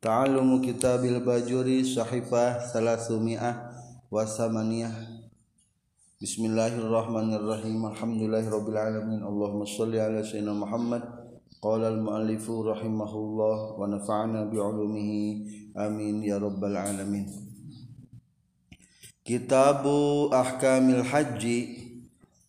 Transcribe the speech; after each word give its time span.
Ta'allumu 0.00 0.64
kitabil 0.64 1.20
bajuri 1.20 1.84
sahifah 1.84 2.56
salasumi'ah 2.72 3.68
wasamaniyah 4.08 4.96
Bismillahirrahmanirrahim. 6.16 7.84
Alhamdulillahirrabbilalamin 7.84 9.20
Allahumma 9.20 9.68
salli 9.68 10.00
ala 10.00 10.24
sayyidina 10.24 10.56
Muhammad. 10.56 11.04
Qala 11.60 11.92
al-muallifu 11.92 12.64
rahimahullah 12.64 13.76
Wa 13.76 13.84
nafa'ana 13.92 14.48
bi'ulumihi. 14.48 15.76
Amin 15.76 16.24
ya 16.24 16.40
rabbal 16.40 16.80
alamin. 16.80 17.28
Kitabu 19.20 20.32
ahkamil 20.32 21.04
haji. 21.04 21.76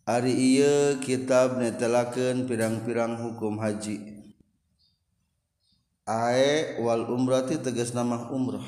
Ari 0.08 0.56
iya 0.56 0.96
kitab 1.04 1.60
netelakeun 1.60 2.48
pirang-pirang 2.48 3.20
hukum 3.20 3.60
haji 3.60 4.11
wal 6.82 7.06
umrahti 7.12 7.62
tegas 7.62 7.94
nama 7.94 8.28
umroh 8.34 8.66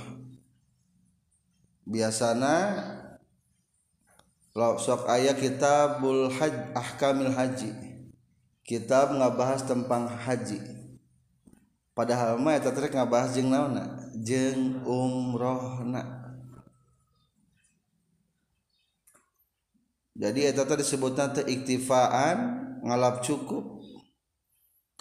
biasanya 1.83 2.57
sok 4.53 5.09
ayah 5.09 5.33
kitabul 5.33 6.29
haj 6.29 6.53
ahkamil 6.77 7.33
haji. 7.33 7.73
Kitab 8.63 9.11
ngabahas 9.11 9.65
tentang 9.65 10.07
haji. 10.07 10.61
Padahal 11.91 12.39
mah 12.39 12.55
eta 12.55 12.71
teh 12.71 12.87
ngabahas 12.87 13.35
jeung 13.35 13.51
naonna? 13.51 14.07
Jeung 14.15 14.85
umrohna. 14.87 16.21
Jadi 20.15 20.47
eta 20.47 20.63
teh 20.63 20.77
disebutna 20.79 21.33
teh 21.33 21.43
iktifaan 21.43 22.37
ngalap 22.85 23.25
cukup 23.25 23.72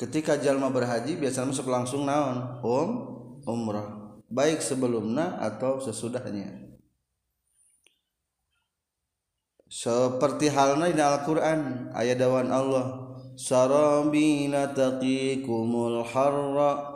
ketika 0.02 0.34
jalma 0.34 0.66
berhaji 0.66 1.14
biasanya 1.14 1.54
masuk 1.54 1.70
langsung 1.70 2.02
naon? 2.02 2.58
Um 2.66 2.90
umrah. 3.46 4.18
Baik 4.26 4.58
sebelumnya 4.58 5.38
atau 5.38 5.78
sesudahnya. 5.78 6.74
Seperti 9.70 10.52
halnya 10.52 10.90
di 10.92 11.00
Al-Quran 11.00 11.92
ayat 11.94 12.18
dawan 12.18 12.50
Allah 12.50 13.16
sarabina 13.38 14.74
taqikumul 14.74 16.02
harra. 16.10 16.90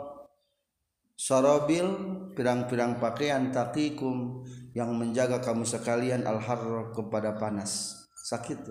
Sarabil 1.17 1.89
pirang-pirang 2.37 3.01
pakaian 3.01 3.49
taqikum 3.49 4.45
yang 4.77 4.93
menjaga 4.93 5.41
kamu 5.41 5.65
sekalian 5.65 6.29
al 6.29 6.37
harra 6.37 6.93
kepada 6.93 7.33
panas. 7.41 8.05
Sakit. 8.29 8.69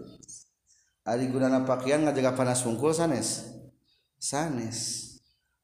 Ari 1.02 1.26
gunana 1.26 1.66
pakaian 1.66 2.06
ngajaga 2.06 2.38
panas 2.38 2.62
wungkul 2.62 2.94
sanes 2.94 3.55
sanes. 4.20 5.04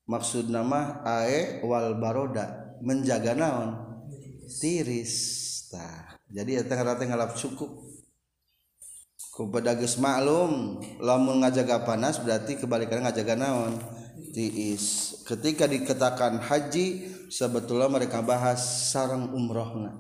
Maksud 0.07 0.51
nama 0.51 1.01
ae 1.07 1.63
wal 1.65 1.97
baroda 1.97 2.77
menjaga 2.83 3.33
naon? 3.39 4.03
Tiris. 4.61 5.15
Tah 5.73 6.21
jadi 6.33 6.65
eta 6.65 6.81
rata 6.81 7.05
ngalap 7.05 7.37
cukup. 7.37 7.71
Ku 9.33 9.49
pedagus 9.49 9.97
maklum 9.97 10.85
lamun 11.01 11.41
ngajaga 11.41 11.89
panas 11.89 12.21
berarti 12.21 12.61
kebalikan 12.61 13.01
ngajaga 13.01 13.37
naon? 13.37 13.81
Tiis. 14.33 15.17
Ketika 15.25 15.69
dikatakan 15.69 16.41
haji 16.41 17.09
sebetulnya 17.33 17.89
mereka 17.89 18.21
bahas 18.21 18.93
sarang 18.93 19.33
umrohna. 19.33 19.93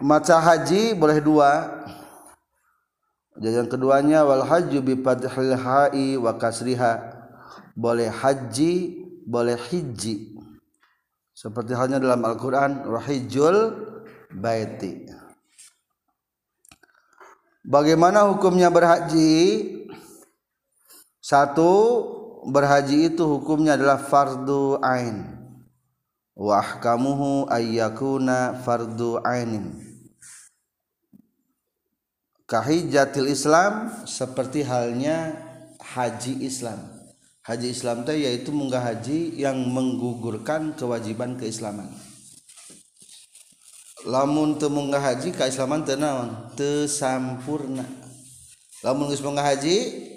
Maca 0.00 0.40
haji 0.40 0.96
boleh 0.96 1.20
dua 1.20 1.79
yang 3.48 3.72
keduanya 3.72 4.20
wal 4.28 4.44
haju 4.44 4.78
bi 4.84 5.00
fathil 5.00 5.56
ha'i 5.56 6.20
wa 6.20 6.36
kasriha 6.36 7.00
boleh 7.72 8.12
haji 8.12 9.00
boleh 9.24 9.56
hiji 9.56 10.36
seperti 11.32 11.72
halnya 11.72 11.96
dalam 11.96 12.20
Al-Qur'an 12.20 12.84
rahijul 12.84 13.80
baiti 14.28 15.08
Bagaimana 17.60 18.24
hukumnya 18.24 18.72
berhaji? 18.72 19.68
Satu, 21.20 21.68
berhaji 22.48 23.12
itu 23.12 23.20
hukumnya 23.20 23.76
adalah 23.76 24.00
fardu 24.00 24.80
ain. 24.80 25.28
Wa 26.32 26.64
ahkamuhu 26.64 27.44
ayyakuna 27.52 28.64
fardu 28.64 29.20
ainin 29.20 29.89
kahijatil 32.50 33.30
Islam 33.30 34.02
seperti 34.10 34.66
halnya 34.66 35.38
haji 35.78 36.42
Islam. 36.42 36.82
Haji 37.46 37.70
Islam 37.70 38.02
teh 38.02 38.26
yaitu 38.26 38.50
munggah 38.50 38.82
haji 38.82 39.38
yang 39.38 39.56
menggugurkan 39.70 40.74
kewajiban 40.74 41.38
keislaman. 41.38 41.88
Lamun 44.02 44.58
teu 44.58 44.66
munggah 44.66 45.00
haji 45.00 45.30
keislaman 45.30 45.86
teu 45.86 45.94
naon? 45.94 46.50
Teu 46.58 46.90
sampurna. 46.90 47.86
Lamun 48.82 49.08
geus 49.08 49.22
munggah 49.22 49.46
haji 49.46 50.10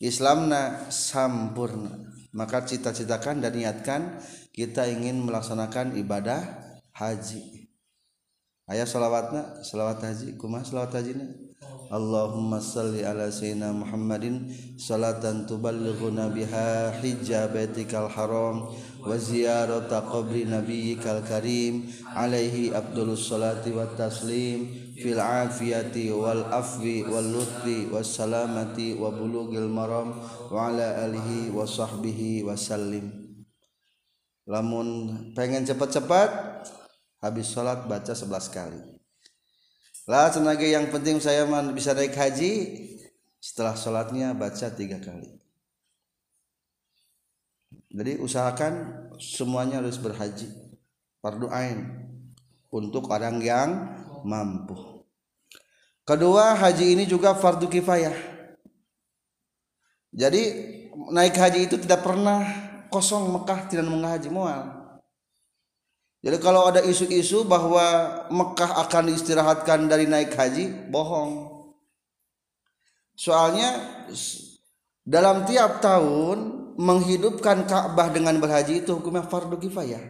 Islamna 0.00 0.88
sampurna. 0.88 2.00
Maka 2.34 2.66
cita-citakan 2.66 3.38
dan 3.38 3.54
niatkan 3.54 4.18
kita 4.50 4.90
ingin 4.90 5.22
melaksanakan 5.22 5.94
ibadah 5.94 6.42
haji. 6.90 7.70
Ayah 8.66 8.88
salawatna, 8.88 9.62
salawat 9.62 10.02
haji, 10.02 10.34
kumah 10.40 10.66
salawat 10.66 10.98
hajina? 10.98 11.43
Allahumma 11.94 12.58
salli 12.58 13.06
ala 13.06 13.30
sayyidina 13.30 13.70
Muhammadin 13.70 14.50
salatan 14.74 15.46
tuballighuna 15.46 16.26
biha 16.26 16.90
hijja 16.98 17.46
baitikal 17.54 18.10
haram 18.10 18.66
wa 18.98 19.14
ziyarata 19.14 20.02
qabri 20.02 20.42
nabiyyikal 20.42 21.22
karim 21.22 21.86
alaihi 22.18 22.74
abdulus 22.74 23.30
salati 23.30 23.70
wat 23.70 23.94
taslim 23.94 24.66
fil 24.98 25.22
afiyati 25.22 26.10
wal 26.10 26.42
afwi 26.50 27.06
wal 27.06 27.22
lutfi 27.22 27.86
was 27.94 28.10
salamati 28.10 28.98
wa 28.98 29.14
bulughil 29.14 29.70
maram 29.70 30.18
wa 30.50 30.74
ala 30.74 30.98
alihi 31.06 31.54
wa 31.54 31.62
sahbihi 31.62 32.42
wasallim 32.42 33.06
lamun 34.50 35.14
pengen 35.38 35.62
cepat-cepat 35.62 36.30
habis 37.22 37.54
salat 37.54 37.86
baca 37.86 38.18
11 38.18 38.50
kali 38.50 38.93
lah 40.04 40.28
tenaga 40.28 40.68
yang 40.68 40.92
penting 40.92 41.16
saya 41.16 41.48
bisa 41.72 41.96
naik 41.96 42.12
haji 42.12 42.52
setelah 43.40 43.72
sholatnya 43.72 44.36
baca 44.36 44.68
tiga 44.68 45.00
kali. 45.00 45.40
Jadi 47.88 48.20
usahakan 48.20 49.06
semuanya 49.16 49.80
harus 49.80 49.96
berhaji 49.96 50.50
fardu 51.24 51.48
ain 51.48 52.04
untuk 52.68 53.08
orang 53.08 53.40
yang 53.40 53.70
mampu. 54.28 54.76
Kedua 56.04 56.52
haji 56.52 57.00
ini 57.00 57.08
juga 57.08 57.32
fardu 57.32 57.64
kifayah. 57.72 58.12
Jadi 60.12 60.42
naik 61.16 61.32
haji 61.32 61.64
itu 61.64 61.80
tidak 61.80 62.04
pernah 62.04 62.44
kosong 62.92 63.32
Mekah 63.32 63.72
tidak 63.72 63.88
menghaji 63.88 64.28
mual 64.28 64.83
jadi 66.24 66.40
kalau 66.40 66.72
ada 66.72 66.80
isu-isu 66.80 67.44
bahwa 67.44 67.84
Mekah 68.32 68.80
akan 68.88 69.12
diistirahatkan 69.12 69.92
dari 69.92 70.08
naik 70.08 70.32
haji, 70.32 70.88
bohong. 70.88 71.52
Soalnya 73.12 74.00
dalam 75.04 75.44
tiap 75.44 75.84
tahun 75.84 76.64
menghidupkan 76.80 77.68
Ka'bah 77.68 78.08
dengan 78.08 78.40
berhaji 78.40 78.80
itu 78.80 78.96
hukumnya 78.96 79.28
fardu 79.28 79.60
kifayah. 79.60 80.00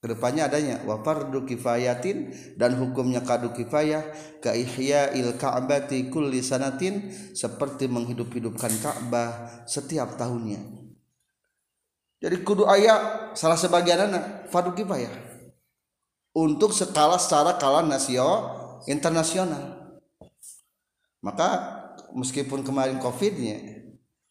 Ke 0.00 0.16
depannya 0.16 0.48
adanya 0.48 0.80
wa 0.88 1.04
fardu 1.04 1.44
kifayatin 1.44 2.32
dan 2.56 2.76
hukumnya 2.80 3.20
kadu 3.20 3.52
kifayah 3.56 4.04
ka 4.40 4.52
il 4.52 5.32
ka'bati 5.40 6.12
kulli 6.12 6.44
sanatin 6.44 7.08
seperti 7.32 7.88
menghidup-hidupkan 7.88 8.68
Ka'bah 8.84 9.64
setiap 9.64 10.20
tahunnya 10.20 10.83
jadi 12.24 12.40
kudu 12.40 12.64
ayah 12.72 13.28
salah 13.36 13.60
sebagian 13.60 14.08
anak 14.08 14.48
fardu 14.48 14.72
kifayah 14.72 15.12
untuk 16.32 16.72
skala 16.72 17.20
secara 17.20 17.60
kala 17.60 17.84
nasio 17.84 18.48
internasional. 18.88 20.00
Maka 21.20 21.48
meskipun 22.16 22.64
kemarin 22.64 22.96
covidnya 22.96 23.60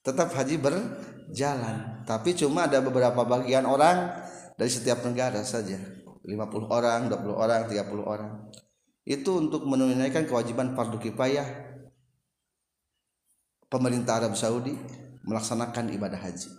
tetap 0.01 0.33
haji 0.33 0.57
berjalan. 0.57 2.01
Tapi 2.09 2.33
cuma 2.33 2.65
ada 2.65 2.81
beberapa 2.81 3.21
bagian 3.21 3.69
orang 3.69 4.09
dari 4.57 4.73
setiap 4.73 5.05
negara 5.05 5.45
saja. 5.45 5.77
50 6.25 6.33
orang 6.73 7.13
20 7.13 7.29
orang 7.29 7.61
30 7.69 7.93
orang. 8.09 8.31
Itu 9.05 9.37
untuk 9.37 9.69
menunaikan 9.69 10.25
kewajiban 10.25 10.73
fardu 10.73 10.97
kifayah 10.97 11.45
pemerintah 13.69 14.17
Arab 14.17 14.33
Saudi 14.33 14.73
melaksanakan 15.29 15.93
ibadah 15.93 16.17
haji 16.17 16.49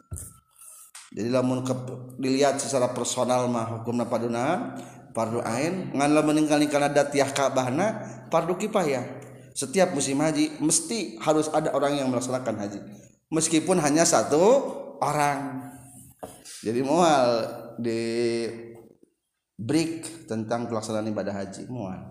jadi 1.13 1.29
lamun 1.29 1.67
ke, 1.67 1.75
dilihat 2.17 2.57
secara 2.57 2.95
personal 2.97 3.51
mah 3.51 3.81
hukumna 3.81 4.09
paduna 4.09 4.79
fardu 5.13 5.45
ain 5.45 5.93
ngan 5.93 6.11
lamun 6.15 6.41
ningali 6.41 6.71
kana 6.71 6.89
datiah 6.89 7.29
Ka'bahna 7.29 8.01
fardu 8.33 8.57
kifayah 8.57 9.25
setiap 9.55 9.95
musim 9.95 10.19
haji 10.19 10.59
mesti 10.59 11.15
harus 11.23 11.47
ada 11.55 11.71
orang 11.71 11.95
yang 11.95 12.11
melaksanakan 12.11 12.59
haji. 12.59 12.83
Meskipun 13.31 13.79
hanya 13.79 14.03
satu 14.03 14.43
orang. 14.99 15.71
Jadi 16.67 16.83
mual 16.83 17.47
di 17.79 18.03
break 19.55 20.27
tentang 20.27 20.67
pelaksanaan 20.67 21.07
ibadah 21.07 21.31
haji 21.31 21.71
mual. 21.71 22.03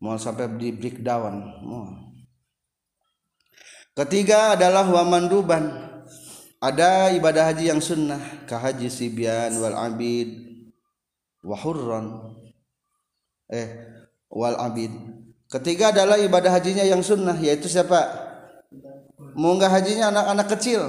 Mual 0.00 0.16
sampai 0.16 0.56
di 0.56 0.72
breakdown 0.72 1.60
mual. 1.60 2.16
Ketiga 3.92 4.56
adalah 4.56 4.88
wamanduban 4.88 5.92
ada 6.64 7.12
ibadah 7.12 7.52
haji 7.52 7.68
yang 7.68 7.80
sunnah 7.84 8.16
kahaji 8.48 8.88
sibyan 8.88 9.52
wal 9.60 9.76
abid 9.76 10.32
wahurron 11.44 12.32
eh 13.52 13.68
wal 14.32 14.56
abid. 14.56 14.88
Ketiga 15.52 15.92
adalah 15.92 16.16
ibadah 16.16 16.48
hajinya 16.56 16.82
yang 16.82 17.04
sunnah 17.04 17.36
yaitu 17.36 17.68
siapa? 17.68 18.00
Munggah 19.36 19.68
hajinya 19.68 20.08
anak-anak 20.08 20.48
kecil. 20.56 20.82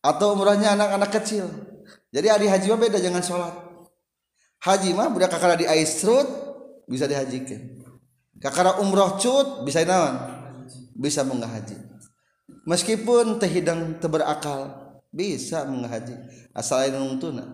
Atau 0.00 0.38
umrahnya 0.38 0.78
anak-anak 0.78 1.10
kecil. 1.18 1.50
Jadi 2.14 2.26
hari 2.30 2.46
haji 2.46 2.70
mah 2.70 2.80
beda 2.80 3.02
jangan 3.02 3.20
sholat. 3.20 3.54
Haji 4.62 4.94
mah 4.94 5.10
budak 5.10 5.34
kakara 5.34 5.58
di 5.58 5.66
aisrut 5.66 6.24
bisa 6.86 7.10
dihajikan. 7.10 7.84
Kakara 8.38 8.78
umroh 8.78 9.18
cut 9.18 9.66
bisa 9.66 9.82
naon 9.82 10.14
bisa 10.94 11.26
munggah 11.26 11.50
haji 11.50 11.87
meskipun 12.68 13.36
teh 13.40 13.48
hidang 13.48 14.00
teberakal 14.00 14.72
bisa 15.08 15.64
munggah 15.64 15.92
haji 15.92 16.16
asal 16.52 16.80
lain 16.84 17.16
tuna 17.20 17.44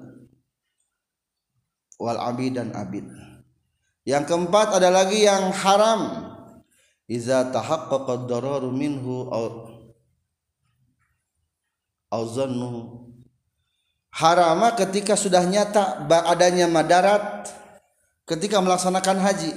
wal 1.99 2.19
abid 2.19 2.59
dan 2.59 2.75
abid. 2.75 3.07
Yang 4.05 4.25
keempat 4.29 4.77
ada 4.77 4.93
lagi 4.93 5.25
yang 5.25 5.49
haram. 5.55 6.31
Iza 7.05 7.53
tahaqqaqa 7.53 8.25
dararu 8.25 8.73
minhu 8.73 9.29
auzannu 12.09 13.05
harama 14.15 14.73
ketika 14.79 15.19
sudah 15.19 15.43
nyata 15.43 16.07
adanya 16.07 16.71
madarat 16.71 17.51
ketika 18.25 18.63
melaksanakan 18.63 19.19
haji 19.19 19.53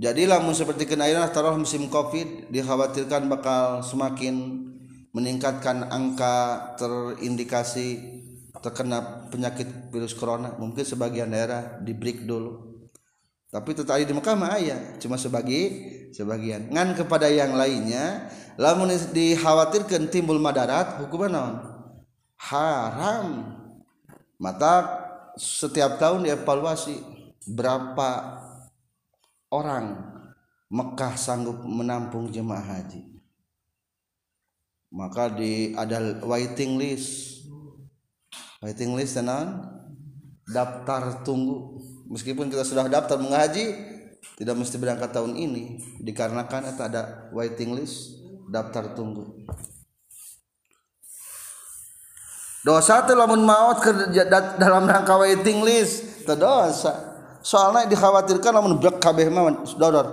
jadi 0.00 0.24
lamun 0.24 0.56
seperti 0.56 0.88
kenairan 0.88 1.28
taruh 1.28 1.60
musim 1.60 1.84
covid 1.92 2.48
dikhawatirkan 2.48 3.28
bakal 3.28 3.84
semakin 3.84 4.64
meningkatkan 5.12 5.92
angka 5.92 6.72
terindikasi 6.80 8.18
terkena 8.64 9.28
penyakit 9.28 9.92
virus 9.92 10.16
corona. 10.16 10.56
Mungkin 10.56 10.88
sebagian 10.88 11.28
daerah 11.28 11.76
di 11.84 11.92
break 11.92 12.24
dulu. 12.24 12.80
Tapi 13.52 13.76
tadi 13.76 14.08
di 14.08 14.16
Mekah 14.16 14.36
mah 14.40 14.56
ayah 14.56 14.96
cuma 14.96 15.20
sebagi 15.20 15.60
sebagian. 16.16 16.72
Ngan 16.72 16.96
kepada 16.96 17.28
yang 17.28 17.52
lainnya 17.52 18.32
lamun 18.56 18.88
dikhawatirkan 18.94 20.08
timbul 20.08 20.40
madarat 20.40 20.96
hukuman 20.96 21.28
naon? 21.28 21.54
Haram. 22.40 23.28
Mata 24.40 24.96
setiap 25.36 26.00
tahun 26.00 26.24
dievaluasi 26.24 26.96
berapa 27.52 28.39
orang 29.50 30.08
Mekah 30.70 31.18
sanggup 31.18 31.66
menampung 31.66 32.30
jemaah 32.30 32.62
haji? 32.62 33.02
Maka 34.94 35.34
di 35.34 35.74
ada 35.74 35.98
waiting 36.22 36.78
list. 36.78 37.42
Waiting 38.62 38.94
list 38.94 39.18
tenan? 39.18 39.66
Daftar 40.46 41.26
tunggu. 41.26 41.82
Meskipun 42.10 42.50
kita 42.50 42.62
sudah 42.62 42.86
daftar 42.86 43.18
mengaji 43.18 43.74
tidak 44.38 44.54
mesti 44.62 44.78
berangkat 44.78 45.10
tahun 45.10 45.34
ini. 45.34 45.82
Dikarenakan 46.02 46.70
itu 46.70 46.82
ada 46.86 47.30
waiting 47.34 47.74
list 47.74 48.14
daftar 48.46 48.94
tunggu. 48.94 49.26
Dosa 52.62 53.02
itu 53.02 53.14
lamun 53.18 53.42
maut 53.42 53.82
dalam 54.54 54.86
rangka 54.86 55.18
waiting 55.18 55.66
list. 55.66 56.22
Dosa 56.30 57.09
soalnya 57.40 57.88
dikhawatirkan 57.88 58.52
lamun 58.52 58.76
blok 58.80 59.00
kabeh 59.00 59.28
mah 59.32 59.64
dodor 59.76 60.06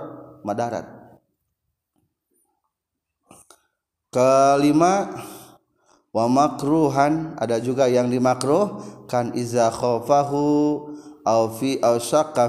madarat. 0.44 0.86
Kelima 4.08 5.12
wa 6.16 6.26
makruhan 6.32 7.36
ada 7.38 7.60
juga 7.60 7.86
yang 7.92 8.08
dimakruh 8.08 8.82
kan 9.06 9.36
iza 9.36 9.68
khafahu 9.70 10.48
au 11.28 11.42
fi 11.54 11.78
au 11.84 12.00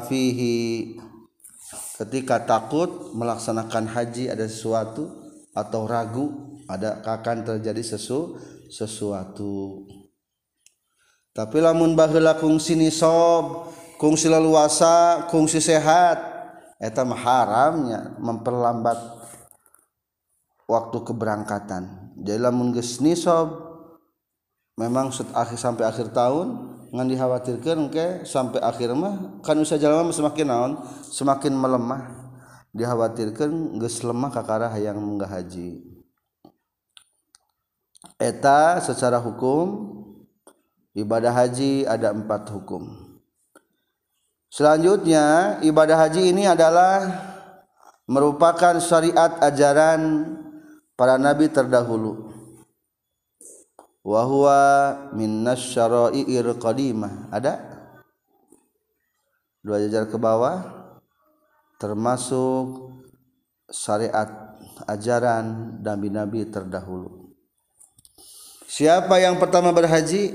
fihi. 0.06 0.96
Ketika 1.98 2.46
takut 2.46 3.10
melaksanakan 3.10 3.90
haji 3.90 4.30
ada 4.30 4.46
sesuatu 4.46 5.10
atau 5.50 5.82
ragu 5.90 6.54
ada 6.70 7.02
akan 7.02 7.42
terjadi 7.42 7.82
sesu 7.82 8.38
sesuatu. 8.70 9.82
Tapi 11.34 11.58
lamun 11.58 11.98
baheula 11.98 12.38
kungsi 12.38 12.78
nisob 12.78 13.74
kungsi 13.98 14.30
leluasa 14.30 15.26
kungsi 15.28 15.58
sehat. 15.60 16.38
Eta 16.78 17.02
haramnya 17.02 18.14
memperlambat 18.22 18.94
waktu 20.70 20.98
keberangkatan. 21.02 22.14
Jadi 22.22 22.38
lamun 22.38 22.70
geus 22.70 23.02
nisob 23.02 23.50
memang 24.78 25.10
akhir 25.10 25.58
sampai 25.58 25.90
akhir 25.90 26.14
tahun 26.14 26.78
ngan 26.94 27.06
dikhawatirkan 27.10 27.78
ke 27.90 28.06
sampai 28.22 28.62
akhir 28.62 28.94
mah 28.94 29.42
kan 29.42 29.58
usaha 29.58 29.74
jalan 29.74 30.14
semakin 30.14 30.46
naon 30.46 30.72
semakin 31.10 31.50
melemah. 31.58 32.14
Dikhawatirkan 32.70 33.82
geus 33.82 33.98
lemah 34.06 34.30
kakara 34.30 34.70
hayang 34.70 35.02
munggah 35.02 35.26
haji. 35.26 35.82
Eta 38.22 38.78
secara 38.78 39.18
hukum 39.18 39.98
ibadah 40.94 41.34
haji 41.34 41.90
ada 41.90 42.14
empat 42.14 42.54
hukum 42.54 43.07
selanjutnya 44.48 45.58
ibadah 45.64 46.08
haji 46.08 46.32
ini 46.32 46.44
adalah 46.48 47.04
merupakan 48.08 48.80
syariat 48.80 49.36
ajaran 49.44 50.24
para 50.96 51.20
nabi 51.20 51.52
terdahulu. 51.52 52.32
Wahwa 54.08 54.60
minnas 55.12 55.60
syara'i'ir 55.76 56.56
qadimah 56.56 57.28
ada? 57.28 57.60
Dua 59.60 59.76
jajar 59.84 60.08
ke 60.08 60.16
bawah 60.16 60.64
termasuk 61.76 62.96
syariat 63.68 64.56
ajaran 64.88 65.76
nabi-nabi 65.84 66.48
terdahulu. 66.48 67.36
Siapa 68.64 69.20
yang 69.20 69.36
pertama 69.36 69.76
berhaji? 69.76 70.32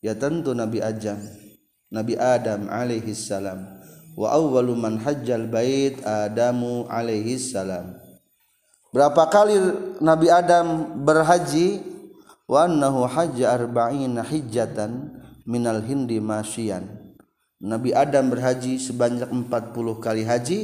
Ya 0.00 0.16
tentu 0.16 0.56
nabi 0.56 0.80
Adam 0.80 1.49
nabi 1.90 2.16
Adam 2.16 2.70
alaihi 2.70 3.12
salam. 3.12 3.82
Wa 4.14 4.34
awwalu 4.34 4.74
man 4.78 4.98
hajjal 5.02 5.46
bait 5.50 5.98
Adamu 6.06 6.86
alaihi 6.86 7.36
salam. 7.36 7.98
Berapa 8.90 9.26
kali 9.30 9.54
nabi 10.02 10.30
Adam 10.30 10.98
berhaji? 11.04 11.82
Wa 12.50 12.66
annahu 12.66 13.06
hajja 13.06 13.54
arba'ina 13.54 14.26
hijjatan 14.26 15.22
minal 15.46 15.82
hindi 15.86 16.18
masyian. 16.18 17.14
Nabi 17.62 17.94
Adam 17.94 18.32
berhaji 18.32 18.80
sebanyak 18.80 19.30
40 19.30 20.02
kali 20.02 20.26
haji. 20.26 20.60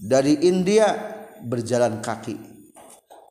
Dari 0.00 0.40
India 0.48 0.96
berjalan 1.44 2.00
kaki. 2.00 2.50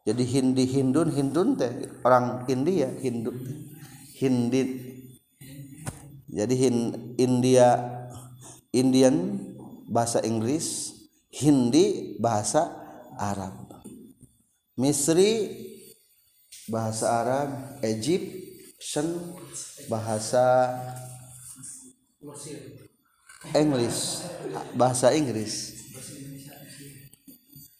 Jadi 0.09 0.23
Hindi 0.25 0.65
Hindun 0.65 1.09
Hindun 1.13 1.53
teh 1.53 1.69
orang 2.01 2.47
India 2.49 2.89
Hindu 2.89 3.29
Hindi 4.17 4.88
jadi 6.29 6.69
India 7.17 7.67
Indian 8.69 9.41
bahasa 9.89 10.21
Inggris 10.21 10.93
Hindi 11.29 12.17
bahasa 12.21 12.69
Arab. 13.17 13.69
Misri 14.77 15.53
bahasa 16.69 17.05
Arab 17.09 17.49
Egyptian 17.81 19.09
bahasa 19.89 20.73
English 23.53 24.25
bahasa 24.73 25.13
Inggris. 25.13 25.77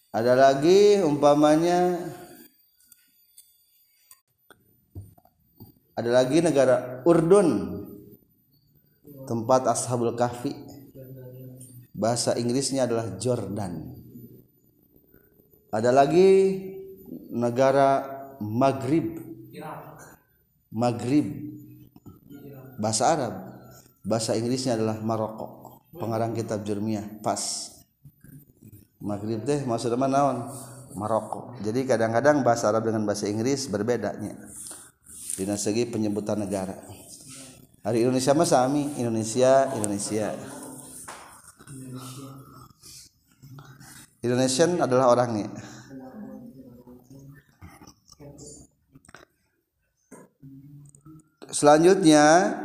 Ada 0.09 0.33
lagi 0.33 1.01
umpamanya 1.05 1.97
ada 5.93 6.09
lagi 6.09 6.41
negara 6.41 7.05
Urdun 7.05 7.78
tempat 9.29 9.69
Ashabul 9.69 10.17
Kahfi. 10.17 10.57
Bahasa 11.93 12.33
Inggrisnya 12.33 12.89
adalah 12.89 13.21
Jordan. 13.21 13.93
Ada 15.69 15.93
lagi 15.93 16.57
negara 17.29 18.01
Maghrib. 18.41 19.21
Maghrib. 20.73 21.27
Bahasa 22.81 23.13
Arab. 23.13 23.33
Bahasa 24.01 24.33
Inggrisnya 24.33 24.73
adalah 24.73 24.97
Maroko. 24.97 25.85
Pengarang 25.93 26.33
kitab 26.33 26.65
Jermiah 26.65 27.05
pas 27.21 27.69
Maghrib 28.97 29.45
teh 29.45 29.61
maksudnya 29.61 30.09
naon? 30.09 30.49
Maroko. 30.97 31.53
Jadi 31.61 31.85
kadang-kadang 31.85 32.41
bahasa 32.41 32.73
Arab 32.73 32.89
dengan 32.89 33.05
bahasa 33.05 33.29
Inggris 33.29 33.69
berbedanya. 33.69 34.33
Di 35.37 35.45
segi 35.55 35.85
penyebutan 35.87 36.41
negara 36.41 36.75
hari 37.83 38.03
Indonesia 38.03 38.33
mah 38.35 38.47
sami 38.47 38.83
Indonesia 38.99 39.71
Indonesia. 39.75 40.35
Indonesian 44.19 44.83
adalah 44.83 45.15
orangnya 45.15 45.47
selanjutnya 51.59 52.55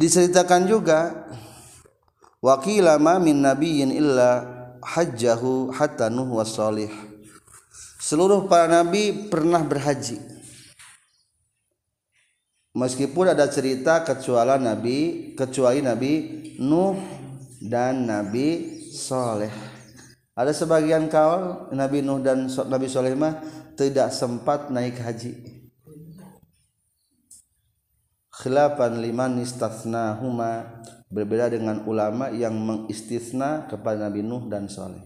diceritakan 0.00 0.64
juga 0.64 1.28
wakilama 2.40 3.20
min 3.20 3.44
nabiyyin 3.44 3.92
illa 3.92 4.44
hajjahu 4.80 5.76
hatta 5.76 6.08
nuh 6.08 6.40
wasalih 6.40 6.90
seluruh 8.00 8.48
para 8.48 8.64
nabi 8.64 9.28
pernah 9.28 9.60
berhaji 9.60 10.31
meskipun 12.72 13.32
ada 13.32 13.48
cerita 13.48 14.04
kecuali 14.04 14.56
nabi 14.60 14.98
kecuali 15.36 15.80
nabi 15.84 16.12
nuh 16.60 16.96
dan 17.60 18.08
nabi 18.08 18.80
soleh 18.92 19.52
ada 20.32 20.52
sebagian 20.52 21.08
kaul 21.12 21.72
nabi 21.76 22.00
nuh 22.00 22.20
dan 22.20 22.48
nabi 22.48 22.86
soleh 22.88 23.12
mah 23.12 23.40
tidak 23.76 24.12
sempat 24.12 24.72
naik 24.72 24.96
haji 25.00 25.62
khilafan 28.42 28.98
liman 28.98 29.38
huma 30.18 30.82
berbeda 31.12 31.52
dengan 31.52 31.84
ulama 31.84 32.32
yang 32.32 32.56
mengistisna 32.56 33.68
kepada 33.68 34.08
Nabi 34.08 34.24
Nuh 34.24 34.48
dan 34.48 34.66
Saleh. 34.66 35.04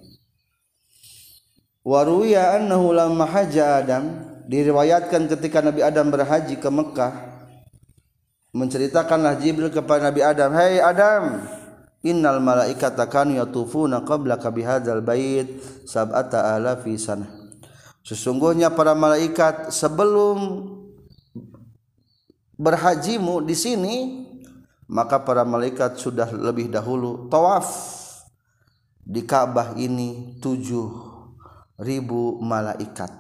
Waruya 1.83 2.57
annahu 2.57 2.95
lamma 2.95 3.27
haja 3.27 3.83
Adam 3.83 4.25
diriwayatkan 4.47 5.27
ketika 5.27 5.59
Nabi 5.63 5.83
Adam 5.83 6.11
berhaji 6.11 6.59
ke 6.59 6.71
Mekah 6.71 7.36
menceritakanlah 8.57 9.37
Jibril 9.37 9.69
kepada 9.69 10.09
Nabi 10.09 10.25
Adam, 10.25 10.51
"Hai 10.57 10.81
hey 10.81 10.81
Adam, 10.81 11.45
innal 12.01 12.41
malaikata 12.41 13.05
kanu 13.05 13.37
yatufuna 13.37 14.01
qablaka 14.01 14.49
bihadzal 14.49 15.05
bait 15.05 15.61
sab'ata 15.85 16.57
alafi 16.57 16.97
sanah." 16.97 17.29
Sesungguhnya 18.01 18.73
para 18.73 18.97
malaikat 18.97 19.75
sebelum 19.75 20.65
berhajimu 22.57 23.45
di 23.45 23.53
sini 23.53 23.97
maka 24.89 25.21
para 25.21 25.43
malaikat 25.43 25.99
sudah 25.99 26.31
lebih 26.31 26.71
dahulu 26.71 27.27
tawaf 27.27 27.69
di 29.03 29.27
Ka'bah 29.27 29.75
ini 29.77 30.39
tujuh 30.39 30.89
ribu 31.83 32.39
malaikat 32.41 33.11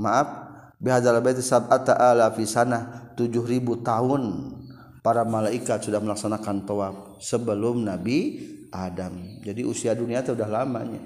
maaf 0.00 0.49
bihadzal 0.80 1.20
baiti 1.20 1.44
sab'ata 1.44 1.94
ala 1.94 2.32
fi 2.32 2.48
sana 2.48 3.12
tujuh 3.14 3.44
ribu 3.44 3.84
tahun 3.84 4.56
para 5.04 5.28
malaikat 5.28 5.84
sudah 5.84 6.00
melaksanakan 6.00 6.64
tawaf 6.64 7.20
sebelum 7.20 7.84
Nabi 7.84 8.48
Adam. 8.72 9.44
Jadi 9.44 9.62
usia 9.62 9.92
dunia 9.92 10.24
itu 10.24 10.32
sudah 10.32 10.48
lamanya. 10.48 11.04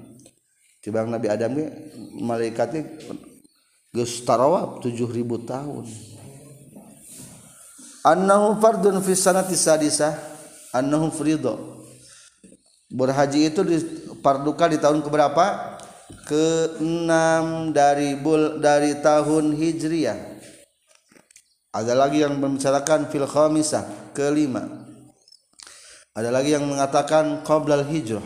Tiba 0.79 1.03
Nabi 1.03 1.27
Adam 1.27 1.51
malaikatnya 2.23 2.87
geus 3.91 4.23
tujuh 4.23 5.09
ribu 5.11 5.43
tahun. 5.43 5.87
Annahu 8.05 8.61
fardun 8.61 9.01
fi 9.01 9.17
sanati 9.17 9.57
sadisah 9.57 10.13
annahu 10.77 11.09
fridho. 11.09 11.83
Berhaji 12.85 13.49
itu 13.49 13.65
dipardukan 13.65 14.69
di 14.71 14.77
tahun 14.77 15.01
keberapa 15.01 15.74
ke-6 16.05 17.09
dari 17.73 18.13
bul 18.17 18.61
dari 18.61 19.01
tahun 19.01 19.57
Hijriah. 19.57 20.35
Ada 21.75 21.91
lagi 21.91 22.23
yang 22.23 22.39
membicarakan 22.39 23.11
fil 23.11 23.27
khamisah 23.27 24.15
kelima. 24.15 24.63
Ada 26.15 26.31
lagi 26.31 26.55
yang 26.55 26.63
mengatakan 26.63 27.43
qoblal 27.43 27.83
hijrah. 27.83 28.23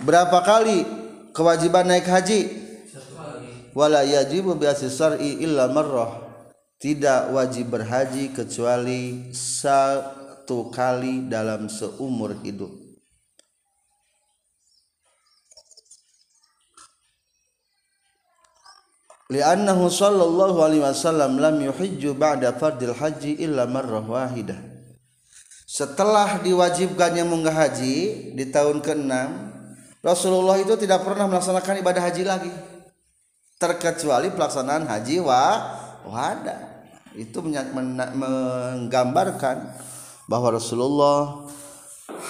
Berapa 0.00 0.40
kali 0.40 0.88
kewajiban 1.36 1.84
naik 1.84 2.08
haji? 2.08 2.48
Wala 3.76 4.00
yajibu 4.08 4.56
bi 4.56 4.64
asri 4.64 5.44
illa 5.44 5.68
marrah. 5.68 6.32
Tidak 6.80 7.36
wajib 7.36 7.76
berhaji 7.76 8.32
kecuali 8.32 9.28
satu 9.36 10.72
kali 10.72 11.28
dalam 11.28 11.68
seumur 11.68 12.40
hidup 12.40 12.81
li'annahu 19.32 19.88
sallallahu 19.88 20.60
alaihi 20.60 20.84
wasallam 20.84 21.40
lam 21.40 21.56
yuhijju 21.64 22.12
ba'da 22.12 22.52
fardil 22.52 22.92
haji 22.92 23.40
illa 23.40 23.64
marrah 23.64 24.04
wahidah. 24.04 24.60
Setelah 25.64 26.44
diwajibkannya 26.44 27.24
munggah 27.24 27.56
haji 27.56 28.28
di 28.36 28.44
tahun 28.52 28.84
ke-6 28.84 29.08
Rasulullah 30.04 30.60
itu 30.60 30.76
tidak 30.76 31.00
pernah 31.00 31.24
melaksanakan 31.30 31.80
ibadah 31.80 32.02
haji 32.04 32.28
lagi. 32.28 32.52
Terkecuali 33.56 34.28
pelaksanaan 34.34 34.84
haji 34.84 35.24
wa 35.24 35.64
wada 36.04 36.84
itu 37.16 37.40
menggambarkan 37.40 39.56
bahwa 40.28 40.58
Rasulullah 40.58 41.46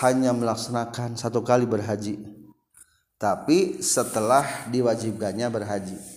hanya 0.05 0.37
melaksanakan 0.37 1.17
satu 1.19 1.43
kali 1.43 1.67
berhaji. 1.67 2.21
Tapi 3.17 3.81
setelah 3.81 4.69
diwajibkannya 4.71 5.49
berhaji 5.49 6.12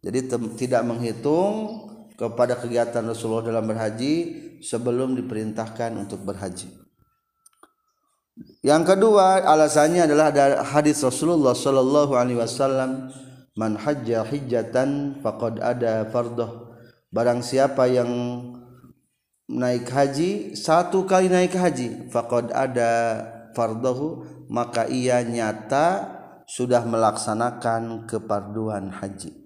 jadi 0.00 0.32
tidak 0.56 0.82
menghitung 0.88 1.84
kepada 2.16 2.56
kegiatan 2.56 3.04
Rasulullah 3.04 3.48
dalam 3.48 3.68
berhaji 3.68 4.14
sebelum 4.60 5.16
diperintahkan 5.16 5.96
untuk 5.96 6.24
berhaji. 6.24 6.72
Yang 8.60 8.96
kedua 8.96 9.44
alasannya 9.44 10.04
adalah 10.08 10.32
ada 10.32 10.64
hadis 10.64 11.00
Rasulullah 11.00 11.52
Shallallahu 11.52 12.12
Alaihi 12.16 12.40
Wasallam 12.40 13.12
man 13.56 13.76
hajjah 13.76 14.24
hijjatan 14.24 15.20
faqad 15.20 15.60
ada 15.60 16.08
fardoh 16.08 16.76
barang 17.12 17.40
siapa 17.44 17.88
yang 17.88 18.08
naik 19.48 19.88
haji 19.88 20.54
satu 20.54 21.04
kali 21.04 21.26
naik 21.32 21.52
haji 21.56 22.08
faqad 22.12 22.54
ada 22.54 22.92
fardahu 23.52 24.24
maka 24.46 24.86
ia 24.86 25.20
nyata 25.24 26.20
sudah 26.46 26.86
melaksanakan 26.86 28.06
keparduan 28.06 28.94
haji 28.94 29.39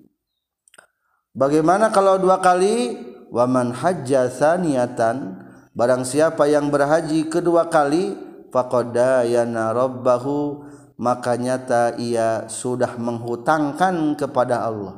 bagaimana 1.34 1.90
kalau 1.90 2.16
dua 2.16 2.38
kali? 2.40 3.10
Waman 3.34 3.74
hajja 3.74 4.30
niatan 4.62 5.42
barang 5.74 6.06
siapa 6.06 6.46
yang 6.46 6.70
berhaji 6.70 7.26
kedua 7.26 7.66
kali 7.66 8.14
faqad 8.54 8.94
yana 9.26 9.74
rabbahu 9.74 10.62
maka 11.02 11.34
nyata 11.34 11.98
ia 11.98 12.46
sudah 12.46 12.94
menghutangkan 12.94 14.14
kepada 14.14 14.62
Allah. 14.62 14.94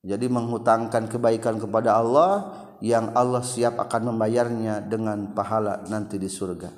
Jadi 0.00 0.32
menghutangkan 0.32 1.12
kebaikan 1.12 1.60
kepada 1.60 2.00
Allah 2.00 2.56
yang 2.80 3.12
Allah 3.12 3.44
siap 3.44 3.76
akan 3.76 4.16
membayarnya 4.16 4.80
dengan 4.88 5.36
pahala 5.36 5.84
nanti 5.92 6.16
di 6.16 6.32
surga. 6.32 6.72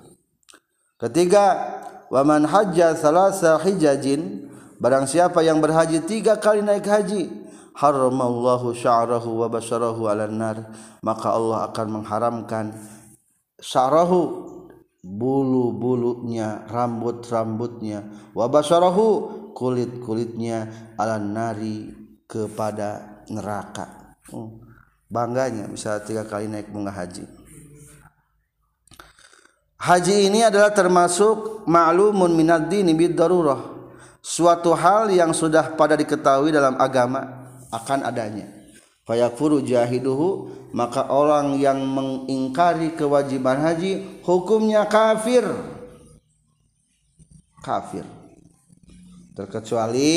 Ketiga, 0.99 1.45
waman 2.11 2.51
hajja 2.51 2.99
salasa 2.99 3.63
hijajin. 3.63 4.51
Barang 4.83 5.07
siapa 5.07 5.39
yang 5.47 5.63
berhaji 5.63 6.03
tiga 6.03 6.35
kali 6.39 6.67
naik 6.67 6.87
haji 6.87 7.48
haramallahu 7.79 8.75
sya'rahu 8.75 9.39
wa 9.39 9.47
basarahu 9.47 10.11
'alan 10.11 10.35
nar 10.35 10.57
maka 10.99 11.31
Allah 11.31 11.71
akan 11.71 12.03
mengharamkan 12.03 12.75
sya'rahu 13.63 14.19
bulu-bulunya 14.99 16.67
rambut-rambutnya 16.67 18.03
wa 18.35 18.51
basarahu 18.51 19.31
kulit-kulitnya 19.55 20.91
'alan 20.99 21.31
nari 21.31 21.95
kepada 22.27 23.23
neraka. 23.31 24.19
Oh, 24.35 24.61
bangganya 25.09 25.71
bisa 25.71 26.03
tiga 26.05 26.27
kali 26.29 26.51
naik 26.51 26.69
bunga 26.69 26.93
haji. 26.93 27.25
Haji 29.79 30.27
ini 30.29 30.43
adalah 30.43 30.75
termasuk 30.75 31.65
ma'lumun 31.65 32.35
minad 32.35 32.67
dini 32.67 32.93
darurah 33.15 33.79
suatu 34.19 34.75
hal 34.75 35.09
yang 35.15 35.31
sudah 35.31 35.79
pada 35.79 35.95
diketahui 35.95 36.51
dalam 36.51 36.75
agama 36.77 37.48
akan 37.73 38.05
adanya. 38.05 38.47
Fayakfuru 39.09 39.65
jahiduhu 39.65 40.53
maka 40.77 41.09
orang 41.09 41.57
yang 41.57 41.81
mengingkari 41.81 42.93
kewajiban 42.93 43.65
haji 43.65 44.21
hukumnya 44.21 44.85
kafir. 44.85 45.49
Kafir. 47.65 48.05
Terkecuali 49.33 50.13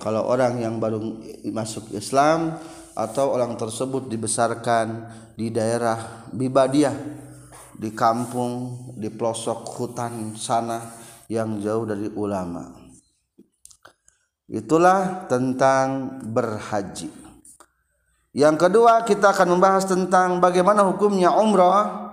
kalau 0.00 0.24
orang 0.24 0.64
yang 0.64 0.80
baru 0.80 1.20
masuk 1.52 1.92
Islam 1.92 2.56
atau 2.96 3.36
orang 3.36 3.56
tersebut 3.60 4.08
dibesarkan 4.08 5.08
di 5.36 5.52
daerah 5.52 6.28
bibadiah 6.32 6.96
di 7.76 7.92
kampung 7.92 8.76
di 8.96 9.08
pelosok 9.08 9.64
hutan 9.76 10.36
sana 10.36 10.92
yang 11.28 11.56
jauh 11.60 11.88
dari 11.88 12.12
ulama 12.12 12.81
itulah 14.52 15.24
tentang 15.32 16.20
berhaji. 16.20 17.08
Yang 18.36 18.56
kedua 18.68 19.04
kita 19.08 19.32
akan 19.32 19.56
membahas 19.56 19.88
tentang 19.88 20.44
bagaimana 20.44 20.84
hukumnya 20.84 21.32
umrah. 21.32 22.12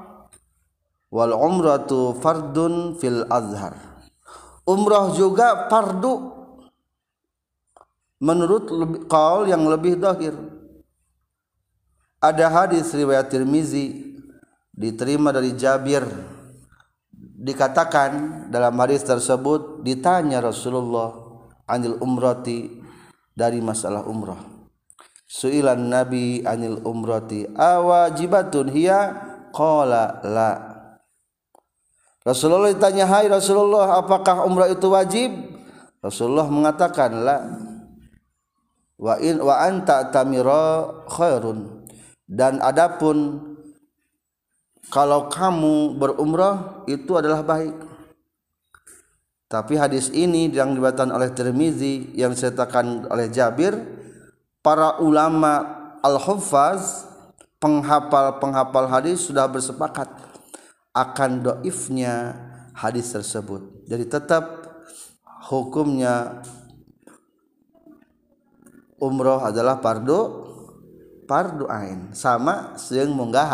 Wal 1.09 1.33
umratu 1.35 2.15
fardun 2.21 2.95
fil 3.01 3.27
azhar. 3.27 3.75
Umrah 4.63 5.11
juga 5.17 5.65
fardu 5.67 6.37
menurut 8.21 8.69
kaul 9.09 9.49
yang 9.49 9.65
lebih 9.65 9.97
dahir. 9.97 10.37
Ada 12.19 12.51
hadis 12.51 12.93
riwayat 12.93 13.31
Tirmizi 13.31 14.15
diterima 14.69 15.33
dari 15.33 15.55
Jabir. 15.57 16.05
Dikatakan 17.39 18.45
dalam 18.51 18.75
hadis 18.77 19.01
tersebut 19.01 19.81
ditanya 19.81 20.43
Rasulullah 20.43 21.18
anil 21.69 22.01
umrati 22.01 22.81
dari 23.37 23.61
masalah 23.61 24.03
umrah. 24.09 24.41
Suilan 25.29 25.93
nabi 25.93 26.41
anil 26.41 26.81
umrati 26.81 27.45
awajibatun 27.53 28.73
hiya? 28.73 29.29
Qala 29.53 30.21
la. 30.25 30.51
Rasulullah 32.25 32.69
ditanya 32.69 33.09
hai 33.09 33.29
Rasulullah 33.31 34.01
apakah 34.01 34.45
umrah 34.45 34.69
itu 34.69 34.89
wajib? 34.89 35.31
Rasulullah 36.03 36.49
mengatakan 36.49 37.11
la. 37.23 37.37
Wa 38.99 39.15
in 39.23 39.39
wa 39.39 39.63
anta 39.63 40.11
tamira 40.11 40.85
khairun. 41.07 41.87
Dan 42.29 42.61
adapun 42.61 43.41
kalau 44.93 45.29
kamu 45.29 45.97
berumrah 45.97 46.85
itu 46.85 47.17
adalah 47.17 47.41
baik 47.41 47.88
tapi 49.49 49.81
hadis 49.81 50.13
ini 50.13 50.45
yang 50.53 50.77
dibatalkan 50.77 51.09
oleh 51.09 51.33
Tirmizi 51.33 52.13
yang 52.13 52.37
diceritakan 52.37 53.09
oleh 53.09 53.33
Jabir 53.33 53.73
para 54.61 55.01
ulama 55.01 55.65
al-huffaz 56.05 57.09
penghafal-penghafal 57.57 58.85
hadis 58.85 59.25
sudah 59.25 59.49
bersepakat 59.49 60.05
akan 60.93 61.41
doifnya 61.41 62.37
hadis 62.77 63.09
tersebut. 63.09 63.89
Jadi 63.89 64.05
tetap 64.05 64.69
hukumnya 65.49 66.45
umroh 69.01 69.41
adalah 69.41 69.81
pardu 69.81 70.45
pardu 71.25 71.65
ain. 71.73 72.13
Sama 72.13 72.77
sing 72.77 73.09
munggah 73.17 73.49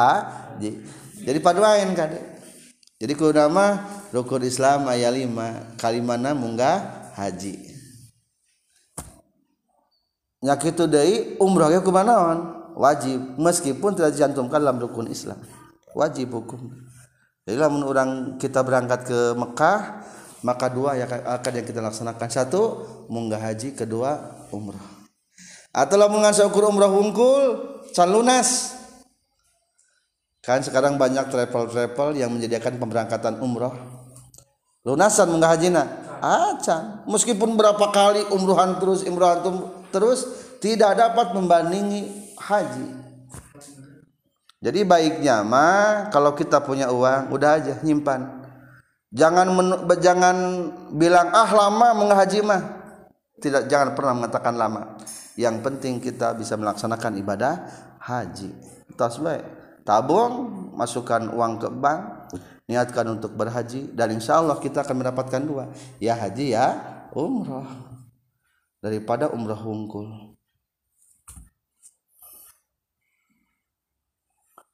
jadi 1.23 1.39
pardu 1.39 1.63
ain 1.63 1.95
kade 1.95 2.34
jadi 3.05 3.13
nama 3.45 3.85
rukun 4.09 4.41
Islam 4.41 4.89
ayat 4.89 5.13
lima 5.13 5.77
kalimana 5.77 6.33
munggah 6.33 7.13
haji. 7.13 7.77
Nyak 10.41 10.73
itu 10.73 10.89
dari 10.89 11.37
umroh 11.37 11.69
ke 11.69 11.85
kumanaon 11.85 12.73
wajib 12.73 13.37
meskipun 13.37 13.93
tidak 13.93 14.17
dicantumkan 14.17 14.57
dalam 14.57 14.81
rukun 14.81 15.05
Islam. 15.05 15.37
Wajib 15.93 16.33
hukum. 16.33 16.73
Jadi 17.45 17.61
lamun 17.61 17.85
orang 17.85 18.09
kita 18.41 18.65
berangkat 18.65 19.05
ke 19.05 19.19
Mekah 19.37 20.01
maka 20.41 20.65
dua 20.73 20.97
yang 20.97 21.05
akan 21.05 21.51
yang 21.61 21.65
kita 21.69 21.85
laksanakan. 21.85 22.25
Satu 22.33 22.89
munggah 23.05 23.37
haji 23.37 23.77
kedua 23.77 24.41
umroh 24.49 24.95
atau 25.75 26.07
mengasah 26.07 26.47
ukur 26.47 26.71
umrah 26.71 26.87
wungkul 26.87 27.75
can 27.91 28.07
lunas 28.07 28.79
kan 30.45 30.61
sekarang 30.61 31.01
banyak 31.01 31.25
travel-travel 31.33 32.13
yang 32.13 32.29
menyediakan 32.29 32.77
pemberangkatan 32.77 33.41
umroh. 33.41 33.73
Lunasan 34.85 35.33
menggah 35.33 35.57
hajina? 35.57 35.83
Acan 36.21 37.03
meskipun 37.09 37.57
berapa 37.57 37.89
kali 37.89 38.29
umrohan 38.29 38.77
terus 38.77 39.01
umrohan 39.03 39.41
terus 39.89 40.25
tidak 40.61 40.95
dapat 40.95 41.33
membandingi 41.33 42.33
haji. 42.37 42.87
Jadi 44.61 44.81
baiknya 44.85 45.41
mah 45.45 46.09
kalau 46.09 46.33
kita 46.37 46.61
punya 46.61 46.93
uang 46.93 47.33
udah 47.33 47.51
aja 47.57 47.73
nyimpan. 47.81 48.45
Jangan 49.13 49.47
jangan 50.01 50.37
bilang 50.93 51.29
ah 51.33 51.49
lama 51.49 51.93
menghaji 51.93 52.45
mah. 52.45 52.61
Tidak 53.41 53.65
jangan 53.65 53.97
pernah 53.97 54.13
mengatakan 54.17 54.53
lama. 54.57 54.97
Yang 55.35 55.55
penting 55.65 55.93
kita 55.99 56.37
bisa 56.37 56.55
melaksanakan 56.55 57.19
ibadah 57.19 57.53
haji. 57.99 58.53
Tas 58.95 59.19
tabung 59.85 60.33
masukkan 60.73 61.29
uang 61.31 61.61
ke 61.61 61.69
bank 61.69 62.01
niatkan 62.65 63.05
untuk 63.13 63.37
berhaji 63.37 63.93
dan 63.93 64.09
insya 64.17 64.41
Allah 64.41 64.57
kita 64.57 64.81
akan 64.81 65.05
mendapatkan 65.05 65.41
dua. 65.45 65.69
Ya 66.01 66.17
haji 66.17 66.57
ya 66.57 66.73
umroh. 67.13 67.69
Daripada 68.81 69.29
umroh 69.29 69.57
wungkul. 69.61 70.35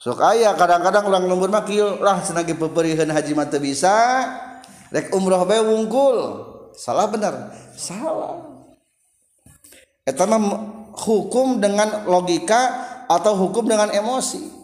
Sok 0.02 0.18
ayah 0.34 0.58
kadang-kadang 0.58 1.06
ulang 1.06 1.30
lembur 1.30 1.54
mah 1.54 1.62
lah 2.02 2.26
senagi 2.26 2.58
peperihan 2.58 3.12
haji 3.12 3.38
mata 3.38 3.62
bisa. 3.62 3.94
Rek 4.90 5.14
umroh 5.14 5.44
bae 5.46 5.62
wungkul. 5.62 6.18
Salah 6.74 7.12
benar 7.12 7.54
salah. 7.76 8.48
Hukum 10.92 11.64
dengan 11.64 12.04
logika 12.04 12.68
atau 13.08 13.32
hukum 13.32 13.64
dengan 13.64 13.88
emosi 13.96 14.61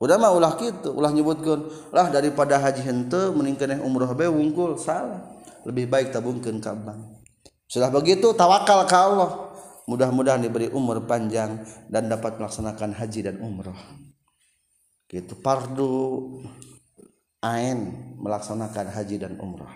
Udama 0.00 0.32
ulah 0.32 0.56
gitu 0.56 0.96
ulah 0.96 1.12
nyebutkan 1.12 1.60
lah 1.92 2.08
daripada 2.08 2.56
haji 2.56 2.80
hente 2.80 3.28
meningkeneh 3.36 3.84
umroh 3.84 4.16
be 4.16 4.24
wungkul. 4.26 4.80
Salah. 4.80 5.38
Lebih 5.68 5.92
baik 5.92 6.08
tabungkan 6.08 6.56
ke 6.56 6.72
bank 6.72 7.20
sudah 7.70 7.86
begitu 7.86 8.34
tawakal 8.34 8.82
ke 8.82 8.98
Allah. 8.98 9.54
Mudah-mudahan 9.86 10.42
diberi 10.42 10.66
umur 10.74 11.06
panjang 11.06 11.62
dan 11.86 12.10
dapat 12.10 12.34
melaksanakan 12.42 12.98
haji 12.98 13.30
dan 13.30 13.38
umroh. 13.38 13.78
Gitu 15.06 15.38
pardu 15.38 15.94
ain 17.38 17.94
melaksanakan 18.18 18.90
haji 18.90 19.22
dan 19.22 19.38
umroh. 19.38 19.70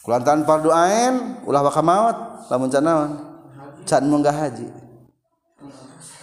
Kulantaran 0.00 0.48
pardu 0.48 0.72
ain 0.72 1.44
ulah 1.44 1.60
bakal 1.60 1.84
maut. 1.84 2.16
Lamun 2.48 2.72
can 2.72 2.80
naon? 2.80 3.10
Can 3.84 4.08
munggah 4.08 4.32
haji. 4.32 4.72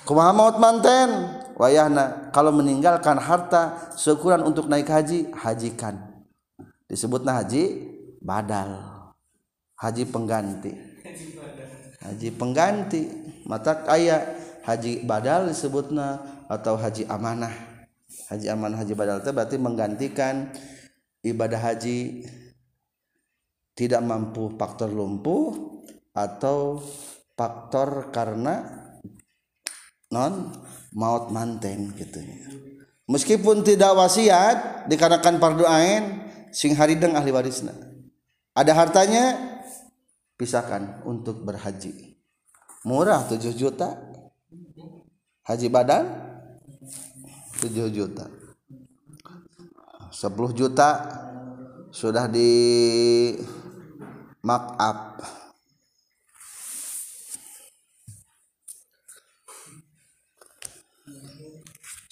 Kumaha 0.10 0.34
maut 0.34 0.58
manten? 0.58 1.37
Wayahna 1.58 2.30
kalau 2.30 2.54
meninggalkan 2.54 3.18
harta 3.18 3.92
seukuran 3.98 4.46
untuk 4.46 4.70
naik 4.70 4.88
haji 4.88 5.34
hajikan 5.34 5.98
disebutnya 6.86 7.42
haji 7.42 7.64
badal 8.22 8.98
haji 9.78 10.04
pengganti. 10.10 10.72
Haji 12.02 12.30
pengganti 12.34 13.02
mata 13.46 13.86
ayah 13.94 14.22
haji 14.66 15.06
badal 15.06 15.50
disebutnya 15.50 16.22
atau 16.50 16.76
haji 16.76 17.06
amanah. 17.08 17.54
Haji 18.28 18.48
amanah 18.50 18.82
haji 18.82 18.94
badal 18.98 19.22
itu 19.22 19.32
berarti 19.32 19.58
menggantikan 19.62 20.52
ibadah 21.22 21.62
haji 21.62 22.26
tidak 23.78 24.02
mampu 24.02 24.58
faktor 24.58 24.90
lumpuh 24.90 25.54
atau 26.18 26.82
faktor 27.38 28.10
karena 28.10 28.66
non 30.10 30.50
maut 30.94 31.32
manten 31.34 31.92
gitu. 31.96 32.20
Meskipun 33.08 33.64
tidak 33.64 33.96
wasiat 33.96 34.88
dikarenakan 34.92 35.40
fardu 35.40 35.64
ain 35.64 36.04
sing 36.52 36.76
harideng 36.76 37.16
ahli 37.16 37.32
warisna. 37.32 37.72
Ada 38.52 38.74
hartanya 38.76 39.26
pisahkan 40.36 41.06
untuk 41.08 41.46
berhaji. 41.48 42.20
Murah 42.84 43.24
7 43.28 43.54
juta. 43.56 43.96
Haji 45.48 45.68
badan 45.72 46.04
7 47.64 47.88
juta. 47.88 48.28
10 50.12 50.60
juta 50.60 50.90
sudah 51.94 52.28
di 52.28 52.52
mark 54.44 54.76
up 54.76 55.22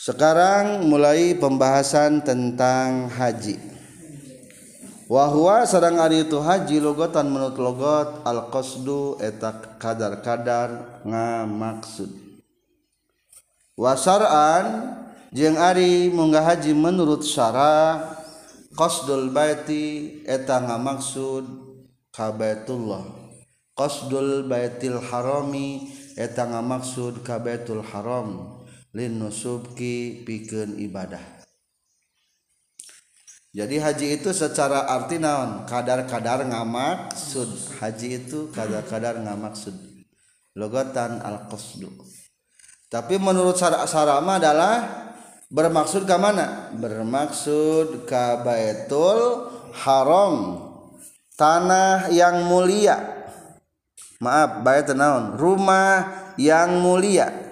Sekarang 0.05 0.85
mulai 0.85 1.33
pembahasan 1.33 2.21
tentang 2.21 3.09
haji. 3.09 3.57
Wahwa 5.09 5.65
sarang 5.65 5.97
ari 5.97 6.29
itu 6.29 6.37
haji 6.37 6.77
logotan 6.77 7.25
menurut 7.25 7.57
logot 7.57 8.21
al 8.21 8.53
qasdu 8.53 9.17
etak 9.17 9.81
kadar-kadar 9.81 11.01
ngamaksud. 11.01 12.13
Wasaran 13.73 14.93
jeung 15.33 15.57
ari 15.57 16.13
munggah 16.13 16.53
haji 16.53 16.77
menurut 16.77 17.25
syara 17.25 18.05
qasdul 18.77 19.33
baiti 19.33 20.21
eta 20.21 20.61
ngamaksud 20.69 21.49
ka 22.13 22.29
Baitullah. 22.29 23.09
Qasdul 23.73 24.45
baitil 24.45 25.01
harami 25.01 25.89
eta 26.13 26.45
ngamaksud 26.45 27.25
ka 27.25 27.41
Baitul 27.41 27.81
Haram 27.81 28.54
nusubki 28.95 30.23
piken 30.23 30.79
ibadah. 30.79 31.19
Jadi 33.55 33.79
haji 33.79 34.07
itu 34.19 34.35
secara 34.35 34.87
arti 34.87 35.19
naon? 35.19 35.63
Kadar-kadar 35.67 36.43
ngamak 36.43 37.15
sud. 37.15 37.47
Haji 37.79 38.27
itu 38.27 38.51
kadar-kadar 38.51 39.19
ngamaksud 39.19 39.75
logotan 40.59 41.23
al-qasdu. 41.23 41.87
Tapi 42.91 43.15
menurut 43.15 43.55
sarama 43.59 44.39
adalah 44.39 45.07
bermaksud 45.47 46.03
ke 46.03 46.15
mana? 46.19 46.71
Bermaksud 46.75 48.07
ke 48.07 48.25
Baitul 48.43 49.51
Haram. 49.71 50.59
Tanah 51.35 52.11
yang 52.11 52.47
mulia. 52.47 52.95
Maaf 54.19 54.63
bait 54.63 54.87
naon? 54.95 55.35
Rumah 55.35 56.31
yang 56.39 56.79
mulia 56.79 57.44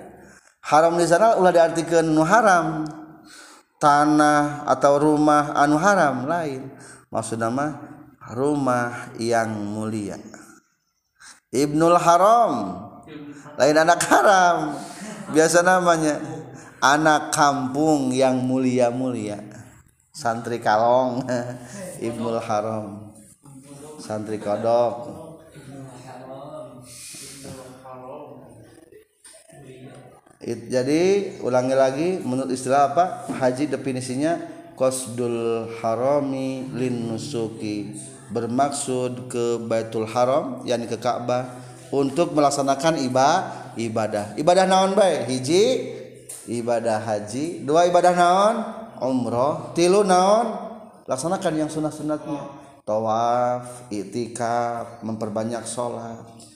haram 0.63 0.95
di 0.95 1.05
sana 1.07 1.35
ulah 1.35 1.51
diartikan 1.51 2.07
nu 2.07 2.23
haram. 2.23 2.87
Tanah 3.77 4.63
atau 4.63 4.95
rumah 4.95 5.51
anu 5.59 5.75
haram 5.75 6.23
lain. 6.23 6.71
Maksud 7.11 7.35
nama 7.35 7.75
rumah 8.31 9.11
yang 9.19 9.51
mulia. 9.51 10.15
Ibnul 11.53 11.99
Haram. 12.01 12.53
Lain 13.59 13.77
anak 13.77 14.01
haram. 14.09 14.73
Biasa 15.29 15.61
namanya 15.61 16.17
anak 16.81 17.29
kampung 17.29 18.09
yang 18.09 18.41
mulia-mulia. 18.41 19.37
Santri 20.09 20.57
kalong. 20.57 21.21
Ibnul 22.09 22.41
Haram. 22.41 23.13
Santri 24.01 24.41
kodok 24.41 25.22
It, 30.43 30.67
jadi 30.67 31.01
ulangi 31.39 31.75
lagi 31.75 32.07
menurut 32.19 32.51
istilah 32.51 32.91
apa? 32.91 33.31
Haji 33.31 33.71
definisinya 33.71 34.43
qasdul 34.75 35.71
harami 35.79 36.67
lin 36.75 37.07
nusuki. 37.07 37.95
Bermaksud 38.27 39.31
ke 39.31 39.61
Baitul 39.63 40.03
Haram 40.09 40.67
yakni 40.67 40.91
ke 40.91 40.99
Ka'bah 40.99 41.47
untuk 41.95 42.35
melaksanakan 42.35 42.99
ibadah 43.07 43.63
ibadah. 43.79 44.35
Ibadah 44.35 44.65
naon 44.67 44.99
baik 44.99 45.31
hiji 45.31 45.63
ibadah 46.51 46.99
haji. 46.99 47.63
Dua 47.63 47.87
ibadah 47.87 48.13
naon? 48.13 48.55
Umroh. 48.99 49.71
Tilu 49.71 50.03
naon? 50.03 50.59
Laksanakan 51.07 51.53
yang 51.55 51.69
sunat-sunatnya. 51.71 52.63
Tawaf 52.83 53.87
itikaf 53.87 54.99
memperbanyak 55.07 55.63
sholat 55.63 56.52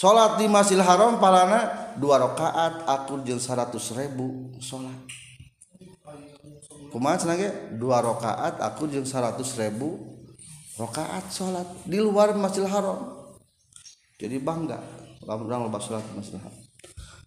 salat 0.00 0.40
di 0.40 0.48
Masjidil 0.48 0.80
Haram 0.80 1.20
palana 1.20 1.92
dua 2.00 2.16
rakaat 2.16 2.88
atur 2.88 3.20
jeung 3.20 3.36
100 3.36 3.68
ribu 4.00 4.48
salat 4.56 4.96
kumaha 6.88 7.20
cenah 7.20 7.76
dua 7.76 8.00
rakaat 8.00 8.64
aku 8.64 8.88
jeung 8.88 9.04
100 9.04 9.36
ribu 9.60 10.00
rakaat 10.80 11.28
salat 11.28 11.68
di 11.84 12.00
luar 12.00 12.32
Masjidil 12.32 12.72
Haram. 12.72 13.28
Jadi 14.16 14.40
bangga 14.40 14.80
urang 15.28 15.68
loba 15.68 15.76
salat 15.84 16.00
di 16.08 16.16
Masjidil 16.16 16.40
Haram. 16.40 16.64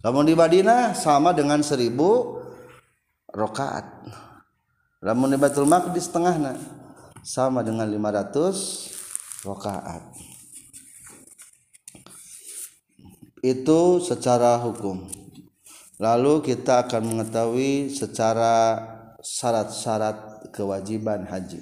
Lamun 0.02 0.26
di 0.26 0.34
Madinah 0.34 0.98
sama 0.98 1.30
dengan 1.30 1.62
1000 1.62 1.78
rakaat. 3.30 3.86
Lamun 5.06 5.30
di 5.30 5.38
Baitul 5.38 5.70
Maqdis 5.70 6.10
setengahna 6.10 6.58
sama 7.22 7.62
dengan 7.62 7.86
500 7.86 9.46
rakaat 9.46 10.33
itu 13.44 14.00
secara 14.00 14.56
hukum. 14.64 15.04
Lalu 16.00 16.42
kita 16.42 16.88
akan 16.88 17.04
mengetahui 17.04 17.92
secara 17.92 18.80
syarat-syarat 19.20 20.50
kewajiban 20.56 21.28
haji. 21.28 21.60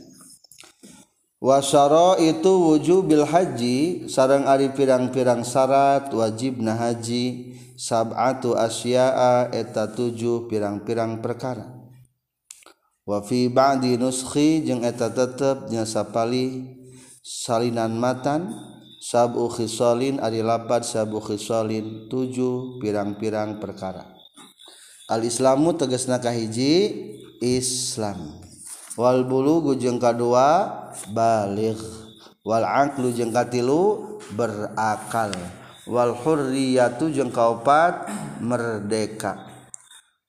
Wasyara 1.42 2.22
itu 2.22 2.54
wujubil 2.54 3.26
haji 3.26 4.06
sarang 4.06 4.46
ari 4.46 4.70
pirang-pirang 4.78 5.42
syarat 5.42 6.14
wajib 6.14 6.62
na 6.62 6.78
haji 6.78 7.58
sab'atu 7.74 8.54
asya'a 8.54 9.50
eta 9.50 9.90
tujuh 9.90 10.46
pirang-pirang 10.46 11.18
perkara. 11.18 11.66
Wa 13.10 13.26
fi 13.26 13.50
ba'di 13.50 13.98
nuskhi 13.98 14.62
jeung 14.62 14.86
eta 14.86 15.10
tetep 15.10 15.66
nya 15.74 15.82
sapali 15.90 16.78
salinan 17.26 17.98
matan 17.98 18.54
sabu 19.12 19.52
khisolin 19.52 20.24
ari 20.24 20.40
lapad 20.40 20.88
sabu 20.88 21.20
khisolin 21.20 22.08
tujuh 22.08 22.80
pirang-pirang 22.80 23.60
perkara. 23.60 24.08
Al 25.12 25.28
islamu 25.28 25.76
tegasna 25.76 26.24
kahiji 26.24 26.96
islam. 27.44 28.40
Wal 28.96 29.28
bulugu 29.28 29.76
jeung 29.76 30.00
kadua 30.00 30.72
baligh. 31.12 31.84
Wal 32.48 32.64
aqlu 32.64 33.12
jeung 33.12 33.36
katilu 33.36 34.16
berakal. 34.32 35.36
Wal 35.92 36.16
hurriyatu 36.16 37.12
jeung 37.12 37.36
kaopat 37.36 38.08
merdeka. 38.40 39.44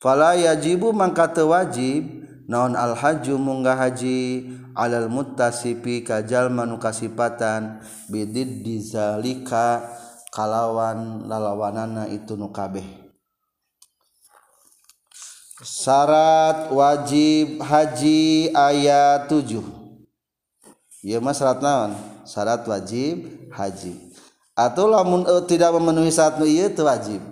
Fala 0.02 0.34
yajibu 0.34 0.90
mangka 0.90 1.30
teu 1.30 1.54
wajib 1.54 2.26
naon 2.48 2.74
al 2.78 2.96
hajju 2.96 3.36
munggah 3.36 3.76
haji 3.76 4.48
alal 4.72 5.12
muttasifi 5.12 6.02
kajal 6.06 6.48
manukasipatan 6.48 7.84
bidid 8.08 8.64
dizalika 8.64 9.86
kalawan 10.32 11.28
lalawanana 11.28 12.08
itu 12.08 12.34
nukabeh 12.38 13.02
syarat 15.62 16.74
wajib 16.74 17.62
haji 17.62 18.50
ayat 18.50 19.30
7 19.30 19.82
ya 21.02 21.18
mas 21.18 21.38
syarat 21.38 21.62
naon? 21.62 21.92
Syarat 22.22 22.62
wajib 22.66 23.50
haji. 23.50 24.14
Atau 24.54 24.86
lamun 24.86 25.26
uh, 25.26 25.42
tidak 25.42 25.74
memenuhi 25.74 26.14
syarat 26.14 26.38
ieu 26.46 26.70
teu 26.70 26.86
wajib. 26.86 27.22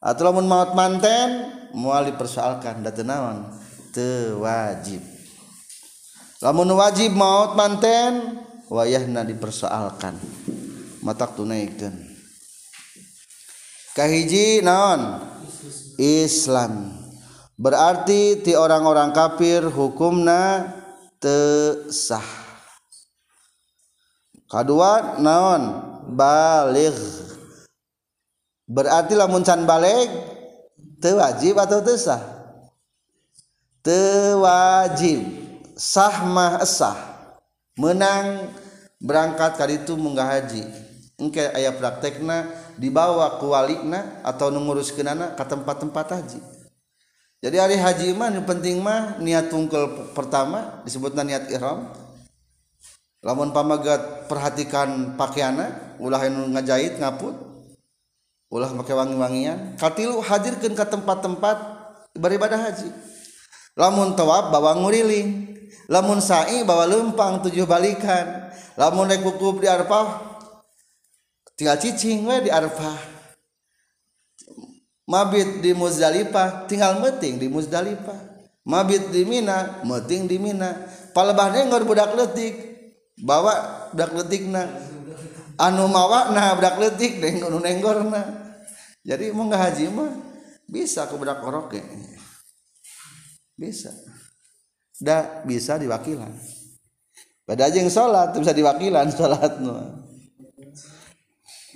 Atau 0.00 0.28
lamun 0.28 0.48
maut 0.48 0.72
manten 0.72 1.52
moal 1.76 2.08
dipersoalkan 2.08 2.80
da 2.80 2.92
naon 3.04 3.52
wajib. 4.40 5.00
Lamun 6.44 6.68
wajib 6.76 7.16
maut 7.16 7.56
manten 7.56 8.44
wayahna 8.68 9.24
dipersoalkan. 9.24 10.20
Mata 11.00 11.24
tunaikan. 11.30 11.94
Kahiji 13.96 14.60
naon? 14.60 15.24
Islam. 15.96 16.92
Berarti 17.56 18.44
ti 18.44 18.52
orang-orang 18.52 19.16
kafir 19.16 19.64
hukumna 19.64 20.68
tesah 21.16 22.26
kedua 24.44 25.16
naon? 25.16 25.94
Balik 26.06 26.94
berarti 28.68 29.18
lamun 29.18 29.42
can 29.42 29.66
balik 29.66 30.06
tewajib 31.02 31.58
atau 31.58 31.82
tesah 31.82 32.35
tewajib. 33.86 35.22
Sahmah 35.78 36.66
sah. 36.66 36.98
Menang 37.78 38.50
berangkat 38.98 39.54
kali 39.54 39.84
itu 39.86 39.94
munggah 39.94 40.26
haji. 40.26 40.66
Engke 41.16 41.46
ayah 41.54 41.72
praktekna 41.76 42.50
dibawa 42.74 43.38
ke 43.38 43.46
walikna 43.46 44.20
atau 44.26 44.50
nungurus 44.50 44.90
kenana 44.90 45.38
ke 45.38 45.44
tempat-tempat 45.46 46.06
haji. 46.18 46.40
Jadi 47.44 47.56
hari 47.60 47.76
haji 47.76 48.16
mah 48.16 48.32
yang 48.32 48.48
penting 48.48 48.80
mah 48.80 49.20
niat 49.20 49.52
tungkel 49.52 50.10
pertama 50.16 50.82
disebutnya 50.82 51.22
niat 51.22 51.44
ihram. 51.52 51.92
Lamun 53.20 53.52
pamagat 53.52 54.28
perhatikan 54.28 55.14
pakaiana 55.20 55.96
ulah 56.00 56.20
anu 56.20 56.48
ngajahit 56.52 56.96
ngaput 56.96 57.36
ulah 58.48 58.72
make 58.72 58.92
wangi-wangian. 58.92 59.76
Katilu 59.76 60.24
hadirkan 60.24 60.72
ke 60.72 60.84
tempat-tempat 60.84 61.56
beribadah 62.16 62.60
haji. 62.60 63.05
lamun 63.76 64.16
tawab 64.16 64.50
bawa 64.50 64.74
nguriling. 64.80 65.44
Lamun 65.86 66.18
sa'i 66.18 66.66
bawa 66.66 66.88
lempang 66.88 67.44
tujuh 67.46 67.68
balikan. 67.68 68.50
Lamun 68.74 69.06
naik 69.06 69.22
wukuf 69.22 69.62
di 69.62 69.70
arfah 69.70 70.34
tinggal 71.56 71.78
cicing 71.80 72.26
we 72.26 72.48
di 72.48 72.50
arfah. 72.50 72.96
Mabit 75.06 75.62
di 75.62 75.70
muzdalifah 75.70 76.66
tinggal 76.66 76.98
meting 76.98 77.38
di 77.38 77.46
muzdalifah. 77.46 78.34
Mabit 78.66 79.14
di 79.14 79.22
mina 79.22 79.84
meting 79.86 80.26
di 80.26 80.42
mina. 80.42 80.74
Palebahnya 81.14 81.70
ngor 81.70 81.86
budak 81.86 82.12
letik 82.18 82.76
bawa 83.16 83.88
budak 83.96 84.12
letik 84.12 84.44
na 84.52 84.68
anu 85.56 85.88
mawa 85.88 86.36
nah 86.36 86.52
budak 86.52 86.76
letik 86.76 87.16
nenggon 87.16 87.64
nenggorna 87.64 88.22
jadi 89.00 89.32
mau 89.32 89.48
nggak 89.48 89.62
haji 89.62 89.88
mah 89.88 90.12
bisa 90.68 91.08
ke 91.08 91.16
budak 91.16 91.40
oroknya 91.40 91.80
bisa. 93.56 93.90
Da 94.96 95.42
bisa 95.44 95.80
diwakilan. 95.80 96.32
Pada 97.44 97.68
aja 97.68 97.76
yang 97.80 97.92
sholat 97.92 98.36
bisa 98.36 98.52
diwakilan 98.52 99.06
sholat 99.16 99.52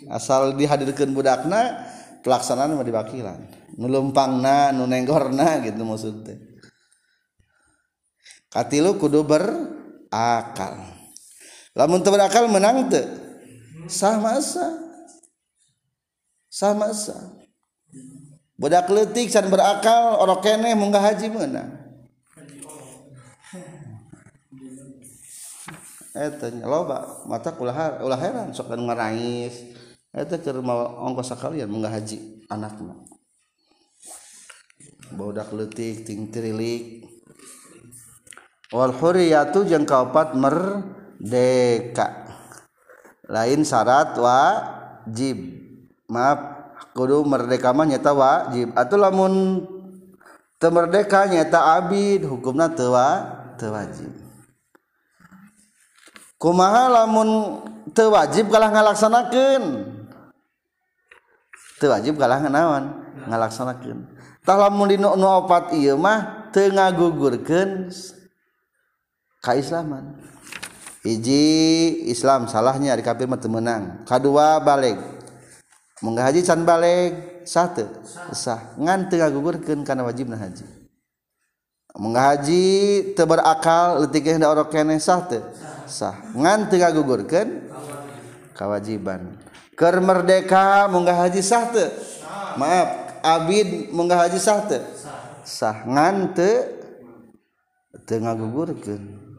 asal 0.09 0.57
dihadirkan 0.57 1.13
budakna 1.13 1.85
pelaksanaan 2.25 2.77
mah 2.77 2.87
diwakilan. 2.87 3.41
Nulumpangna 3.77 4.73
nu 4.73 4.85
nenggorna 4.89 5.61
gitu 5.65 5.85
maksudnya. 5.85 6.37
Katilu 8.51 8.97
kudu 8.99 9.23
berakal. 9.25 10.75
Lamun 11.77 12.03
teu 12.03 12.13
berakal 12.13 12.51
menang 12.51 12.89
teu. 12.91 13.05
Sama 13.87 14.39
sah 14.43 14.75
sama 16.51 16.91
sah 16.91 17.40
budak 18.61 18.93
letik 18.93 19.33
san 19.33 19.49
berakal 19.49 20.21
orang 20.21 20.45
kene 20.45 20.77
munggah 20.77 21.01
haji 21.01 21.33
menang 21.33 21.81
eta 26.13 26.53
loba 26.69 27.25
mata 27.25 27.57
ulah 27.57 28.05
ulah 28.05 28.21
heran 28.21 28.53
sok 28.53 28.69
ngarangis 28.69 29.73
eta 30.13 30.43
keur 30.43 30.61
mau 30.61 31.07
ongkos 31.07 31.33
sakalian 31.33 31.71
munggah 31.71 31.95
haji 31.95 32.43
anakna. 32.51 32.99
Budak 35.11 35.51
letik 35.55 36.07
ting 36.07 36.31
tirilik 36.31 37.07
wal 38.75 38.95
huriyatu 38.95 39.67
jeung 39.67 39.87
kaopat 39.87 40.35
merdeka. 40.35 42.27
Lain 43.31 43.63
syarat 43.63 44.19
wajib. 44.19 45.39
Maaf 46.11 46.60
kudu 47.01 47.25
merdeka 47.25 47.73
mah 47.73 47.89
nyata 47.89 48.13
wajib. 48.13 48.77
Atau 48.77 49.01
lamun 49.01 49.65
temerdeka 50.61 51.25
nyata 51.25 51.81
abid 51.81 52.29
hukumna 52.29 52.69
tewa 52.69 53.25
tewajib 53.57 54.13
kumaha 56.37 56.93
lamun 56.93 57.61
tewajib 57.97 58.53
kalah 58.53 58.69
ngalaksanakan 58.69 59.63
tewajib 61.81 62.21
kalah 62.21 62.45
ngenawan 62.45 62.93
ngalaksanakan 63.25 64.05
tah 64.45 64.57
lamun 64.61 64.93
dinu 64.93 65.17
nu 65.17 65.27
opat 65.29 65.73
iya 65.73 65.97
mah 65.97 66.53
tengah 66.53 66.93
gugurkan 66.93 67.89
kaislaman 69.41 70.21
hiji 71.01 72.05
Islam 72.13 72.53
salahnya 72.53 72.93
di 72.97 73.05
kafir 73.05 73.25
mah 73.25 73.41
menang 73.49 74.05
kedua 74.05 74.61
balik 74.61 75.20
mengga 76.01 76.29
haji 76.29 76.41
can 76.45 76.65
balik 76.65 77.45
satu 77.45 77.89
sah. 78.33 78.77
Ngan 78.77 79.09
tengah 79.13 79.29
gugurkan 79.33 79.85
karena 79.85 80.05
wajib 80.05 80.29
nah 80.29 80.41
haji. 80.41 80.65
Mengga 81.97 82.23
haji 82.35 82.65
teberakal 83.19 84.07
letik 84.07 84.31
hendak 84.31 84.53
orang 84.53 84.71
kene 84.71 84.97
sah 84.97 85.21
te 85.25 85.39
sah. 85.85 86.17
Ngan 86.33 86.73
tengah 86.73 86.91
gugurkan 86.97 87.69
kewajiban 88.57 89.41
ker 89.77 89.97
merdeka 90.05 90.89
munggah 90.93 91.17
haji 91.25 91.41
sah 91.41 91.73
te 91.73 91.89
maaf 92.61 93.21
abid 93.25 93.89
munggah 93.93 94.29
haji 94.29 94.39
sah 94.41 94.61
te 94.65 94.79
sah. 95.45 95.85
Ngan 95.85 96.37
te 96.37 96.51
tengah 98.07 98.37
gugurkan 98.39 99.30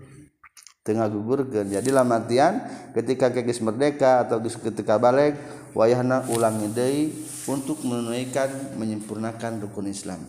tengah 0.81 1.05
gugurkan 1.13 1.69
jadilah 1.69 2.01
matian 2.01 2.65
ketika 2.97 3.29
kegis 3.29 3.61
merdeka 3.61 4.25
atau 4.25 4.41
ketika 4.41 4.97
balik 4.97 5.37
wayahna 5.77 6.25
ulangi 6.33 6.67
deui 6.73 7.13
untuk 7.45 7.81
menunaikan 7.85 8.77
menyempurnakan 8.77 9.61
rukun 9.61 9.89
Islam. 9.89 10.21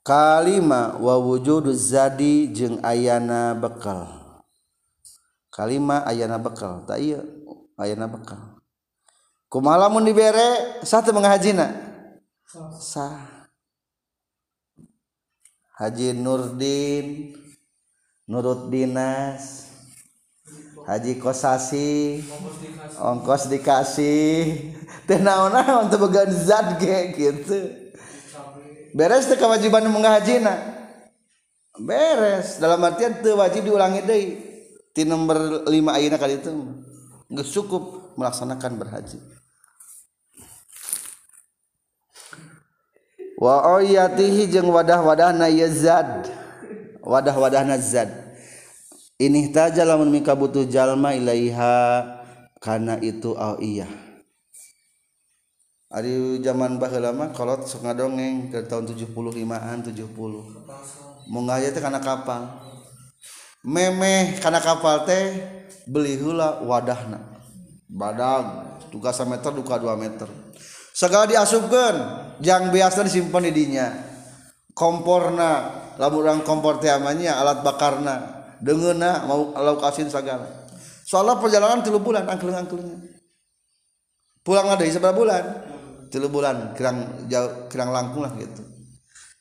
Kalima 0.00 0.98
wa 0.98 1.20
wujudu 1.22 1.70
zadi 1.70 2.50
jeung 2.50 2.82
ayana 2.82 3.54
bekal. 3.54 4.08
Kalima 5.52 6.02
ayana 6.08 6.40
bekal. 6.40 6.82
Tak 6.88 6.98
iya 6.98 7.20
ayana 7.78 8.10
bekal. 8.10 8.58
Kumaha 9.50 9.86
lamun 9.86 10.06
dibere 10.06 10.82
satu 10.82 11.14
menghajina 11.14 11.74
sah. 12.80 13.46
Haji 15.78 16.12
nurdin 16.16 17.32
nurut 18.30 18.70
dinas 18.70 19.70
Haji 20.90 21.22
kosasi. 21.22 22.18
Ongkos 22.98 23.46
dikasih. 23.46 24.74
Tenaon-naon 25.08 25.90
teu 25.90 26.02
began 26.02 26.30
zat 26.30 26.78
ge 26.78 27.14
gitu 27.14 27.58
beres 28.90 29.30
teh 29.30 29.38
kewajiban 29.38 29.86
munggah 29.86 30.18
hajina 30.18 30.54
beres. 31.78 32.58
Dalam 32.58 32.82
artian 32.82 33.22
teu 33.22 33.38
wajib 33.38 33.66
diulangi 33.66 34.02
deui. 34.02 34.26
Ti 34.90 35.06
nomor 35.06 35.66
5 35.70 35.70
ayeuna 35.70 36.18
kali 36.18 36.42
itu 36.42 36.50
geus 37.30 37.54
cukup 37.54 38.14
melaksanakan 38.18 38.74
berhaji. 38.74 39.18
Wa 43.38 43.78
ayatihi 43.78 44.50
jeung 44.50 44.74
wadah-wadahna 44.74 45.46
yazad 45.54 46.39
wadah-wadah 47.04 47.64
nazad 47.64 48.30
ini 49.20 49.52
taja 49.52 49.84
lamun 49.84 50.08
mika 50.08 50.32
butuh 50.32 50.64
jalma 50.64 51.12
ilaiha 51.12 52.08
karena 52.56 52.96
itu 53.04 53.36
au 53.36 53.60
iya. 53.60 53.84
Ari 55.92 56.40
zaman 56.40 56.80
baheula 56.80 57.12
mah 57.12 57.28
kolot 57.36 57.68
sok 57.68 57.84
ngadongeng 57.84 58.48
ke 58.48 58.64
tahun 58.64 58.88
75-an 58.88 59.84
70 59.92 60.08
mau 61.28 61.42
ngaya 61.44 61.68
teh 61.68 61.84
kana 61.84 62.00
kapal. 62.00 62.48
Memeh 63.60 64.40
kana 64.40 64.56
kapal 64.56 65.04
teh 65.04 65.36
beli 65.84 66.16
heula 66.16 66.64
wadahna. 66.64 67.20
Badag 67.92 68.80
duka 68.88 69.12
meter 69.28 69.52
duka 69.52 69.76
2 69.76 70.00
meter. 70.00 70.32
Segala 70.96 71.28
diasupkan 71.28 71.94
yang 72.40 72.72
biasa 72.72 73.04
disimpan 73.04 73.44
di 73.50 73.52
dinya 73.52 74.09
komporna. 74.80 75.76
Lamun 76.00 76.40
kompor 76.40 76.80
teh 76.80 76.88
amanya 76.88 77.36
alat 77.36 77.60
bakarna. 77.60 78.40
Dengeuna 78.64 79.28
mau 79.28 79.52
lokasi 79.52 80.08
segala 80.08 80.60
soalnya 81.10 81.42
perjalanan 81.42 81.82
tilu 81.82 81.98
bulan 81.98 82.22
angklung 82.30 82.54
angklungnya 82.54 83.02
pulang 84.46 84.70
ada 84.70 84.86
seberapa 84.86 85.16
bulan. 85.16 85.44
Tilu 86.10 86.26
bulan 86.26 86.74
kirang 86.74 87.26
jauh 87.30 87.70
kirang 87.70 87.94
langkung 87.94 88.26
lah 88.26 88.34
gitu. 88.34 88.62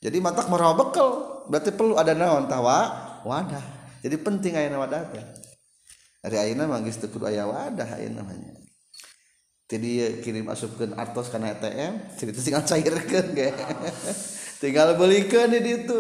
Jadi 0.02 0.18
matak 0.22 0.50
marah 0.54 0.78
bekal 0.78 1.42
berarti 1.50 1.74
perlu 1.74 1.98
ada 1.98 2.14
naon 2.14 2.46
tawa? 2.46 2.90
Wadah. 3.26 3.66
Jadi 4.06 4.16
penting 4.22 4.54
ayana 4.54 4.78
wadah 4.82 5.02
teh. 5.10 5.26
Dari 6.22 6.38
ayana 6.38 6.70
manggis 6.70 7.02
teu 7.02 7.10
kudu 7.10 7.26
aya 7.26 7.50
wadah 7.50 7.90
ayana 7.98 8.22
namanya 8.22 8.60
jadi 9.70 10.18
kirim 10.26 10.50
asupkeun 10.50 10.98
artos 10.98 11.30
kana 11.30 11.54
ATM 11.54 12.18
jadi 12.18 12.32
tinggal 12.34 12.66
cairkeun 12.66 13.28
ge 13.38 13.54
tinggal 14.60 15.00
belikan 15.00 15.50
di 15.50 15.64
itu 15.64 16.00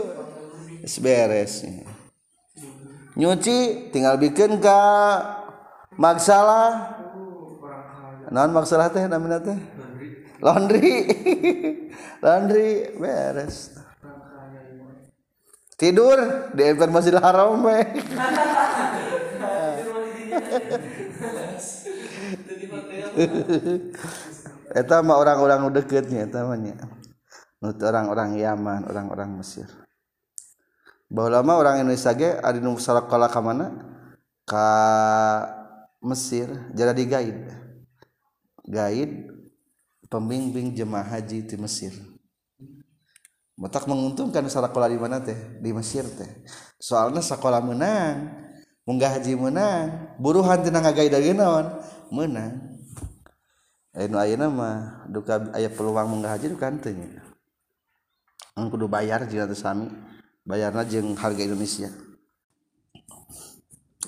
beres. 0.99 1.63
Nyuci 3.15 3.89
tinggal 3.91 4.19
bikin 4.19 4.59
ke 4.59 4.79
maksalah 5.99 6.95
non 8.29 8.51
maksalah 8.53 8.93
teh 8.93 9.07
namanya 9.09 9.41
teh? 9.41 9.57
Laundry. 10.39 11.03
Laundry 12.23 12.95
beres. 12.95 13.75
Tidur 15.79 16.51
di 16.51 16.63
emper 16.67 16.91
masjidil 16.91 17.23
haram 17.23 17.63
we. 17.63 17.79
Eta 24.69 25.01
mah 25.01 25.17
orang-orang 25.17 25.65
deketnya, 25.73 26.29
eta 26.29 26.45
mah 26.45 26.61
menurut 27.59 27.79
orang-orang 27.83 28.39
Yaman 28.39 28.87
orang-orang 28.87 29.29
Mesir. 29.39 29.67
Bahwa 31.11 31.41
lama 31.41 31.53
orang 31.59 31.75
Indonesia 31.83 32.15
ge 32.15 32.39
ada 32.39 32.57
nu 32.57 32.79
sakola 32.79 33.27
ka 33.27 33.39
mana? 33.43 33.75
Ka 34.47 34.69
Mesir 35.99 36.47
jadi 36.71 37.03
gaid. 37.03 37.39
Gaid 38.63 39.11
pembimbing 40.07 40.71
jemaah 40.71 41.05
haji 41.05 41.45
di 41.45 41.55
Mesir. 41.59 41.91
Matak 43.59 43.91
menguntungkan 43.91 44.47
sakola 44.47 44.87
di 44.87 44.95
mana 44.95 45.19
teh? 45.19 45.35
Di 45.59 45.75
Mesir 45.75 46.07
teh. 46.07 46.47
Soalnya 46.79 47.19
sakola 47.19 47.59
menang 47.59 48.47
munggah 48.87 49.19
haji 49.19 49.37
menang 49.37 50.17
buruhan 50.17 50.63
tina 50.63 50.79
ngagaid 50.79 51.11
lagi 51.11 51.35
naon? 51.35 51.67
Menang. 52.09 52.79
Ayo 53.93 54.15
ayeuna 54.15 54.47
mah 54.47 54.77
duka 55.09 55.49
aya 55.51 55.67
peluang 55.67 56.07
munggah 56.07 56.37
haji 56.37 56.53
duka 56.53 56.69
teu 56.79 56.95
kudu 58.55 58.89
bayar 58.89 59.27
jika 59.27 59.49
sami. 59.53 59.89
Bayarna 60.47 60.81
jeung 60.81 61.13
harga 61.13 61.45
Indonesia. 61.45 61.93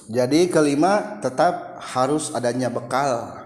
Jadi 0.10 0.50
kelima 0.50 1.22
tetap 1.22 1.78
harus 1.78 2.34
adanya 2.34 2.74
bekal. 2.74 3.38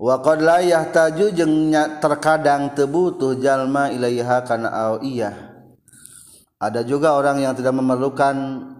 Wa 0.00 0.16
qad 0.24 0.40
la 0.40 0.62
yahtaju 0.62 1.26
jeung 1.34 1.74
terkadang 1.98 2.72
tebutuh 2.72 3.36
jalma 3.36 3.90
ilaiha 3.92 4.46
kana 4.46 4.96
iya. 5.02 5.50
Ada 6.60 6.84
juga 6.84 7.16
orang 7.16 7.40
yang 7.40 7.56
tidak 7.56 7.74
memerlukan 7.76 8.36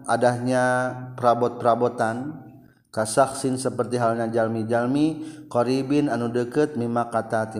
adanya 0.07 0.95
perabot-perabotan. 1.17 2.41
Kasaksin 2.91 3.55
seperti 3.55 3.95
halnya 3.95 4.27
jalmi-jalmi 4.27 5.23
qaribin 5.47 6.11
anu 6.11 6.27
deket 6.27 6.75
mimma 6.75 7.07
kata 7.07 7.51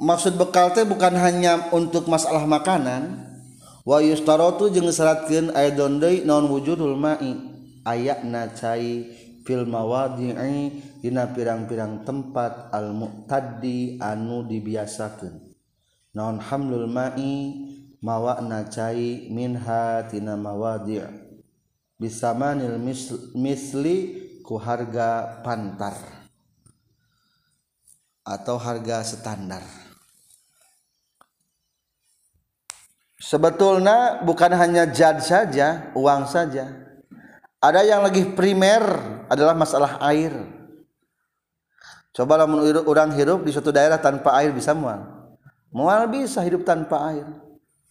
maksud 0.00 0.36
bekal 0.36 0.72
teh 0.76 0.84
bukan 0.84 1.16
hanya 1.16 1.72
untuk 1.72 2.08
masalah 2.08 2.44
makanan. 2.44 3.24
Wa 3.86 4.02
yustarotu 4.02 4.68
jeung 4.70 4.90
syaratkeun 4.90 5.54
aidon 5.54 6.02
deui 6.02 6.26
naon 6.26 6.50
wujudul 6.50 6.98
ma'i. 6.98 7.38
Ayatna 7.86 8.50
cai 8.50 9.06
filmwadi 9.46 10.34
Dina 11.06 11.30
pirang-pirang 11.30 12.02
tempat 12.02 12.74
almu 12.74 13.30
tadi 13.30 13.94
anu 14.02 14.42
dibiasakan 14.42 15.38
nonhamlul 16.10 16.90
mawakna 18.02 18.66
cair 18.66 19.30
minhatinawadi 19.30 21.06
bisa 21.94 22.34
manil 22.34 22.74
misli 23.38 24.18
ku 24.42 24.58
harga 24.58 25.38
pantar 25.46 25.94
atau 28.26 28.58
harga 28.58 29.06
standar 29.06 29.85
sebetulnya 33.26 34.22
bukan 34.22 34.54
hanya 34.54 34.86
jad 34.86 35.18
saja 35.18 35.90
uang 35.98 36.30
saja. 36.30 36.70
Ada 37.58 37.82
yang 37.82 38.06
lagi 38.06 38.22
primer 38.38 38.86
adalah 39.26 39.58
masalah 39.58 39.98
air. 40.06 40.30
Coba 42.14 42.46
menurut 42.46 42.86
orang 42.86 43.10
hidup 43.18 43.42
di 43.42 43.50
suatu 43.50 43.74
daerah 43.74 43.98
tanpa 43.98 44.38
air 44.38 44.54
bisa 44.54 44.70
mual. 44.70 45.02
Mual 45.74 46.06
bisa 46.06 46.40
hidup 46.46 46.62
tanpa 46.62 47.10
air. 47.10 47.26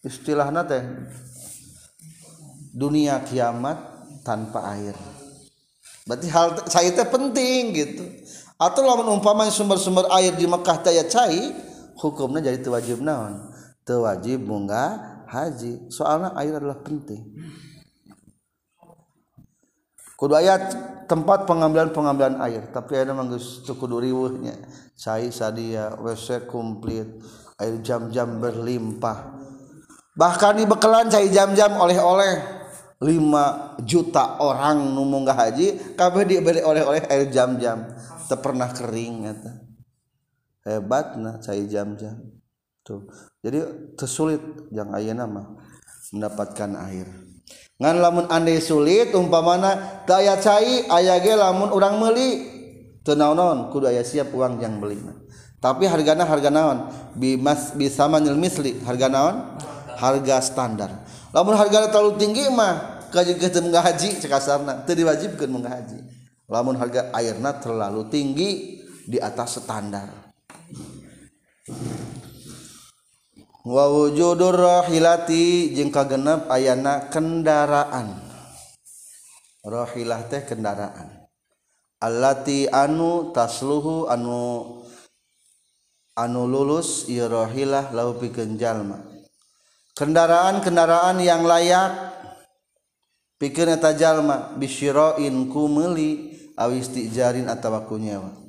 Istilah 0.01 0.49
nate 0.49 0.79
dunia 2.75 3.23
kiamat 3.23 3.77
tanpa 4.25 4.75
air. 4.75 4.95
Berarti 6.05 6.27
hal 6.29 6.47
saya 6.69 6.91
itu 6.93 7.01
penting 7.07 7.61
gitu. 7.73 8.03
Atau 8.55 8.87
lamun 8.87 9.19
umpama 9.19 9.47
sumber-sumber 9.49 10.07
air 10.15 10.31
di 10.37 10.47
Mekah 10.47 10.79
daya 10.83 11.03
cai 11.07 11.51
hukumnya 11.99 12.51
jadi 12.51 12.61
wajib 12.69 13.03
naon? 13.03 13.51
Wajib 13.85 14.45
bunga 14.45 15.14
haji 15.27 15.89
soalnya 15.89 16.33
air 16.37 16.57
adalah 16.57 16.79
penting. 16.81 17.21
Kudu 20.15 20.31
ayat 20.31 20.71
tempat 21.11 21.43
pengambilan-pengambilan 21.43 22.39
air 22.47 22.71
tapi 22.71 22.95
ada 22.95 23.11
manggus 23.11 23.63
kudu 23.67 23.99
riweuhnya. 23.99 24.55
Cai 24.95 25.27
sadia 25.29 25.91
WC 25.99 26.47
komplit 26.47 27.19
air 27.59 27.79
jam-jam 27.83 28.39
berlimpah. 28.39 29.35
Bahkan 30.15 30.59
di 30.59 30.65
bekelan 30.67 31.11
cai 31.11 31.27
jam-jam 31.31 31.75
oleh-oleh. 31.75 32.55
5 32.95 33.83
juta 33.83 34.39
orang 34.39 34.95
numung 34.95 35.27
gak 35.27 35.35
haji 35.35 35.99
kabeh 35.99 36.23
diberi 36.23 36.63
oleh-oleh 36.63 37.03
air 37.11 37.27
jam-jam. 37.27 37.91
Pernah 38.25 38.71
kering 38.71 39.27
hebat 40.65 41.13
nah 41.19 41.37
cai 41.37 41.69
jam-jam 41.69 42.34
tuh. 42.85 43.09
Jadi 43.41 43.65
tersulit 43.97 44.39
yang 44.69 44.93
ayah 44.93 45.17
nama 45.17 45.57
mendapatkan 46.13 46.69
air. 46.85 47.09
Ngan 47.81 47.97
lamun 47.99 48.25
andai 48.29 48.61
sulit 48.61 49.11
umpamana 49.17 50.05
daya 50.05 50.37
cai 50.37 50.85
ayah 50.85 51.17
ge 51.19 51.33
lamun 51.33 51.73
orang 51.73 51.97
meli 51.97 52.29
tenaunon 53.01 53.73
kudu 53.73 53.89
ayah 53.89 54.05
siap 54.05 54.29
uang 54.31 54.61
yang 54.61 54.77
beli 54.77 55.01
tapi 55.65 55.89
hargana 55.89 56.29
harga 56.29 56.53
naon? 56.53 56.93
Bimas 57.17 57.73
bisa 57.73 58.05
manil 58.05 58.37
misli. 58.37 58.77
Harga 58.85 59.09
naon? 59.09 59.57
Harga 59.97 60.37
standar. 60.45 60.93
Lamun 61.33 61.57
harga 61.57 61.89
terlalu 61.89 62.21
tinggi 62.21 62.45
mah 62.53 63.01
kaji 63.09 63.39
kita 63.41 63.65
menghaji 63.65 64.19
cekasarna 64.19 64.83
itu 64.83 64.91
diwajibkan 64.91 65.47
menghaji 65.47 66.03
lamun 66.51 66.75
harga 66.75 67.15
airnya 67.15 67.55
terlalu 67.57 68.05
tinggi 68.11 68.83
di 69.07 69.17
atas 69.17 69.57
standar. 69.57 70.35
wawujudurrohilati 73.65 75.73
jeung 75.73 75.89
kagenep 75.89 76.45
ayana 76.53 77.09
kendaraan. 77.09 78.21
Rohilah 79.65 80.29
teh 80.29 80.45
kendaraan. 80.45 81.25
Allati 81.97 82.69
anu 82.69 83.33
tasluhu 83.33 84.05
anu 84.05 84.85
anu 86.13 86.45
lulus 86.45 87.09
irohilah 87.09 87.89
lau 87.91 88.15
pikeun 88.21 88.61
jalma 88.61 89.15
kendaraan-kendaraan 89.95 91.23
yang 91.23 91.47
layak 91.47 91.91
pikeun 93.39 93.73
eta 93.73 93.95
jalma 93.95 94.53
bisyirain 94.59 95.49
ku 95.49 95.71
meuli 95.71 96.35
awi 96.59 96.83
istijarin 96.83 97.47
atawa 97.47 97.87
ku 97.87 97.97
nyewa. 97.97 98.43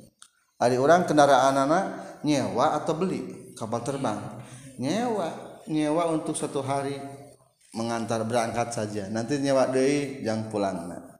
Ari 0.57 0.75
urang 0.75 1.07
kendaraanana 1.07 1.79
nyewa 2.25 2.75
atau 2.77 2.97
beli? 2.97 3.53
Kapal 3.55 3.81
terbang. 3.81 4.36
nyewa 4.77 5.61
nyewa 5.67 6.07
untuk 6.15 6.33
satu 6.33 6.63
hari 6.63 6.95
mengantar 7.75 8.23
berangkat 8.23 8.73
saja. 8.73 9.11
Nanti 9.11 9.37
nyewa 9.37 9.67
deui 9.69 10.23
jang 10.23 10.47
pulangna. 10.47 11.19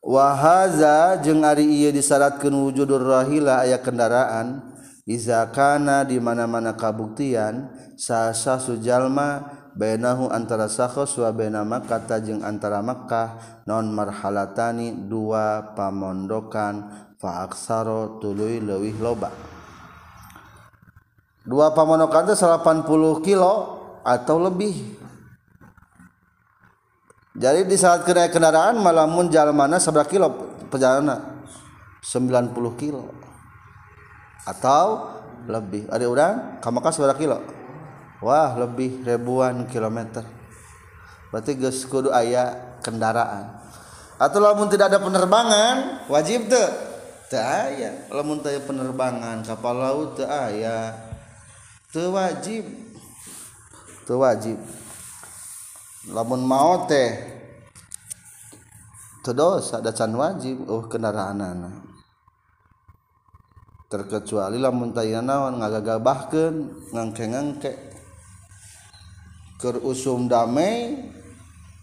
Wahaza 0.00 1.20
jeung 1.20 1.44
ari 1.44 1.68
ieu 1.68 1.92
disyaratkeun 1.92 2.56
wujudur 2.56 3.04
rahila 3.04 3.68
aya 3.68 3.76
kendaraan 3.76 4.64
iza 5.04 5.44
kana 5.52 6.08
di 6.08 6.16
mana-mana 6.16 6.72
kabuktian 6.72 7.68
sasa 8.00 8.56
sujalma 8.56 9.60
bainahu 9.76 10.32
antara 10.32 10.72
sakhos 10.72 11.20
wa 11.20 11.28
baina 11.36 11.68
Makkah 11.68 12.16
jeung 12.24 12.40
antara 12.40 12.80
Makkah 12.80 13.60
non 13.68 13.92
marhalatani 13.92 15.04
dua 15.04 15.76
pamondokan 15.76 16.88
fa 17.20 17.44
aksaro 17.44 18.16
tuluy 18.24 18.56
leuwih 18.56 18.96
loba. 19.04 19.49
Dua 21.44 21.72
pamonokan 21.72 22.28
itu 22.28 22.36
80 22.36 23.26
kilo 23.26 23.52
atau 24.04 24.36
lebih. 24.40 25.00
Jadi 27.40 27.64
di 27.64 27.76
saat 27.78 28.04
kena 28.04 28.28
kendaraan 28.28 28.82
malamun 28.82 29.30
jalan 29.32 29.54
mana 29.54 29.80
seberapa 29.80 30.08
kilo 30.08 30.28
perjalanan 30.68 31.40
90 32.02 32.52
kilo. 32.76 33.08
Atau 34.44 35.08
lebih. 35.46 35.88
Ada 35.88 36.04
orang 36.10 36.34
kamakas 36.60 36.98
seberapa 36.98 37.16
kilo. 37.16 37.38
Wah 38.20 38.52
lebih 38.60 39.00
ribuan 39.06 39.64
kilometer. 39.70 40.26
Berarti 41.32 41.56
geus 41.56 41.86
kudu 41.86 42.12
aya 42.12 42.76
kendaraan. 42.84 43.56
Atau 44.20 44.42
lamun 44.42 44.68
tidak 44.68 44.92
ada 44.92 45.00
penerbangan 45.00 46.04
wajib 46.12 46.50
tuh 46.50 46.68
teu 47.32 47.40
aya. 47.40 48.04
Lamun 48.12 48.44
teu 48.44 48.58
penerbangan 48.60 49.40
kapal 49.46 49.80
laut 49.80 50.20
teu 50.20 50.28
aya 50.28 51.09
wajib 51.94 52.64
wajib 54.10 54.58
lamun 56.10 56.42
mau 56.42 56.86
teh 56.90 57.40
terdos 59.20 59.76
ada 59.76 59.92
can 59.92 60.16
wajib. 60.16 60.64
Oh 60.66 60.88
kendaraan 60.88 61.40
anak 61.40 61.74
terkecuali 63.90 64.56
lamun 64.56 64.94
naon 64.94 65.58
ngagagabahkeun 65.58 66.54
ngangke-ngangke. 66.94 67.72
Keur 69.60 69.82
usum 69.84 70.24
damai 70.24 70.96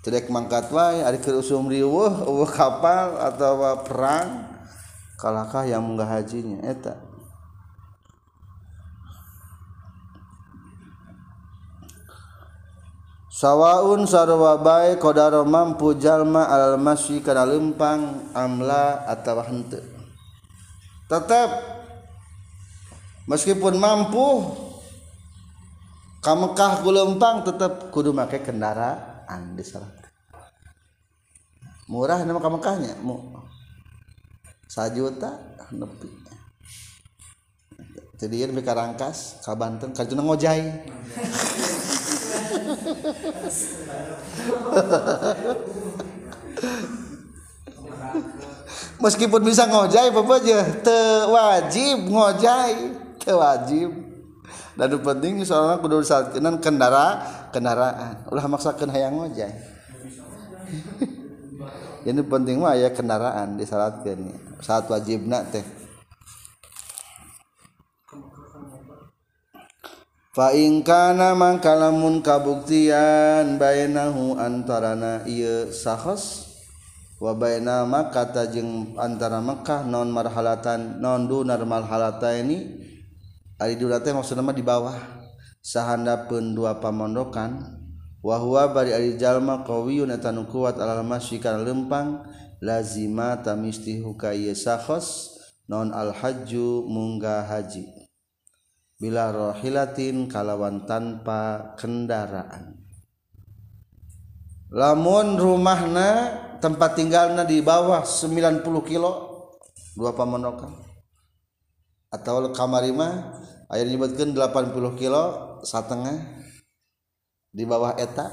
tidak 0.01 0.31
mangkat 0.33 0.71
wae. 0.73 1.03
Ari 1.05 1.21
keur 1.21 1.43
usum 1.43 1.69
riweuh 1.69 2.47
kapal 2.49 3.21
atau 3.21 3.85
perang 3.85 4.49
kalahkah 5.21 5.67
yang 5.67 5.85
menggah 5.85 6.09
hajinya 6.09 6.65
eta 6.65 7.06
sawaun 13.37 14.09
sarwa 14.09 14.57
bae 14.57 14.97
qadara 14.97 15.45
mampu 15.45 15.93
jalma 16.01 16.49
alal 16.49 16.81
masyi 16.81 17.21
kana 17.21 17.45
lempang 17.45 18.33
amla 18.33 19.05
atawa 19.05 19.45
henteu. 19.45 19.85
Tetap 21.05 21.49
meskipun 23.29 23.77
mampu 23.77 24.41
ka 26.25 26.33
Mekah 26.33 26.81
ku 26.81 26.89
tetap 27.45 27.93
kudu 27.93 28.09
make 28.09 28.41
kendaraan 28.41 29.53
di 29.53 29.61
sana. 29.61 29.93
Murah 31.87 32.25
nama 32.25 32.41
ka 32.41 32.49
Mekahnya 32.49 32.97
mu. 33.05 33.37
Sajuta 34.65 35.37
nepi. 35.69 36.09
Jadi 38.17 38.49
ini 38.49 38.65
rangkas 38.65 39.45
ka 39.45 39.53
Banten 39.53 39.93
ka 39.93 40.01
ngojai 40.09 40.65
meskipun 49.03 49.41
bisa 49.45 49.69
ngojai 49.69 50.09
apa 50.09 50.33
aja. 50.41 50.65
Te 50.81 50.97
wajib 51.29 52.09
ngojai. 52.09 52.97
Te 53.21 53.29
wajib 53.35 54.07
dan 54.77 54.93
itu 54.93 55.01
penting 55.01 55.41
soalnya 55.41 55.81
kudu 55.81 56.05
kenan 56.37 56.61
kendara 56.61 57.25
kendaraan. 57.49 58.29
Ulah 58.29 58.45
maksakan 58.45 58.93
hayang 58.93 59.17
ngojai. 59.17 59.49
Ini 62.07 62.23
penting 62.23 62.61
mah 62.61 62.77
ya 62.77 62.93
kendaraan 62.93 63.57
disyaratkan 63.57 64.37
saat 64.61 64.85
wajib 64.87 65.25
nak 65.25 65.49
teh 65.51 65.65
Fa 70.37 70.53
faingkana 70.53 71.33
mangkalamun 71.33 72.21
kabuktian 72.21 73.57
bainahu 73.57 74.37
antarana 74.37 75.25
ieu 75.25 75.73
sahas 75.73 76.53
wa 77.17 77.33
baina 77.33 77.89
Makkah 77.89 78.45
jeung 78.53 78.93
antara 79.01 79.41
Mekkah 79.41 79.89
non 79.89 80.13
marhalatan 80.13 81.01
non 81.01 81.25
dunar 81.25 81.57
marhalata 81.65 82.37
ini 82.37 82.69
ari 83.57 83.81
dura 83.81 83.97
teh 83.97 84.13
maksudna 84.13 84.45
mah 84.45 84.53
di 84.53 84.61
bawah 84.61 84.93
sahandapeun 85.65 86.53
dua 86.53 86.77
pamondokan 86.77 87.73
wa 88.21 88.37
huwa 88.37 88.69
bari 88.69 88.93
ari 88.93 89.17
jalma 89.17 89.65
qawiyun 89.65 90.13
eta 90.13 90.29
nu 90.29 90.45
kuat 90.45 90.77
alal 90.77 91.01
masyi 91.01 91.41
lempang 91.41 92.21
lazima 92.61 93.41
tamisti 93.41 94.05
hukaya 94.05 94.53
sahas 94.53 95.33
non 95.65 95.89
al 95.97 96.13
hajju 96.13 96.85
munggah 96.85 97.41
haji. 97.41 97.96
bila 98.97 99.29
rohilatin 99.29 100.25
kalawan 100.25 100.89
tanpa 100.89 101.73
kendaraan. 101.77 102.81
Lamun 104.73 105.39
rumahna 105.39 106.09
tempat 106.59 106.97
tinggalnya 106.97 107.47
di 107.47 107.63
bawah 107.63 108.03
90 108.03 108.65
kilo 108.83 109.11
dua 109.95 110.11
pamonokan. 110.11 110.73
Atau 112.11 112.51
kamarima 112.51 113.37
air 113.71 113.87
aya 113.87 113.95
80 113.95 114.99
kilo 114.99 115.23
satengah 115.63 116.17
di 117.53 117.63
bawah 117.63 117.95
eta. 117.95 118.27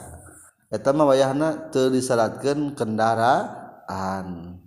Eta 0.72 0.90
mah 0.90 1.06
wayahna 1.06 1.70
teu 1.70 1.92
disyaratkeun 1.92 2.74
kendaraan. 2.74 4.58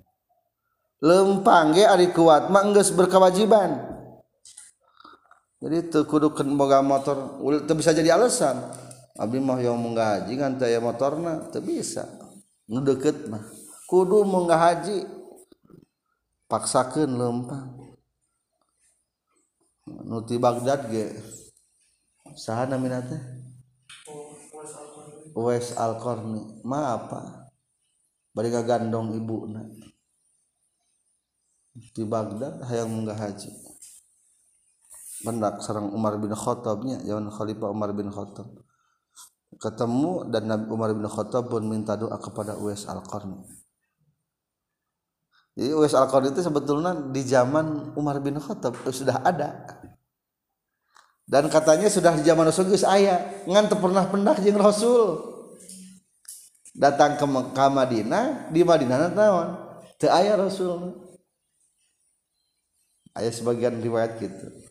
Lempang 1.04 1.76
ge 1.76 1.84
ari 1.84 2.16
kuat 2.16 2.48
mah 2.48 2.64
geus 2.72 2.95
berkewajiban. 2.95 3.97
jadi 5.58 5.89
tekudukan 5.89 6.45
boga 6.53 6.86
motor 6.86 7.41
ulit 7.41 7.66
bisa 7.66 7.89
jadi 7.89 8.14
alasan. 8.14 8.62
Abdi 9.18 9.41
mah 9.41 9.58
yang 9.58 9.82
menggaji 9.82 10.38
ngan 10.38 10.62
teu 10.62 10.70
aya 10.70 10.78
motorna 10.78 11.49
teu 11.49 11.66
bisa. 11.66 12.05
Nu 12.70 12.86
deukeut 12.86 13.26
mah. 13.26 13.41
Kudu 13.89 14.22
menggaji 14.22 15.01
paksakeun 16.45 17.18
lempang 17.18 17.74
nu 19.88 20.22
ti 20.22 20.38
Baghdad 20.38 20.93
ge. 20.93 21.18
Saha 22.38 22.70
namina 22.70 23.01
teh? 23.01 23.18
Uwais 25.34 25.74
Al-Qarni. 25.74 26.62
Ma 26.62 26.93
apa 26.93 27.49
bari 28.38 28.53
gandong 28.53 29.18
ibuna 29.18 29.66
di 31.74 32.03
Baghdad 32.05 32.62
hayang 32.70 32.93
munggah 32.93 33.18
haji 33.18 33.49
pendak 35.26 35.63
sarang 35.65 35.89
Umar 35.93 36.18
bin 36.22 36.30
Khattabnya 36.34 37.01
zaman 37.01 37.30
Khalifah 37.34 37.70
Umar 37.74 37.89
bin 37.93 38.09
Khattab. 38.13 38.47
Ketemu 39.57 40.30
dan 40.30 40.43
Nabi 40.45 40.65
Umar 40.70 40.93
bin 40.93 41.07
Khattab 41.07 41.49
pun 41.49 41.65
minta 41.65 41.97
doa 41.97 42.20
kepada 42.22 42.59
Uwais 42.59 42.86
Al-Qarni. 42.86 43.41
Jadi 45.57 45.74
Uwais 45.74 45.95
Al-Qarni 45.97 46.30
itu 46.36 46.43
sebetulnya 46.45 46.93
di 47.09 47.22
zaman 47.26 47.97
Umar 47.97 48.22
bin 48.22 48.38
Khattab 48.38 48.78
sudah 48.93 49.24
ada. 49.26 49.65
Dan 51.28 51.51
katanya 51.51 51.91
sudah 51.91 52.15
di 52.15 52.24
zaman 52.24 52.47
Rasul 52.47 52.72
geus 52.72 52.88
aya 52.88 53.43
ngan 53.49 53.68
pernah 53.68 54.07
pernah 54.07 54.36
jeung 54.38 54.59
Rasul. 54.61 55.36
Datang 56.78 57.18
ke 57.18 57.26
Mekah 57.26 57.70
Madinah 57.74 58.26
di 58.53 58.61
Madinah 58.61 59.09
naon? 59.11 59.49
Teu 59.97 60.13
aya 60.13 60.38
Rasul. 60.38 60.93
Aya 63.18 63.34
sebagian 63.34 63.82
riwayat 63.82 64.22
gitu 64.22 64.66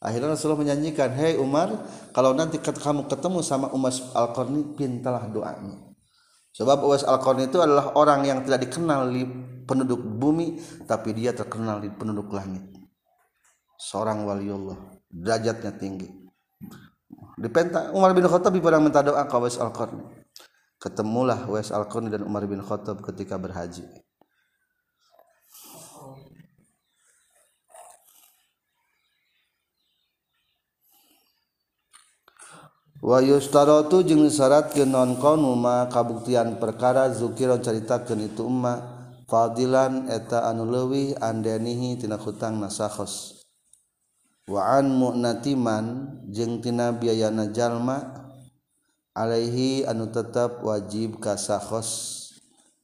akhirnya 0.00 0.32
Rasulullah 0.32 0.64
menyanyikan 0.64 1.12
hei 1.12 1.36
Umar 1.36 1.84
kalau 2.16 2.32
nanti 2.32 2.56
kamu 2.58 3.06
ketemu 3.06 3.44
sama 3.44 3.68
Umas 3.76 4.00
Al-Qarni 4.16 4.74
pintalah 4.74 5.28
doanya. 5.28 5.76
Sebab 6.56 6.82
Umas 6.82 7.04
Al-Qarni 7.06 7.52
itu 7.52 7.60
adalah 7.60 7.94
orang 7.94 8.24
yang 8.26 8.40
tidak 8.42 8.66
dikenal 8.66 9.12
di 9.12 9.22
penduduk 9.68 10.02
bumi 10.02 10.58
tapi 10.88 11.14
dia 11.14 11.36
terkenal 11.36 11.78
di 11.78 11.92
penduduk 11.92 12.32
langit. 12.32 12.64
Seorang 13.78 14.26
waliullah 14.26 14.76
derajatnya 15.06 15.72
tinggi. 15.76 16.08
Di 17.40 17.48
penta 17.48 17.92
Umar 17.92 18.12
bin 18.12 18.24
Khattab 18.28 18.52
pernah 18.58 18.80
minta 18.82 19.00
doa 19.00 19.24
ke 19.24 19.36
Wais 19.36 19.56
Al-Qarni. 19.56 20.04
Ketemulah 20.80 21.44
Wais 21.48 21.70
Al-Qarni 21.70 22.08
dan 22.08 22.24
Umar 22.24 22.44
bin 22.48 22.60
Khattab 22.64 23.04
ketika 23.04 23.36
berhaji 23.36 23.84
wayustarotu 33.00 34.04
jeung 34.04 34.28
disyaratkeun 34.28 34.92
non 34.92 35.16
nonkonuma 35.16 35.88
kabuktian 35.88 36.60
perkara 36.60 37.08
zukira 37.16 37.56
caritakeun 37.56 38.28
itu 38.28 38.44
umma 38.44 38.76
fadilan 39.24 40.04
eta 40.12 40.44
anu 40.44 40.68
leuwih 40.68 41.16
andenihi 41.16 41.96
tina 41.96 42.20
hutang 42.20 42.60
nasakhos 42.60 43.40
wa 44.44 44.76
an 44.76 44.92
mu'natiman 44.92 45.84
jeung 46.28 46.60
tina 46.60 46.92
biayana 46.92 47.48
jalma 47.48 48.04
alaihi 49.16 49.88
anu 49.88 50.12
tetap 50.12 50.60
wajib 50.60 51.24
kasakhos 51.24 52.20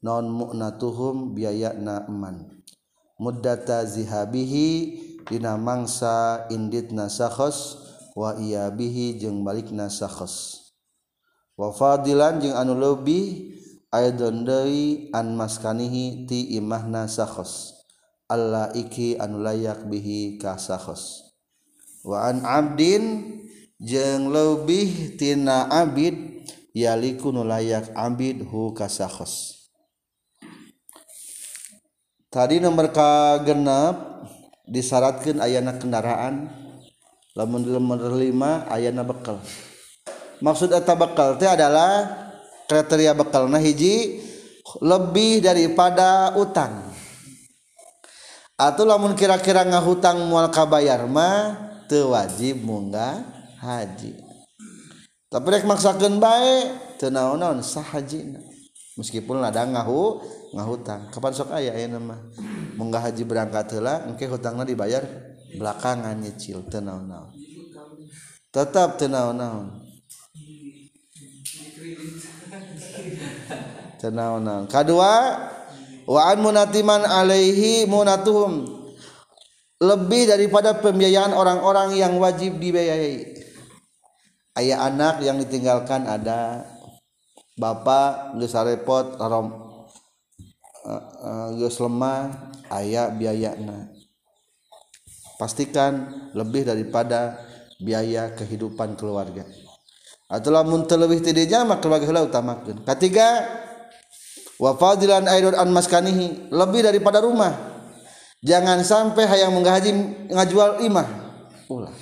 non 0.00 0.32
mu'natuhum 0.32 1.36
biayana 1.36 2.08
naman 2.08 2.56
muddata 3.20 3.84
zihabihi 3.84 4.68
dina 5.28 5.60
mangsa 5.60 6.48
indit 6.48 6.88
nasakhos 6.88 7.85
wa 8.16 8.32
iya 8.40 8.72
bihi 8.72 9.20
jeung 9.20 9.44
balikna 9.44 9.92
sakhos 9.92 10.72
wa 11.52 11.68
fadilan 11.68 12.40
jeung 12.40 12.56
anu 12.56 12.72
leuwih 12.72 13.52
aidon 13.92 14.48
deui 14.48 15.12
an 15.12 15.36
maskanihi 15.36 16.24
ti 16.24 16.56
imahna 16.56 17.12
sakhos 17.12 17.76
Allah 18.32 18.72
iki 18.72 19.20
anu 19.20 19.44
layak 19.44 19.84
bihi 19.84 20.40
ka 20.40 20.56
sakhos 20.56 21.36
wa 22.08 22.24
an 22.32 22.40
abdin 22.40 23.36
jeung 23.76 24.32
leuwih 24.32 25.20
tina 25.20 25.68
abid 25.68 26.16
yaliku 26.72 27.28
nu 27.36 27.44
layak 27.44 27.92
abid 27.92 28.48
hu 28.48 28.72
ka 28.72 28.88
sakhos 28.88 29.68
tadi 32.32 32.64
nomor 32.64 32.88
ka 32.96 33.44
genep 33.44 34.16
disyaratkan 34.66 35.38
ayana 35.38 35.78
kendaraan. 35.78 36.65
lamun 37.36 37.60
lima 38.16 38.64
ayana 38.72 39.04
bekal. 39.04 39.36
Maksud 40.40 40.72
eta 40.72 40.96
bekal 40.96 41.36
teh 41.36 41.48
adalah 41.48 42.08
kriteria 42.64 43.12
bekal 43.12 43.46
nah 43.46 43.60
hiji 43.60 44.24
lebih 44.80 45.44
daripada 45.44 46.32
utang. 46.40 46.92
Atau 48.56 48.88
lamun 48.88 49.12
kira-kira 49.12 49.68
ngahutang 49.68 50.16
mual 50.32 50.48
kabayar 50.48 51.04
mah 51.04 51.68
teu 51.92 52.16
wajib 52.16 52.64
munggah 52.64 53.20
haji. 53.60 54.16
Tapi 55.28 55.46
rek 55.52 55.68
maksakeun 55.68 56.16
bae 56.16 56.72
teu 56.96 57.12
naon-naon 57.12 57.60
sah 57.60 57.84
hajina 57.84 58.40
meskipun 58.96 59.44
ladang 59.44 59.76
ngahu 59.76 60.24
ngahutang. 60.56 61.12
Kapan 61.12 61.32
sok 61.36 61.52
aya 61.52 61.76
ayeuna 61.76 62.00
mah 62.00 62.20
munggah 62.80 63.04
haji 63.04 63.28
berangkat 63.28 63.76
heula 63.76 64.08
engke 64.08 64.24
hutangna 64.24 64.64
dibayar. 64.64 65.04
Belakangan 65.56 66.20
nyicil 66.20 66.62
teu 66.68 66.84
naon-naon 66.84 67.32
tetap 68.52 69.00
teu 69.00 69.08
naon-naon 69.08 69.72
kadua 74.68 75.12
wa 76.06 76.20
an 76.30 76.38
munatiman 76.38 77.02
alaihi 77.02 77.82
munatuhum. 77.90 78.78
Lebih 79.76 80.32
daripada 80.32 80.72
pembiayaan 80.80 81.36
orang-orang 81.36 82.00
yang 82.00 82.16
wajib 82.16 82.56
dibiayai. 82.56 83.28
Ayah 84.56 84.88
anak 84.88 85.20
yang 85.20 85.36
ditinggalkan 85.36 86.08
ada 86.08 86.64
bapak 87.60 88.40
geus 88.40 88.56
repot 88.56 89.20
rom 89.20 89.52
geus 91.60 91.76
lemah 91.76 92.56
ayah 92.72 93.12
biayana 93.12 93.92
pastikan 95.36 96.08
lebih 96.32 96.64
daripada 96.68 97.40
biaya 97.80 98.32
kehidupan 98.32 98.96
keluarga. 98.96 99.44
Atau 100.26 100.50
lamun 100.50 100.84
terlebih 100.90 101.22
tidak 101.22 101.62
maka 101.64 101.86
keluarga 101.86 102.04
heula 102.08 102.26
utamakeun. 102.26 102.82
Ketiga 102.82 103.46
wa 104.58 104.74
fadilan 104.74 105.28
an 105.28 105.68
maskanihi 105.70 106.50
lebih 106.50 106.82
daripada 106.82 107.22
rumah. 107.22 107.54
Jangan 108.42 108.82
sampai 108.82 109.24
hayang 109.30 109.54
menggaji 109.54 109.90
ngajual 110.34 110.82
imah. 110.82 111.08
Ulah 111.70 111.94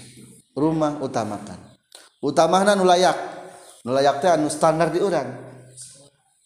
rumah 0.56 1.02
utamakan. 1.02 1.58
Utamana 2.24 2.72
nulayak 2.72 3.14
nulayak 3.84 4.24
teh 4.24 4.32
anu 4.32 4.48
standar 4.48 4.88
di 4.88 5.02
orang 5.02 5.28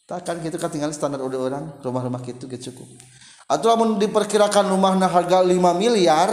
takkan 0.08 0.42
kita 0.42 0.58
ketinggalan 0.58 0.96
standar 0.96 1.20
udah 1.22 1.38
orang 1.38 1.64
rumah-rumah 1.84 2.18
gitu 2.24 2.48
gitu 2.50 2.72
cukup. 2.72 2.88
Atau 3.46 3.70
namun 3.70 4.00
diperkirakan 4.00 4.72
rumahnya 4.72 5.06
harga 5.06 5.44
5 5.44 5.52
miliar 5.76 6.32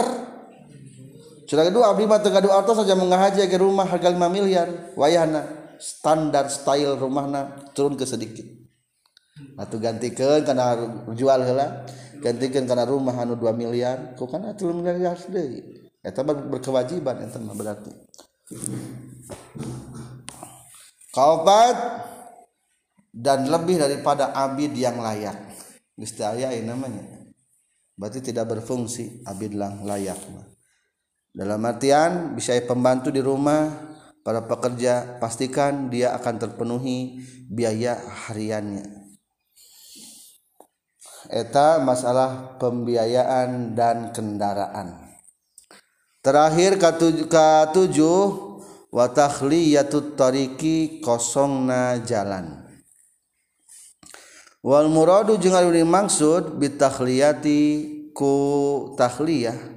sudah 1.46 1.64
kedua 1.70 1.94
abdi 1.94 2.10
mah 2.10 2.18
teu 2.18 2.34
doa 2.34 2.60
saja 2.74 2.98
menghaji 2.98 3.46
ke 3.46 3.54
rumah 3.54 3.86
harga 3.86 4.10
5 4.10 4.18
miliar. 4.34 4.66
Wayahna 4.98 5.46
standar 5.78 6.50
style 6.50 6.98
rumahna 6.98 7.70
turun 7.70 7.94
ke 7.94 8.02
sedikit. 8.02 8.42
Atau 9.54 9.78
gantikan 9.78 10.42
karena 10.42 10.74
jual 11.14 11.40
hela 11.46 11.86
gantikan 12.18 12.66
karena 12.66 12.82
rumah 12.82 13.14
anu 13.14 13.38
2 13.38 13.46
miliar. 13.54 14.18
Kan 14.18 14.42
3 14.42 14.58
miliar 14.58 15.14
deui 15.30 15.86
eta 16.02 16.26
berkewajiban 16.26 17.22
eta 17.22 17.38
mah 17.38 17.54
berarti. 17.54 17.94
Kaopat 21.14 21.76
dan 23.14 23.46
lebih 23.46 23.78
daripada 23.78 24.34
abid 24.34 24.74
yang 24.74 24.98
layak. 24.98 25.46
Aya 25.96 26.50
namanya. 26.60 27.06
Berarti 27.96 28.20
tidak 28.20 28.52
berfungsi 28.52 29.24
abid 29.24 29.56
lang 29.56 29.86
layak 29.86 30.20
dalam 31.36 31.60
artian 31.68 32.32
bisa 32.32 32.56
pembantu 32.64 33.12
di 33.12 33.20
rumah 33.20 33.68
para 34.24 34.48
pekerja 34.48 35.20
pastikan 35.20 35.92
dia 35.92 36.16
akan 36.16 36.34
terpenuhi 36.40 37.20
biaya 37.52 38.00
hariannya. 38.00 39.04
Eta 41.28 41.84
masalah 41.84 42.56
pembiayaan 42.56 43.76
dan 43.76 44.16
kendaraan. 44.16 45.12
Terakhir 46.24 46.80
katujuh 46.80 48.24
watakhliyatut 48.88 50.16
tariki 50.16 51.04
kosongna 51.04 52.00
jalan. 52.00 52.64
Wal 54.64 54.88
muradu 54.88 55.36
jeung 55.36 55.54
dimaksud 55.68 56.56
bitakhliyati 56.56 57.60
ku 58.16 58.34
takhliyah 58.96 59.75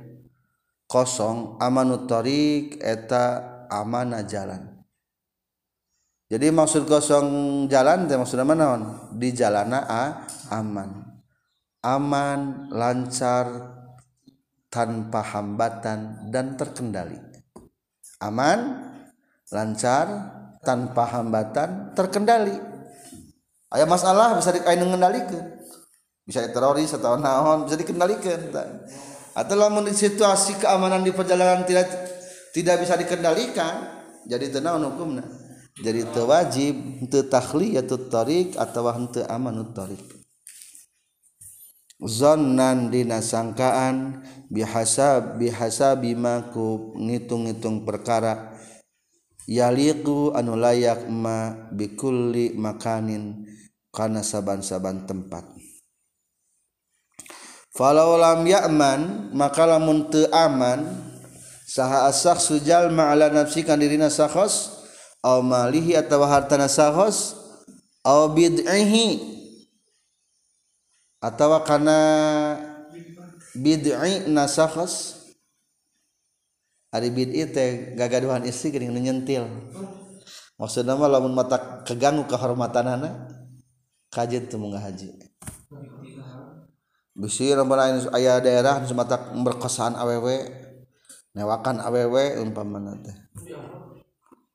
kosong 0.89 1.61
amanut 1.61 2.09
tarik 2.09 2.81
eta 2.81 3.45
amana 3.69 4.25
jalan. 4.25 4.81
Jadi 6.29 6.49
maksud 6.49 6.89
kosong 6.89 7.65
jalan 7.69 8.09
teh 8.09 8.17
maksudna 8.17 8.45
mana 8.45 8.81
di 9.13 9.29
jalana 9.29 9.85
a 9.85 10.03
aman. 10.49 11.05
Aman 11.85 12.67
lancar 12.73 13.47
tanpa 14.67 15.21
hambatan 15.23 16.29
dan 16.33 16.57
terkendali. 16.57 17.17
Aman 18.19 18.89
lancar 19.53 20.05
tanpa 20.65 21.05
hambatan 21.07 21.93
terkendali. 21.93 22.57
Ayah 23.69 23.85
masalah 23.85 24.37
bisa 24.41 24.49
dikendalikan 24.49 25.59
bisa 26.29 26.45
teroris 26.53 26.93
atau 26.93 27.17
naon 27.17 27.65
bisa 27.65 27.73
dikendalikan 27.73 28.53
atau 29.39 29.55
lamun 29.55 29.87
situasi 29.87 30.59
keamanan 30.59 30.99
di 30.99 31.15
perjalanan 31.15 31.63
tidak 31.63 31.87
tidak 32.51 32.83
bisa 32.83 32.99
dikendalikan 32.99 34.03
jadi 34.27 34.51
tenang 34.51 34.83
hukumnya 34.83 35.23
jadi 35.79 36.03
itu 36.03 36.21
wajib 36.27 36.75
itu 37.07 37.19
tahliyatut 37.31 38.11
tarik 38.11 38.59
atau 38.59 38.83
itu 39.07 39.23
amanut 39.31 39.71
tarik 39.71 40.03
zonnan 42.03 42.91
dina 42.91 43.23
sangkaan 43.23 44.23
bihasa 44.51 45.39
bihasa 45.39 45.95
bimaku 45.95 46.95
ngitung-ngitung 46.99 47.87
perkara 47.87 48.55
yaliku 49.47 50.35
anu 50.35 50.59
layak 50.59 51.07
ma 51.07 51.67
bikulli 51.71 52.55
makanin 52.55 53.47
kana 53.91 54.23
saban-saban 54.23 55.03
tempat 55.03 55.59
falau 57.80 58.19
lam 58.19 58.43
ya'man 58.43 59.32
maka 59.32 59.63
lamun 59.63 60.11
teu 60.11 60.27
aman 60.36 60.84
saha 61.63 62.11
asakh 62.11 62.43
sujal 62.43 62.91
ma'ala 62.91 63.32
nafsi 63.32 63.63
kan 63.63 63.80
dirina 63.80 64.11
sahos 64.11 64.84
au 65.23 65.39
malihi 65.39 65.95
atawa 65.95 66.27
hartana 66.27 66.67
sahos 66.67 67.39
au 68.03 68.27
bid'ihi 68.36 69.23
atawa 71.23 71.63
kana 71.63 71.99
bid'i 73.55 74.27
nasahos 74.27 75.19
ari 76.89 77.13
bid'i 77.13 77.45
teh 77.47 77.93
gagaduhan 77.93 78.43
istri 78.49 78.73
geuning 78.73 78.97
nyentil. 78.97 79.45
Maksudna 80.59 80.99
mah 80.99 81.07
lamun 81.07 81.32
mata 81.32 81.86
keganggu 81.88 82.27
kehormatanana 82.27 83.30
kajen 84.11 84.49
teu 84.51 84.59
munggah 84.59 84.84
haji. 84.84 85.15
Bisi 87.20 87.51
lamun 87.51 87.76
aya 88.15 88.39
daerah 88.39 88.80
nu 88.80 88.95
mata 88.95 89.20
berkesan 89.36 89.99
awewe 89.99 90.47
newakan 91.36 91.84
awewe 91.84 92.39
umpamana 92.39 92.95
teh. 93.03 93.15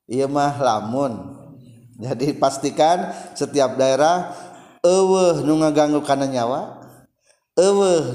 Ieu 0.09 0.25
mah 0.25 0.57
lamun. 0.57 1.45
Jadi 1.95 2.35
pastikan 2.35 3.13
setiap 3.37 3.77
daerah 3.79 4.33
nu 5.45 5.53
ngaganggu 5.61 6.03
karena 6.03 6.27
nyawa 6.27 6.83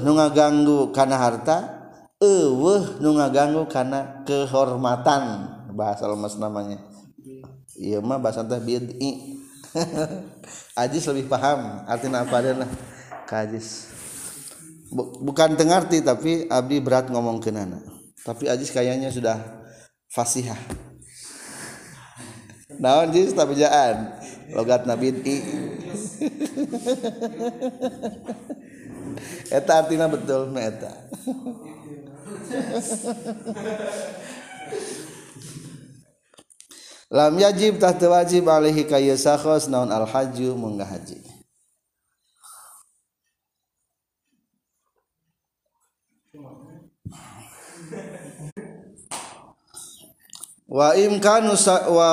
nu 0.05 0.11
ngaganggu 0.19 0.93
karena 0.93 1.17
harta 1.17 1.57
nu 2.99 3.09
ngaganggu 3.15 3.65
karena 3.71 4.21
kehormatan. 4.27 5.23
Bahasa 5.71 6.03
lemas 6.11 6.35
namanya. 6.35 6.77
Iya 7.79 8.03
mah 8.03 8.19
bahasa 8.19 8.43
teh 8.43 8.59
bid'i. 8.59 9.39
Ajis 10.83 11.07
lebih 11.07 11.31
paham 11.31 11.87
artinya 11.87 12.27
apa 12.27 12.43
adalah 12.43 12.67
kajis 13.23 13.87
bukan 14.95 15.55
tengarti 15.55 16.03
tapi 16.03 16.51
abdi 16.51 16.83
berat 16.83 17.07
ngomong 17.07 17.39
ke 17.39 17.49
nana. 17.49 17.79
Tapi 18.21 18.51
Ajis 18.51 18.69
kayaknya 18.69 19.09
sudah 19.09 19.39
fasihah. 20.11 20.59
Naon 22.77 23.09
jis? 23.15 23.33
Tapi 23.33 23.57
jaan. 23.57 24.19
Logat 24.51 24.83
nabi 24.83 25.15
eta 29.51 29.83
artinya 29.83 30.07
betul 30.11 30.51
na 30.51 30.61
eta. 30.67 30.91
Lam 37.11 37.35
yajib 37.35 37.75
tahta 37.75 38.07
wajib 38.07 38.47
alaihi 38.47 38.87
kaya 38.87 39.19
sakhos 39.19 39.67
naon 39.67 39.91
al 39.91 40.07
haju 40.07 40.55
munggah 40.55 40.87
wa 50.71 50.95
imkanu 50.95 51.51
wa 51.91 52.11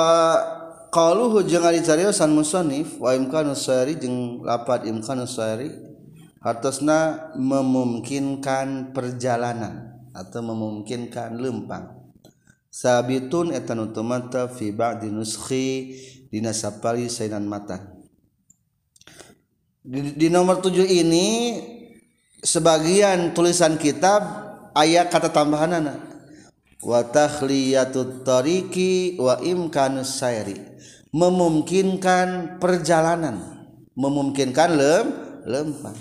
qaluhu 0.91 1.47
jeung 1.47 1.63
ari 1.63 1.79
cariosan 1.79 2.35
musannif 2.35 2.99
wa 2.99 3.15
imkanu 3.15 3.55
sari 3.55 3.95
jeung 3.95 4.43
lapat 4.43 4.83
imkanu 4.83 5.23
sari 5.23 5.71
hartosna 6.43 7.31
memungkinkan 7.39 8.91
perjalanan 8.91 9.95
atau 10.11 10.43
memungkinkan 10.43 11.39
lempang. 11.39 11.95
Sabitun 12.69 13.49
eta 13.49 13.73
nutumata 13.73 14.45
fi 14.45 14.69
ba'di 14.69 15.09
nuskhi 15.09 15.97
dina 16.29 16.53
sapali 16.53 17.09
sainan 17.09 17.49
matan 17.49 17.99
di, 19.89 20.13
di 20.13 20.27
nomor 20.29 20.61
tujuh 20.61 20.85
ini 20.85 21.57
sebagian 22.45 23.33
tulisan 23.33 23.81
kitab 23.81 24.21
ayat 24.77 25.09
kata 25.09 25.33
tambahanana 25.33 25.97
wa 26.79 27.03
takhliyatut 27.03 28.23
tariqi 28.23 29.19
wa 29.19 29.39
imkanus 29.43 30.19
sayri. 30.19 30.57
Memungkinkan 31.09 32.61
perjalanan. 32.61 33.65
Memungkinkan 33.97 34.69
lem 34.77 35.07
lempang. 35.43 35.97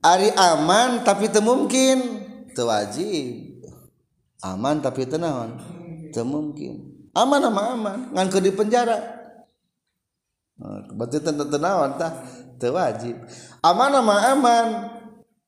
Ari 0.00 0.32
aman 0.32 1.04
tapi 1.04 1.28
temungkin 1.28 2.24
tewajib 2.56 3.60
aman 4.40 4.80
tapi 4.80 5.04
tenawan 5.04 5.60
temungkin 6.16 7.04
aman 7.12 7.42
ama 7.44 7.62
aman. 7.76 7.98
Ngan 8.16 8.28
ke 8.32 8.38
di 8.40 8.48
penjara. 8.54 8.96
Berarti 10.96 11.20
tentu 11.20 11.44
tenawan 11.44 12.00
tah? 12.00 12.24
Tewajib 12.56 13.18
aman 13.60 13.92
ama 14.00 14.16
aman. 14.32 14.66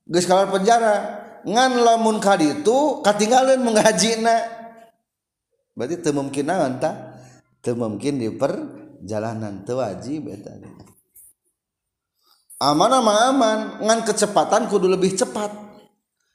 Geus 0.04 0.28
penjara 0.28 1.21
ngan 1.42 1.72
lamun 1.82 2.22
kali 2.22 2.62
itu 2.62 3.02
katinggalan 3.02 3.60
menghaji 3.62 4.22
na 4.22 4.36
berarti 5.74 5.96
temungkin 6.00 6.46
naon 6.46 6.78
ta 6.78 7.18
mungkin 7.70 8.18
di 8.18 8.28
perjalanan 8.34 9.62
tewajib 9.62 10.30
eta 10.30 10.58
aman 12.62 12.90
ama 13.02 13.14
aman 13.34 13.58
ngan 13.82 14.06
kecepatan 14.06 14.70
kudu 14.70 14.86
lebih 14.86 15.18
cepat. 15.18 15.50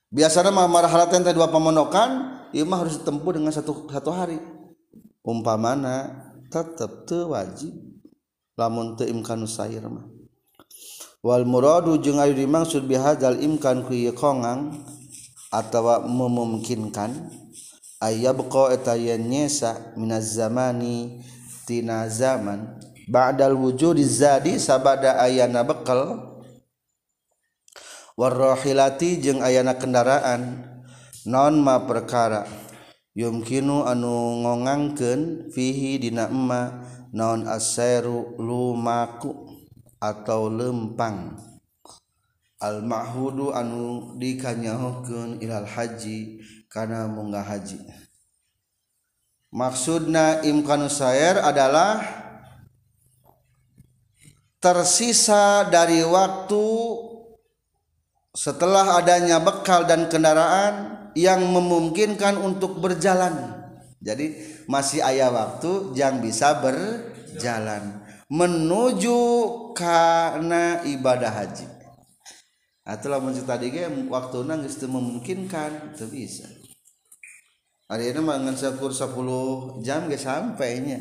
Biasanya 0.08 0.52
mah 0.52 0.68
marhalatan 0.68 1.24
teh 1.24 1.36
dua 1.36 1.52
pamonokan 1.52 2.40
ieu 2.56 2.64
mah 2.64 2.84
harus 2.84 3.00
ditempuh 3.00 3.32
dengan 3.40 3.52
satu 3.52 3.88
satu 3.88 4.12
hari. 4.12 4.40
Umpamana 5.24 6.28
tetep 6.48 7.08
teu 7.08 7.32
wajib. 7.32 7.76
Lamun 8.56 8.96
teu 8.96 9.08
imkanu 9.08 9.48
sair 9.48 9.84
mah. 9.84 10.17
Wal 11.26 11.50
muradu 11.50 11.98
jeung 11.98 12.22
ayu 12.22 12.38
dimaksud 12.38 12.86
bihadzal 12.86 13.42
imkan 13.42 13.82
ku 13.90 13.94
ieu 13.98 14.14
kongang 14.14 14.78
atawa 15.50 16.06
memungkinkan 16.06 17.34
aya 17.98 18.30
beko 18.38 18.70
eta 18.70 18.94
yen 18.94 19.26
nyesa 19.26 19.98
minaz 19.98 20.38
zamani 20.38 21.26
tina 21.66 22.06
zaman. 22.08 22.78
Ba'dal 23.08 23.56
wujudi 23.56 24.04
zadi 24.04 24.60
sabada 24.60 25.18
ayana 25.24 25.64
bekal. 25.64 26.28
Warrohilati 28.20 29.24
jeung 29.24 29.40
ayana 29.40 29.80
kendaraan. 29.80 30.68
Non 31.24 31.56
ma 31.60 31.88
perkara. 31.88 32.44
Yumkinu 33.16 33.88
anu 33.88 34.44
ngongangkeun 34.44 35.50
fihi 35.56 36.04
dina 36.04 36.28
emma. 36.28 36.84
Non 37.16 37.48
aseru 37.48 38.36
lumaku. 38.36 39.57
Atau 39.98 40.50
lempang. 40.50 41.38
Al 42.58 42.82
mahhudu 42.82 43.54
anu 43.54 44.18
dikanyahukeun 44.18 45.42
ilal 45.46 45.70
haji 45.70 46.42
kana 46.66 47.06
munggah 47.06 47.46
haji. 47.46 47.78
Maksudna 49.54 50.42
imkanu 50.42 50.90
sair 50.90 51.38
adalah 51.38 52.02
tersisa 54.58 55.70
dari 55.70 56.02
waktu 56.02 56.66
setelah 58.34 59.02
adanya 59.02 59.42
bekal 59.42 59.86
dan 59.86 60.10
kendaraan 60.10 61.10
yang 61.18 61.42
memungkinkan 61.42 62.38
untuk 62.38 62.78
berjalan. 62.78 63.58
Jadi 63.98 64.38
masih 64.70 65.02
ayah 65.02 65.34
waktu 65.34 65.98
yang 65.98 66.22
bisa 66.22 66.62
berjalan. 66.62 68.06
Menuju 68.30 69.18
karena 69.78 70.82
ibadah 70.90 71.30
haji. 71.30 71.70
Atau 72.82 73.14
mun 73.22 73.36
tadi 73.38 73.70
ge 73.70 73.86
waktu 74.10 74.38
geus 74.66 74.82
memungkinkan 74.82 75.94
itu 75.94 76.08
bisa. 76.10 76.50
Hari 77.88 78.12
ini 78.12 78.20
mah 78.20 78.42
ngan 78.42 78.58
10 78.58 79.86
jam 79.86 80.10
ge 80.10 80.18
sampainya 80.18 80.98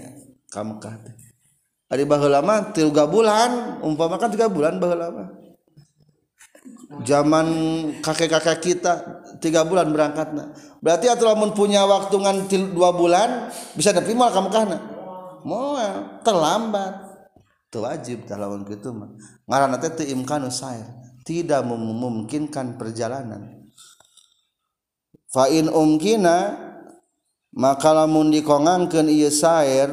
ka 0.53 0.61
Mekah 0.61 0.95
teh. 1.03 1.15
Ari 1.89 2.05
baheula 2.05 2.45
mah 2.45 2.75
3 2.75 2.91
bulan 3.07 3.81
umpamakan 3.81 4.29
3 4.29 4.51
bulan 4.53 4.77
baheula 4.77 5.09
mah. 5.09 5.29
Zaman 7.07 7.47
kakek-kakek 8.03 8.59
kita 8.63 8.95
tiga 9.43 9.67
bulan 9.67 9.91
berangkat 9.91 10.33
berarti 10.79 11.11
atau 11.11 11.29
lamun 11.29 11.51
punya 11.51 11.83
waktu 11.83 12.15
ngan 12.15 12.47
dua 12.73 12.95
bulan 12.95 13.51
bisa 13.75 13.91
nerima 13.91 14.31
kamu 14.31 14.49
kana 14.55 14.79
mau 15.43 15.75
terlambat. 16.23 17.06
itu 17.06 17.06
wajib 17.75 18.25
lawan 18.31 18.63
gitu 18.65 18.95
mah 18.95 19.11
ngaran 19.51 19.77
teh 19.83 20.09
imkanu 20.09 20.49
sair 20.49 20.87
tidak 21.27 21.67
memungkinkan 21.67 22.79
perjalanan. 22.79 23.67
Fa 25.27 25.51
in 25.51 25.67
umkina 25.67 26.55
maka 27.51 27.91
lamun 27.91 28.31
dikongangkeun 28.31 29.11
ieu 29.11 29.29
sair 29.35 29.91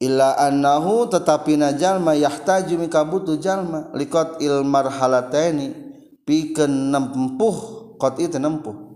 illa 0.00 0.40
annahu 0.40 1.12
tetapi 1.12 1.60
najal 1.60 2.00
yahtaju 2.00 2.74
mika 2.80 3.04
butuh 3.04 3.36
jalma 3.36 3.92
likot 3.92 4.40
il 4.40 4.64
marhalataini 4.64 5.76
pikeun 6.24 6.90
nempuh 6.90 7.56
qat 8.00 8.16
itu 8.18 8.40
nempuh. 8.40 8.88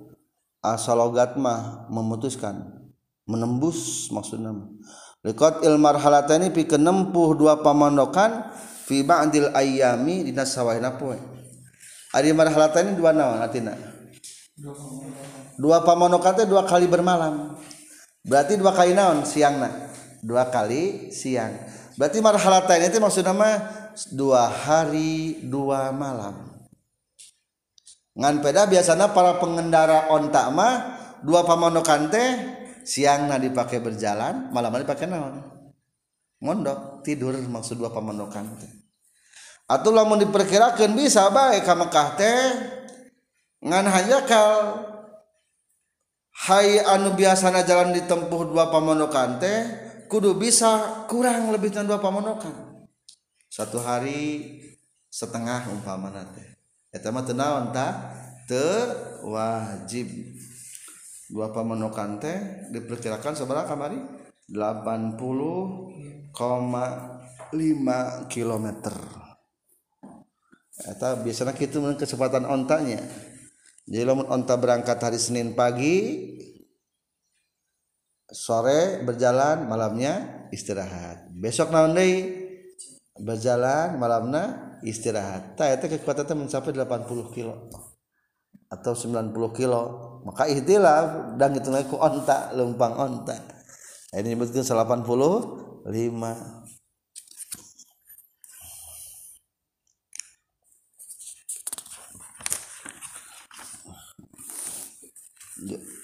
Asalogat 0.61 1.41
mah 1.41 1.89
memutuskan 1.89 2.85
menembus 3.25 4.09
maksudnya 4.13 4.53
likot 5.27 5.65
il 5.67 5.77
marhalataini 5.77 6.53
pikeun 6.53 6.81
nempuh 6.81 7.37
dua 7.37 7.61
pamandokan 7.61 8.51
fi 8.89 9.05
ba'dil 9.05 9.53
ayyami 9.53 10.29
dina 10.29 10.45
sawahina 10.49 10.97
poe. 10.97 11.19
Ari 12.17 12.35
marhalataini 12.35 12.99
dua 12.99 13.15
naon 13.15 13.39
artina 13.39 13.75
dua 15.61 15.85
pamandokan 15.85 16.37
teh 16.37 16.47
dua 16.49 16.65
kali 16.69 16.89
bermalam. 16.89 17.57
Berarti 18.21 18.61
dua 18.61 18.77
kali 18.77 18.93
naon? 18.93 19.25
Siangna 19.25 19.91
dua 20.21 20.49
kali 20.49 21.09
siang. 21.13 21.57
Berarti 21.97 22.21
marhalatain 22.25 22.89
itu 22.89 22.97
maksud 22.97 23.25
nama 23.25 23.61
dua 24.13 24.49
hari 24.49 25.45
dua 25.45 25.93
malam. 25.93 26.37
Ngan 28.17 28.41
peda 28.41 28.69
biasanya 28.69 29.13
para 29.13 29.37
pengendara 29.41 30.09
ontak 30.13 30.49
mah 30.53 30.97
dua 31.25 31.45
pamonokan 31.45 32.09
teh 32.09 32.29
siang 32.85 33.31
nah 33.31 33.39
dipakai 33.41 33.81
berjalan 33.81 34.51
malam 34.51 34.75
dipakai 34.81 35.07
naon? 35.07 35.41
Mondok 36.41 37.05
tidur 37.05 37.37
maksud 37.37 37.77
dua 37.77 37.93
pamondokan 37.93 38.49
atau 39.71 39.91
lamun 39.95 40.19
diperkirakan 40.19 40.99
bisa 40.99 41.31
baik 41.31 41.63
ka 41.63 41.79
Mekah 41.79 42.09
teh 42.19 42.43
ngan 43.63 43.87
hayakal 43.87 44.51
Hai 46.41 46.81
anu 46.81 47.13
biasana 47.13 47.69
jalan 47.69 47.93
ditempuh 47.93 48.49
dua 48.49 48.73
pamondokan 48.73 49.37
teh 49.37 49.61
kudu 50.09 50.41
bisa 50.41 51.05
kurang 51.05 51.53
lebih 51.53 51.69
dari 51.69 51.85
dua 51.85 52.01
pamondokan. 52.01 52.81
Satu 53.53 53.77
hari 53.77 54.57
setengah 55.13 55.69
umpama 55.69 56.09
teh. 56.33 56.49
Eta 56.89 57.13
mah 57.13 57.29
teu 57.29 57.37
naon 57.37 57.77
tah 57.77 58.17
teu 58.49 58.89
wajib. 59.29 60.09
Dua 61.31 61.55
pamonokan 61.55 62.19
teh 62.19 62.67
diperkirakan 62.75 63.39
seberapa 63.39 63.71
kamari 63.71 64.03
80,5 64.51 65.95
kilometer. 68.27 68.97
Eta 70.81 71.15
biasanya 71.23 71.55
kitu 71.55 71.79
kecepatan 71.95 72.51
ontanya. 72.51 72.99
Jadi 73.87 74.03
lamun 74.03 74.27
onta 74.27 74.59
berangkat 74.59 74.99
hari 74.99 75.19
Senin 75.23 75.55
pagi 75.55 76.27
sore 78.31 79.03
berjalan 79.07 79.67
malamnya 79.71 80.47
istirahat. 80.51 81.31
Besok 81.31 81.71
naon 81.71 81.95
deui? 81.95 82.43
Berjalan 83.21 83.99
malamnya 84.01 84.79
istirahat. 84.83 85.55
Tah 85.55 85.71
eta 85.71 85.87
kekuatan 85.87 86.27
teh 86.27 86.39
mencapai 86.39 86.75
80 86.75 87.35
kilo 87.35 87.71
atau 88.71 88.95
90 88.95 89.35
kilo 89.59 90.10
maka 90.27 90.49
ihtilaf 90.49 91.37
dan 91.41 91.57
itu 91.57 91.71
ku 91.89 91.97
onta 91.97 92.53
lempang 92.57 92.95
onta. 92.97 93.37
Ini 94.11 94.35
disebutkan 94.35 94.65
85 94.65 95.87
Yeah 105.61 106.01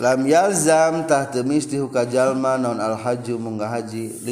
lam 0.00 0.24
yalzam 0.24 1.04
tah 1.04 1.28
temis 1.28 1.68
di 1.68 1.76
jalma 2.08 2.56
non 2.56 2.80
al 2.80 2.96
haju 2.96 3.34
munggah 3.36 3.68
haji 3.68 4.24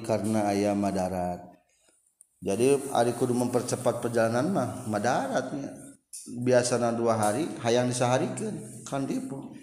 karena 0.00 0.48
ayam 0.48 0.80
madarat. 0.80 1.44
Jadi 2.38 2.78
ari 2.94 3.12
kudu 3.18 3.34
mempercepat 3.34 3.98
perjalanan 3.98 4.46
mah 4.50 4.70
madaratnya 4.86 5.87
biasanya 6.26 6.90
dua 6.90 7.14
hari 7.14 7.46
hayang 7.62 7.86
disaharikeun 7.86 8.84
kan 8.88 9.06
dipu 9.06 9.54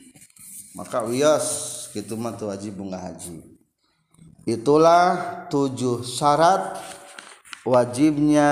maka 0.76 1.08
wios 1.08 1.88
gitu 1.96 2.20
mah 2.20 2.36
tu 2.36 2.52
wajib 2.52 2.76
munggah 2.76 3.00
haji. 3.00 3.40
Itulah 4.44 5.48
tujuh 5.48 6.04
syarat 6.04 6.76
wajibnya 7.64 8.52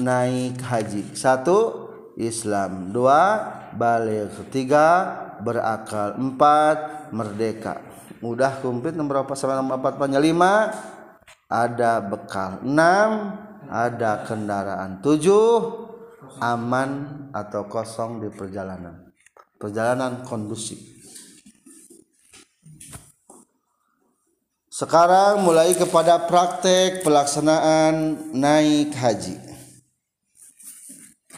naik 0.00 0.58
haji. 0.64 1.12
Satu 1.12 1.86
Islam. 2.16 2.90
Dua 2.90 3.44
balik. 3.76 4.48
Tiga 4.48 5.12
berakal. 5.44 6.16
Empat 6.16 7.12
merdeka. 7.12 7.84
Udah 8.24 8.56
kumplit 8.64 8.96
nomor 8.96 9.22
berapa? 9.22 9.36
Sama 9.36 9.60
nomor 9.60 9.76
empat 9.76 10.00
banyak 10.00 10.20
lima 10.24 10.72
ada 11.52 12.00
bekal. 12.00 12.64
Enam 12.64 13.36
ada 13.68 14.24
kendaraan. 14.24 15.04
Tujuh 15.04 15.85
aman 16.40 17.28
atau 17.32 17.66
kosong 17.70 18.22
di 18.22 18.28
perjalanan. 18.32 19.12
Perjalanan 19.56 20.26
kondusif. 20.26 20.76
Sekarang 24.68 25.40
mulai 25.40 25.72
kepada 25.72 26.28
praktek 26.28 27.00
pelaksanaan 27.00 28.28
naik 28.36 28.92
haji. 28.92 29.40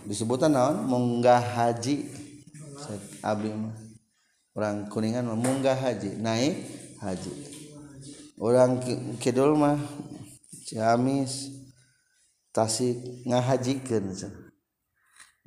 Disebutan 0.03 0.51
naon? 0.51 0.83
Munggah 0.91 1.39
haji. 1.39 2.11
Abdi 3.23 3.55
orang 4.59 4.91
kuningan 4.91 5.31
munggah 5.39 5.79
haji. 5.79 6.19
Naik 6.19 6.67
haji. 6.99 7.31
Orang 8.43 8.83
kidul 9.23 9.55
mah 9.55 9.79
Ciamis 10.67 11.55
Tasik 12.51 12.99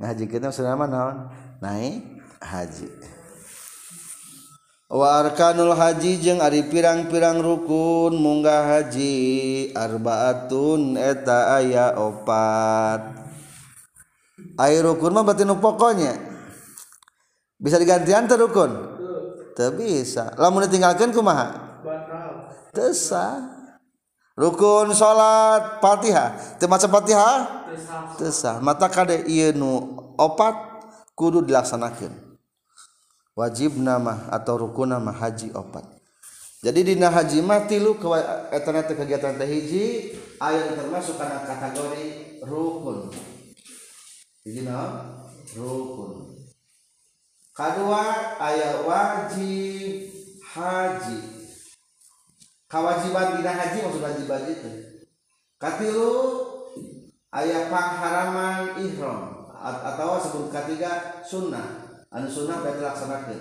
haji 0.01 0.25
kita 0.25 0.49
selama 0.49 0.89
naon 0.89 1.29
naik 1.61 2.01
haji. 2.41 2.89
Wa 4.91 5.23
arkanul 5.23 5.71
haji 5.71 6.19
jeung 6.19 6.43
ari 6.43 6.67
pirang-pirang 6.67 7.39
rukun 7.39 8.11
munggah 8.19 8.67
haji. 8.67 9.71
Arbaatun 9.71 10.99
eta 10.99 11.55
aya 11.55 11.95
opat. 11.95 13.23
Air 14.59 14.83
rukun 14.83 15.15
mah 15.15 15.23
berarti 15.23 15.47
pokoknya. 15.47 16.13
Bisa 17.55 17.79
digantian 17.79 18.27
teu 18.27 18.41
rukun? 18.41 18.71
Teu 19.55 19.71
bisa. 19.77 20.35
Lamun 20.35 20.67
ditinggalkeun 20.67 21.15
kumaha? 21.15 21.79
Teu 22.75 22.91
sah. 22.91 23.60
rukun 24.41 24.89
salat 24.97 25.77
Fatihah 25.77 26.57
termasuk 26.57 26.89
Fatihah 26.89 27.61
tesah 28.17 28.57
mata 28.57 28.89
kade 28.89 29.21
ieu 29.29 29.53
nu 29.53 30.01
opat 30.17 30.71
kudu 31.13 31.45
dilaksanakeun. 31.45 32.13
Wajib 33.37 33.77
nama 33.79 34.27
atau 34.33 34.57
rukun 34.67 34.91
nama 34.91 35.13
haji 35.13 35.53
opat. 35.53 35.85
Jadi 36.61 36.93
dina 36.93 37.09
haji 37.09 37.41
mah 37.41 37.65
tilu 37.65 37.97
eta 38.53 38.69
teh 38.85 38.93
kegiatan 38.97 39.37
teh 39.37 39.49
hiji 39.49 40.13
aya 40.37 40.77
termasuk 40.77 41.17
kana 41.17 41.41
kategori 41.41 42.41
rukun. 42.45 43.09
Jadi 44.45 44.65
naon? 44.65 45.25
Rukun. 45.57 46.37
Kedua 47.53 48.37
aya 48.37 48.85
wajib 48.85 50.09
haji. 50.53 51.40
Kewajiban 52.71 53.35
dina 53.35 53.51
haji 53.51 53.83
maksud 53.83 53.99
wajib 53.99 54.31
haji 54.31 54.51
itu 54.55 54.71
katilu 55.59 56.11
ayat 57.35 57.67
pengharaman 57.67 58.79
ihram 58.79 59.51
atau 59.61 60.17
sebelum 60.17 60.47
ketiga 60.49 61.21
sunnah. 61.21 61.83
Anu 62.11 62.27
sunnah 62.27 62.63
berarti 62.63 62.81
laksanakan 62.81 63.39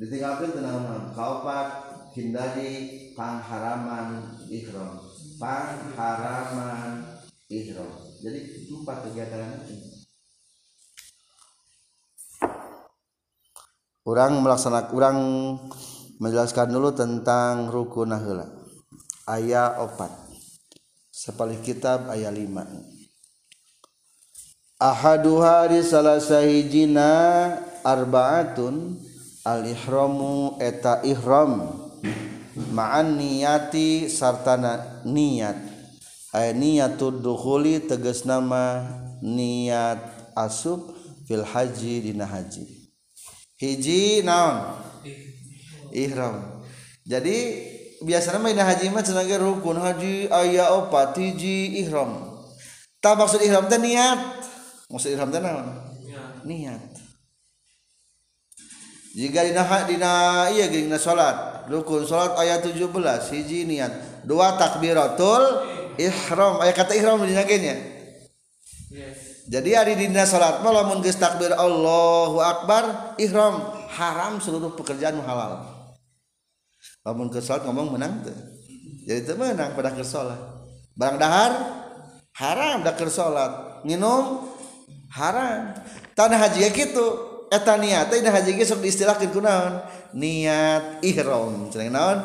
ditinggalkan 0.00 0.56
tenang 0.56 1.12
kaupat 1.12 1.68
hindari 2.16 3.12
pengharaman 3.12 4.40
ihram. 4.48 4.98
Pengharaman 5.36 7.04
ihram. 7.52 7.92
Jadi 8.24 8.38
empat 8.72 8.98
kegiatan 9.06 9.60
itu 9.68 9.92
orang 14.02 14.42
melaksanakan 14.42 14.90
orang 14.94 15.18
menjelaskan 16.18 16.74
dulu 16.74 16.90
tentang 16.94 17.70
rukun 17.70 18.10
nahula 18.10 18.61
ayat 19.26 19.78
opat. 19.82 20.10
Sepalih 21.12 21.60
kitab 21.62 22.10
ayat 22.10 22.34
lima. 22.34 22.66
Ahaduha 24.82 25.70
di 25.70 25.80
salah 25.86 26.18
sahijina 26.18 27.10
arbaatun 27.86 28.98
al 29.46 29.62
ihramu 29.62 30.58
eta 30.58 31.04
ihram. 31.06 31.78
Ma'an 32.72 33.16
niyati 33.16 34.10
sartana 34.10 35.02
niat 35.08 35.56
ay 36.32 36.56
niyatud 36.56 37.20
dukhuli 37.20 37.84
tegas 37.84 38.24
nama 38.24 38.82
niat 39.20 40.32
asub 40.34 40.92
fil 41.28 41.44
haji 41.44 42.10
dina 42.10 42.26
haji. 42.26 42.64
Hiji 43.60 44.26
naon? 44.26 44.82
Ihram. 45.94 46.66
Jadi 47.06 47.38
biasanya 48.02 48.38
main 48.42 48.58
haji 48.58 48.90
mah 48.90 49.02
cenah 49.02 49.24
rukun 49.38 49.78
haji 49.78 50.28
aya 50.28 50.74
opat 50.74 51.16
hiji 51.16 51.80
ihram. 51.82 52.18
Tak 53.02 53.18
maksud 53.18 53.42
ihram 53.42 53.66
teh 53.66 53.78
niat. 53.78 54.18
Maksud 54.90 55.10
ihram 55.14 55.30
teh 55.30 55.40
naon 55.42 55.66
niat. 56.42 56.82
Jika 59.12 59.44
dina 59.44 59.62
dina 59.84 60.12
iya 60.50 60.66
dina 60.72 60.96
salat 60.96 61.68
rukun 61.68 62.02
salat 62.08 62.34
ayat 62.38 62.66
17 62.66 62.86
hiji 63.34 63.66
niat. 63.66 64.24
Dua 64.26 64.54
takbiratul 64.58 65.42
ihram. 65.98 66.62
Aya 66.62 66.72
kata 66.74 66.94
ihram 66.94 67.22
dina 67.22 67.42
nya 67.46 67.74
yes. 68.90 69.46
Jadi 69.50 69.70
hari 69.74 69.94
dina 69.98 70.22
salat 70.22 70.62
malah 70.62 70.86
lamun 70.86 71.02
geus 71.02 71.18
takbir 71.18 71.50
Allahu 71.54 72.38
akbar 72.38 73.14
ihram. 73.18 73.58
Haram 73.92 74.40
seluruh 74.40 74.72
pekerjaan 74.72 75.20
halal 75.20 75.81
lamun 77.02 77.28
ke 77.28 77.42
salat 77.42 77.66
ngomong 77.66 77.98
menang 77.98 78.22
tuh 78.22 78.36
jadi 79.06 79.26
itu 79.26 79.34
menang 79.34 79.74
pada 79.74 79.90
ke 79.94 80.06
salat 80.06 80.38
barang 80.94 81.18
dahar 81.18 81.52
haram 82.38 82.80
dah 82.86 82.94
ke 82.94 83.06
salat 83.10 83.84
minum 83.84 84.52
haram. 85.12 85.76
Tanah 86.16 86.38
haji 86.40 86.68
gitu 86.72 87.06
eta 87.52 87.76
niat 87.76 88.08
teh 88.08 88.24
haji 88.24 88.50
ge 88.56 88.64
sok 88.64 88.80
diistilahkeun 88.80 89.32
kunaon 89.32 89.72
niat 90.16 91.04
ihram. 91.04 91.68
Cenah 91.68 91.88
naon? 91.92 92.18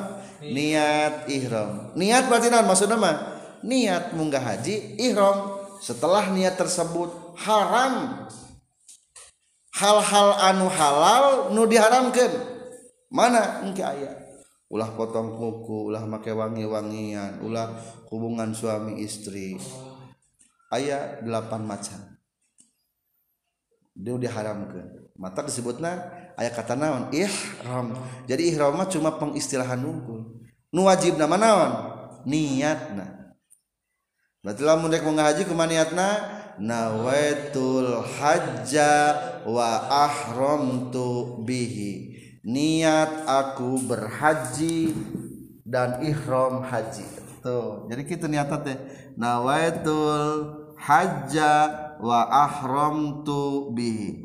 Niat 0.44 1.28
ihram. 1.32 1.92
Niat 1.96 2.32
berarti 2.32 2.48
naon 2.48 2.68
maksudna 2.68 2.96
mah? 2.96 3.16
Niat 3.64 4.16
munggah 4.16 4.44
haji 4.44 5.00
ihram. 5.00 5.60
Setelah 5.84 6.32
niat 6.32 6.56
tersebut 6.56 7.38
haram. 7.44 8.26
Hal-hal 9.78 10.30
anu 10.42 10.66
halal 10.74 11.54
nu 11.54 11.70
diharamkan 11.70 12.34
mana 13.14 13.62
engke 13.62 13.86
ayat 13.86 14.27
ulah 14.68 14.92
potong 14.96 15.36
kuku 15.36 15.92
ulah 15.92 16.04
make 16.04 16.32
wangi-wangian 16.32 17.40
ulah 17.44 17.72
hubungan 18.12 18.52
suami 18.52 19.00
istri. 19.04 19.56
Ayat 20.68 21.24
delapan 21.24 21.64
macam. 21.64 22.00
Dia 23.98 24.14
diharamkan 24.20 25.08
mata 25.18 25.42
disebutnya 25.42 25.98
ayat 26.38 26.54
kata 26.54 26.78
naon? 26.78 27.10
Ihram. 27.10 27.98
Jadi 28.30 28.54
ihram 28.54 28.78
cuma 28.88 29.18
pengistilahan 29.18 29.82
nungkul 29.82 30.38
nu 30.72 30.82
wajib 30.86 31.18
nama 31.18 31.36
naon? 31.36 31.72
Niatna. 32.28 33.36
Berarti 34.44 34.62
lamun 34.64 34.92
rek 34.94 35.04
mau 35.04 35.16
ngaji 35.18 35.42
kumaha 35.44 35.68
niatna 35.68 36.10
nawaitul 36.62 38.00
hajja 38.04 38.94
wa 39.50 39.88
ahramtu 39.90 41.42
bihi. 41.44 42.07
Niat 42.48 43.28
aku 43.28 43.84
berhaji 43.84 44.96
dan 45.68 46.00
ihram 46.00 46.64
haji. 46.64 47.04
Tuh 47.44 47.92
jadi 47.92 48.02
kita 48.08 48.32
niatan 48.32 48.64
teh 48.64 48.80
nawaitul 49.20 50.56
hajja 50.80 51.54
wa 52.00 52.24
ahramtu 52.24 53.76
bihi. 53.76 54.24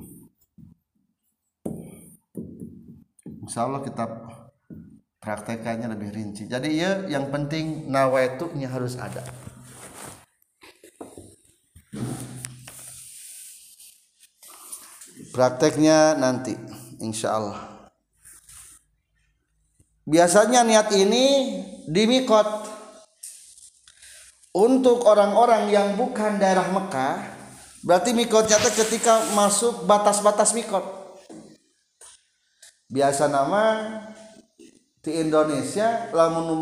Insya 3.43 3.67
Allah 3.67 3.83
kita 3.83 4.07
praktekannya 5.19 5.91
lebih 5.91 6.15
rinci. 6.15 6.47
Jadi 6.47 6.79
ya 6.79 7.03
yang 7.11 7.27
penting 7.35 7.91
nawaituknya 7.91 8.71
harus 8.71 8.95
ada. 8.95 9.27
Prakteknya 15.35 16.15
nanti 16.21 16.55
insya 17.01 17.35
Allah 17.35 17.72
biasanya 20.07 20.67
niat 20.67 20.89
ini 20.95 21.27
di 21.87 22.03
mikot. 22.07 22.71
Untuk 24.53 25.09
orang-orang 25.09 25.73
yang 25.73 25.97
bukan 25.97 26.37
daerah 26.37 26.69
Mekah 26.69 27.25
berarti 27.81 28.13
mikotnya 28.13 28.61
ketika 28.61 29.33
masuk 29.33 29.89
batas-batas 29.89 30.53
mikot. 30.53 30.85
Biasa 32.93 33.33
nama 33.33 33.81
di 35.01 35.25
Indonesia 35.25 36.13
lamun 36.13 36.61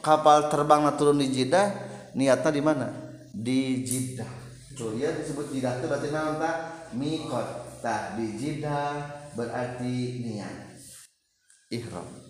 kapal 0.00 0.48
terbang 0.48 0.88
turun 0.96 1.20
di 1.20 1.28
Jeddah 1.28 1.68
niatnya 2.16 2.48
di 2.48 2.62
mana? 2.64 2.88
Di 3.36 3.84
Jeddah. 3.84 4.32
Tuh 4.78 4.94
ya 4.94 5.10
disebut 5.10 5.50
jidah 5.50 5.82
itu 5.82 5.90
berarti 5.90 6.08
tak 6.08 6.58
mikot. 6.94 7.48
Tak 7.82 8.14
di 8.14 8.26
jidah 8.38 8.94
berarti 9.34 10.22
niat. 10.22 10.78
Ihram 11.74 12.27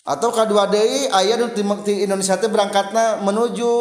atau 0.00 0.32
kedua 0.32 0.64
day 0.66 1.06
ayah 1.12 1.36
di, 1.52 1.62
Indonesia 2.08 2.40
itu 2.40 2.48
berangkatnya 2.48 3.20
menuju 3.20 3.72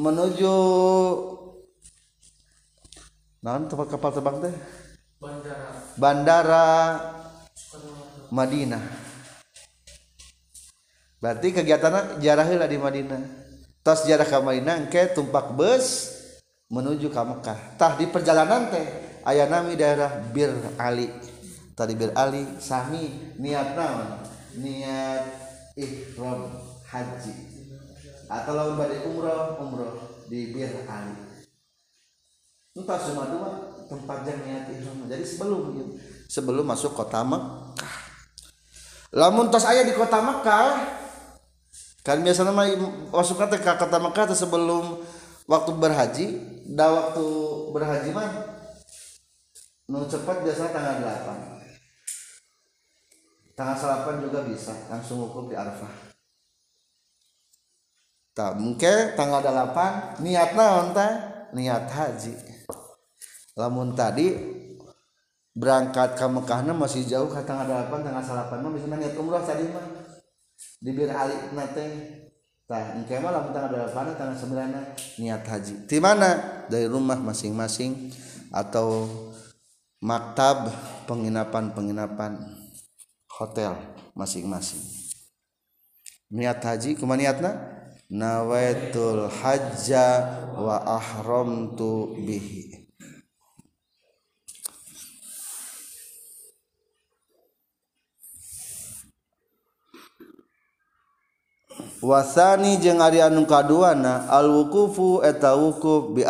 menuju 0.00 0.54
naon 3.44 3.68
tempat 3.68 3.86
kapal 3.92 4.10
terbang 4.14 4.36
teh? 4.48 4.54
Bandara. 5.22 5.68
Bandara 5.94 6.68
Madinah. 8.32 8.82
Berarti 11.22 11.54
kegiatan 11.54 12.18
jarah 12.18 12.48
lah 12.48 12.66
di 12.66 12.78
Madinah. 12.80 13.22
Tas 13.86 14.06
jarah 14.06 14.26
ke 14.26 14.38
Madinah 14.38 14.90
ke 14.90 15.14
tumpak 15.14 15.54
bus 15.54 16.18
menuju 16.72 17.12
ke 17.12 17.20
Mekah 17.20 17.76
tah 17.76 17.92
di 18.00 18.08
perjalanan 18.08 18.72
teh 18.72 18.86
ayah 19.28 19.44
nami 19.44 19.76
daerah 19.76 20.24
Bir 20.32 20.48
Ali 20.80 21.31
tadi 21.72 21.92
Bir 21.96 22.12
Ali 22.16 22.44
sami 22.60 23.34
niat 23.40 23.76
naon? 23.76 24.20
Niat 24.60 25.24
ihram 25.76 26.52
haji. 26.84 27.34
Atau 28.28 28.52
lawan 28.56 28.80
badai 28.80 29.04
umroh 29.08 29.60
umroh 29.60 30.24
di 30.28 30.52
Bir 30.52 30.84
Ali. 30.88 31.16
Entah 32.72 32.96
cuma 33.04 33.28
dua 33.28 33.50
tempat 33.88 34.24
yang 34.24 34.40
niat 34.44 34.64
ihram. 34.72 35.04
Jadi 35.08 35.24
sebelum 35.24 35.62
sebelum 36.28 36.64
masuk 36.64 36.96
kota 36.96 37.20
Mekah. 37.24 37.96
Lamun 39.12 39.52
tos 39.52 39.68
ayah 39.68 39.84
di 39.84 39.92
kota 39.92 40.24
Mekah 40.24 41.00
kan 42.02 42.18
biasa 42.18 42.42
nama 42.42 42.66
masuk 43.12 43.46
ke 43.46 43.62
kota 43.62 43.98
Mekah 44.00 44.24
sebelum 44.34 45.04
waktu 45.46 45.70
berhaji 45.76 46.26
dah 46.72 46.90
waktu 46.90 47.26
berhaji 47.74 48.10
mah 48.14 48.30
nu 49.90 50.06
cepat 50.08 50.40
biasanya 50.40 50.70
tanggal 50.72 50.96
8 51.04 51.51
tanggal 53.52 53.76
salapan 53.76 54.24
juga 54.24 54.44
bisa 54.44 54.72
langsung 54.88 55.24
wukuf 55.24 55.52
di 55.52 55.56
Arafah. 55.56 56.12
Tak 58.32 58.56
mungkin 58.56 59.12
tanggal 59.12 59.44
8 59.44 60.24
niat 60.24 60.56
naon 60.56 60.96
niat 61.52 61.84
haji. 61.84 62.32
Lamun 63.60 63.92
tadi 63.92 64.32
berangkat 65.52 66.16
ke 66.16 66.24
Mekah 66.24 66.64
masih 66.72 67.04
jauh 67.04 67.28
ke 67.28 67.44
tanggal 67.44 67.68
8 67.68 67.92
tanggal 68.00 68.24
salapan 68.24 68.64
mah 68.64 68.72
bisa 68.72 68.88
niat 68.88 69.12
umroh 69.20 69.44
tadi 69.44 69.68
mah. 69.68 69.84
Di 70.80 70.90
bir 70.96 71.12
ali 71.12 71.36
nate 71.52 71.86
tah 72.64 72.96
engke 72.96 73.20
mah 73.20 73.36
lamun 73.36 73.52
tanggal 73.52 73.84
8 73.92 74.16
tanggal 74.16 74.36
9 74.40 75.20
niat 75.20 75.42
haji. 75.44 75.74
Di 75.84 75.98
mana? 76.00 76.64
Dari 76.72 76.88
rumah 76.88 77.20
masing-masing 77.20 78.16
atau 78.48 79.04
maktab 80.00 80.72
penginapan-penginapan 81.04 82.61
hotel 83.42 83.74
masing-masing. 84.14 84.80
Niat 86.32 86.62
haji 86.62 86.94
ke 86.94 87.04
mana 87.04 87.28
niatna? 87.28 87.52
Nawaitul 88.08 89.28
hajja 89.28 90.06
wa 90.56 90.78
ahramtu 90.80 92.14
bihi. 92.22 92.82
Wasani 102.02 102.82
jeung 102.82 102.98
ari 102.98 103.22
anu 103.22 103.46
kaduana 103.46 104.26
al 104.26 104.50
wukufu 104.50 105.22
eta 105.22 105.54
wukuf 105.54 106.10
bi 106.10 106.26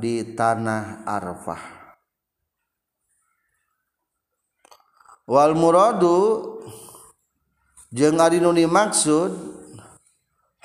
di 0.00 0.32
tanah 0.32 1.04
arfah 1.04 1.73
wal 5.24 5.56
muradu 5.56 6.16
jeung 7.88 8.20
ari 8.20 8.40
nu 8.40 8.52
dimaksud 8.52 9.32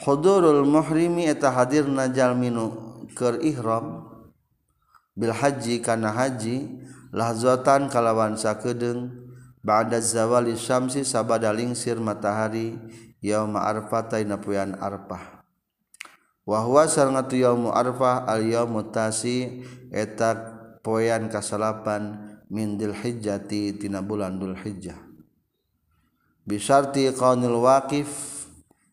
hudurul 0.03 0.67
muhrimi 0.67 1.27
eta 1.27 1.51
hadirna 1.51 2.11
jalminu 2.11 2.71
keur 3.15 3.39
ihram 3.43 4.07
bil 5.15 5.35
haji 5.35 5.83
kana 5.83 6.11
haji 6.11 6.67
lahzatan 7.11 7.91
kalawan 7.91 8.35
sakedeung 8.39 9.11
ba'da 9.63 9.99
zawali 9.99 10.55
syamsi 10.55 11.03
sabada 11.03 11.51
lingsir 11.51 11.99
matahari 11.99 12.79
yauma 13.19 13.67
arfata 13.67 14.19
ina 14.23 14.39
poean 14.39 14.75
arfah. 14.79 15.43
Wa 16.47 16.65
huwa 16.65 16.89
sarngatu 16.89 17.37
yaumu 17.37 17.69
arfah 17.69 18.25
al 18.25 18.41
yaumu 18.41 18.89
tasi 18.89 19.61
eta 19.93 20.33
poean 20.81 21.29
kasalapan 21.29 22.28
mindil 22.49 22.97
hijjati 22.97 23.77
tina 23.77 24.01
bulan 24.01 24.41
dul 24.41 24.57
hijjah 24.57 24.97
bisarti 26.43 27.13
qaunil 27.13 27.61
waqif 27.61 28.09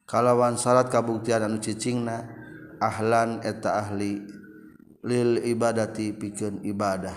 kalawan 0.04 0.60
syarat 0.60 0.92
kabuktian 0.92 1.42
anu 1.42 1.58
cicingna 1.58 2.28
ahlan 2.80 3.40
eta 3.40 3.80
ahli 3.80 4.36
lil 5.06 5.38
ibadati 5.46 6.10
pikeun 6.10 6.66
ibadah. 6.66 7.14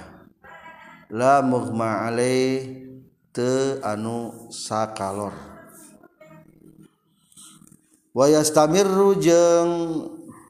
La 1.09 1.41
mughma 1.41 2.05
alai 2.05 2.61
te 3.33 3.81
anu 3.81 4.49
sakalor. 4.53 5.33
Wa 8.13 8.25
yastamirru 8.29 9.17
jeung 9.17 9.73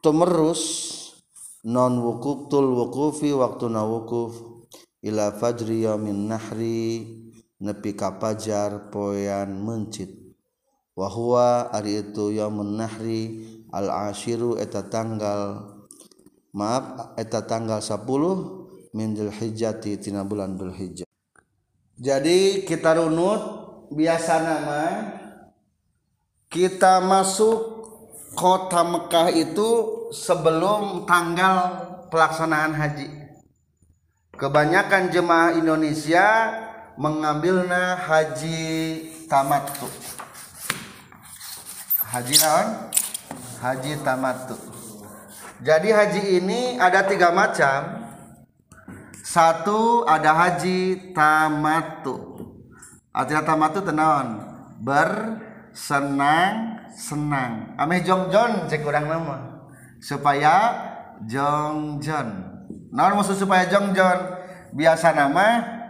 tumerus 0.03 0.63
non 1.63 1.99
wukuftul 2.03 2.75
wukufi 2.75 3.31
waktu 3.31 3.71
na 3.71 3.87
wukuf. 3.87 4.48
Ila 5.03 5.31
fajri 5.31 5.87
yamin 5.87 6.27
nahri 6.27 7.07
nepi 7.59 7.95
ka 7.95 8.19
pajar 8.19 8.91
poean 8.91 9.63
mencit. 9.63 10.11
Wa 10.95 11.07
huwa 11.07 11.71
ari 11.71 12.03
itu 12.03 12.35
yamun 12.35 12.75
nahri 12.75 13.47
al 13.71 14.11
ashiru 14.11 14.59
eta 14.59 14.83
tanggal 14.91 15.63
maaf 16.51 17.15
eta 17.15 17.47
tanggal 17.47 17.79
10 17.79 18.95
min 18.95 19.15
dzulhijjati 19.15 20.01
tina 20.01 20.27
bulan 20.27 20.59
dzulhijjah. 20.59 21.07
Jadi 21.99 22.63
kita 22.63 22.95
runut 22.95 23.41
biasa 23.91 24.33
nama 24.43 24.83
kita 26.49 27.03
masuk 27.03 27.85
kota 28.33 28.81
Mekah 28.87 29.29
itu 29.35 29.69
sebelum 30.15 31.05
tanggal 31.05 31.57
pelaksanaan 32.09 32.73
haji 32.73 33.28
kebanyakan 34.39 35.11
jemaah 35.11 35.59
Indonesia 35.59 36.55
mengambilnya 36.95 37.99
haji 37.99 38.63
tamatu 39.27 39.91
haji 42.09 42.35
naon? 42.39 42.67
Haji 43.59 43.99
tamatu 44.01 44.55
jadi 45.59 45.91
haji 45.91 46.39
ini 46.39 46.79
ada 46.79 47.03
tiga 47.03 47.35
macam. 47.35 48.07
Satu 49.19 50.07
ada 50.09 50.33
haji 50.33 51.13
tamatu 51.13 52.17
artinya 53.13 53.45
tamatu 53.45 53.85
tenawan 53.85 54.41
bersenang 54.81 56.81
senang 56.97 57.77
ameh 57.77 58.01
jongjon 58.01 58.65
cek 58.65 58.81
kurang 58.81 59.05
nama 59.05 59.61
supaya 60.01 60.73
jongjon 61.29 62.48
naon 62.89 63.17
maksud 63.17 63.37
supaya 63.37 63.69
jongjon 63.69 64.19
biasa 64.73 65.13
nama 65.13 65.47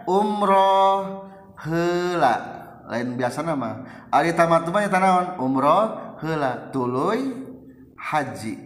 umroh 0.08 1.28
hela 1.60 2.36
lain 2.90 3.14
biasa 3.14 3.44
nama 3.44 3.86
ari 4.10 4.34
tamat 4.34 4.66
mah 4.66 4.82
eta 4.82 4.98
naon? 4.98 5.26
Umroh 5.38 6.18
hela 6.20 6.68
tuluy 6.74 7.32
haji. 7.96 8.56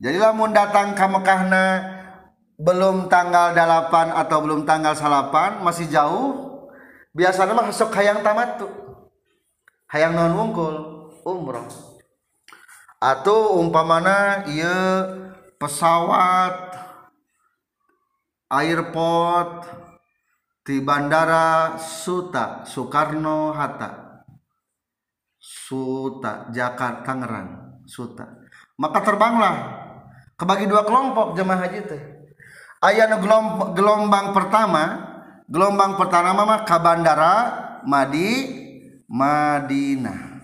Jadi 0.00 0.16
lamun 0.16 0.50
datang 0.50 0.96
ke 0.96 1.06
Mekahna 1.06 1.64
belum 2.60 3.08
tanggal 3.08 3.52
8 3.56 4.16
atau 4.16 4.38
belum 4.44 4.68
tanggal 4.68 4.92
8 4.96 5.64
masih 5.64 5.88
jauh 5.88 6.60
biasanya 7.16 7.56
mah 7.56 7.72
sok 7.72 7.96
hayang 7.96 8.20
tamat 8.20 8.60
tuh 8.60 8.72
hayang 9.88 10.16
non 10.16 10.36
wungkul? 10.36 10.76
Umroh. 11.20 11.68
Atau 13.00 13.60
umpamana 13.60 14.44
iya 14.48 15.08
pesawat 15.60 16.69
airport 18.50 19.70
di 20.66 20.82
bandara 20.82 21.78
Suta 21.78 22.66
Soekarno 22.66 23.54
Hatta. 23.54 24.22
Suta 25.38 26.50
Jakarta 26.50 27.06
Tangerang. 27.06 27.80
Suta. 27.86 28.26
Maka 28.76 28.98
terbanglah. 29.06 29.56
Kebagi 30.34 30.66
dua 30.66 30.82
kelompok 30.82 31.38
jemaah 31.38 31.64
haji 31.64 31.80
teh. 31.86 32.02
Ayat 32.80 33.12
gelombang, 33.20 33.76
gelombang 33.76 34.26
pertama 34.32 34.84
gelombang 35.50 36.00
pertama 36.00 36.32
mah 36.32 36.64
ke 36.64 36.76
bandara 36.80 37.34
Madi 37.84 38.30
Madinah. 39.04 40.40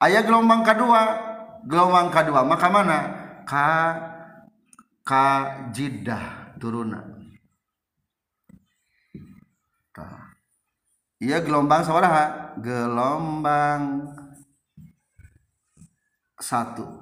Ayat 0.00 0.24
gelombang 0.28 0.60
kedua. 0.64 1.28
Gelombang 1.64 2.08
kedua 2.12 2.40
maka 2.44 2.68
mana? 2.72 2.98
Ka 3.44 4.09
ka 5.10 5.26
Jeddah 5.74 6.54
turunan 6.62 7.18
iya 11.18 11.42
gelombang 11.42 11.82
sabaraha 11.82 12.56
gelombang 12.62 14.06
satu. 16.40 16.98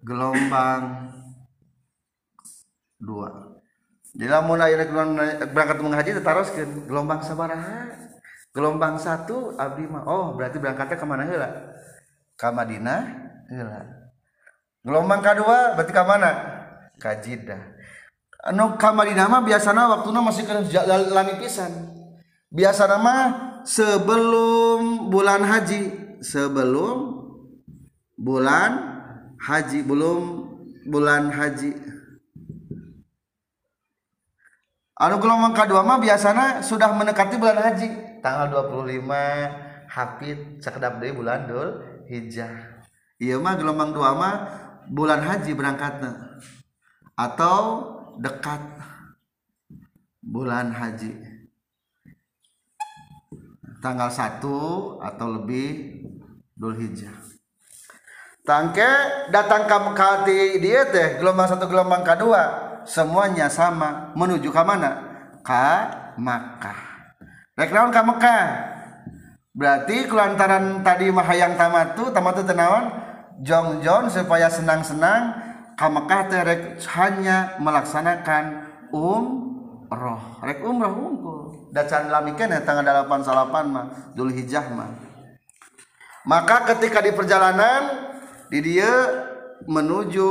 Gelombang 0.00 1.12
dua. 2.96 3.60
Lamun 4.16 4.64
aya 4.64 4.80
berangkat 5.52 5.78
mengaji 5.84 6.16
teruskan 6.16 6.88
gelombang 6.88 7.20
sabaraha 7.20 7.92
gelombang 8.56 8.96
satu 8.96 9.52
abdi 9.60 9.84
oh 10.08 10.32
berarti 10.32 10.56
berangkatnya 10.56 10.96
ke 10.96 11.04
mana 11.04 11.28
heula? 11.28 11.50
Ke 12.32 12.48
Madinah 12.48 13.02
heula. 13.52 13.84
Gelombang 14.80 15.20
kedua 15.20 15.76
berarti 15.76 15.92
ke 15.92 16.04
mana 16.06 16.55
kajidah 16.96 17.76
anu 18.46 18.78
kamari 18.78 19.12
nama 19.12 19.42
biasa 19.42 19.74
waktu 19.74 20.08
nama 20.14 20.30
masih 20.30 20.46
kena 20.46 20.62
lami 21.10 21.34
pisan. 21.42 21.72
Biasa 22.46 22.86
nama 22.86 23.14
sebelum 23.66 25.10
bulan 25.10 25.42
haji. 25.42 26.06
Sebelum 26.22 27.26
bulan 28.16 28.70
haji 29.42 29.84
belum 29.84 30.20
bulan 30.86 31.28
haji. 31.34 31.74
Anu 34.96 35.20
gelombang 35.20 35.52
kedua 35.52 35.84
mah 35.84 36.00
biasanya 36.00 36.64
sudah 36.64 36.88
mendekati 36.96 37.36
bulan 37.36 37.60
haji. 37.60 37.88
Tanggal 38.24 38.72
25 38.72 39.92
hafid 39.92 40.38
sekedap 40.64 40.96
dari 41.02 41.12
bulan 41.12 41.44
dul 41.44 41.68
hijjah. 42.08 42.80
Iya 43.20 43.36
mah 43.36 43.60
gelombang 43.60 43.92
dua 43.92 44.16
mah 44.16 44.34
bulan 44.88 45.20
haji 45.20 45.52
berangkatnya 45.52 46.25
atau 47.16 47.56
dekat 48.20 48.60
bulan 50.20 50.70
haji. 50.70 51.16
Tanggal 53.80 54.08
1 54.08 54.40
atau 55.04 55.26
lebih 55.36 56.00
Dzulhijjah 56.56 57.36
tangke 58.46 58.86
datang 59.34 59.66
ke 59.66 59.76
Mekah 59.76 60.14
di 60.22 60.62
dia 60.62 60.86
teh 60.86 61.18
gelombang 61.18 61.50
satu 61.50 61.66
gelombang 61.66 62.06
kedua 62.06 62.42
semuanya 62.86 63.50
sama. 63.50 64.14
Menuju 64.14 64.54
ke 64.54 64.62
mana? 64.62 65.02
Ke 65.42 65.68
Makkah. 66.16 66.78
Rek 67.58 67.74
naon 67.74 67.90
ke 67.90 68.00
Mekah? 68.00 68.44
Berarti 69.52 70.06
kelantaran 70.06 70.86
tadi 70.86 71.10
mahayang 71.10 71.58
tamatu 71.58 72.14
tamatu 72.14 72.46
tenawan 72.46 72.92
jong-jong 73.42 74.08
supaya 74.08 74.46
senang-senang 74.48 75.45
ke 75.76 75.86
Mekah 75.86 76.22
teh 76.32 76.40
rek 76.40 76.60
hanya 76.96 77.60
melaksanakan 77.60 78.44
umroh. 78.96 80.40
Rek 80.40 80.64
umroh 80.64 80.96
unggul 80.96 81.40
dacan 81.76 82.08
lamikan 82.08 82.48
ya 82.48 82.64
tanggal 82.64 83.04
8 83.04 83.20
salapan 83.28 83.64
mah 83.68 83.86
Dzulhijjah 84.16 84.72
mah. 84.72 84.88
Maka 86.24 86.74
ketika 86.74 87.04
di 87.04 87.12
perjalanan 87.12 88.08
di 88.48 88.58
dia 88.64 88.90
menuju 89.68 90.30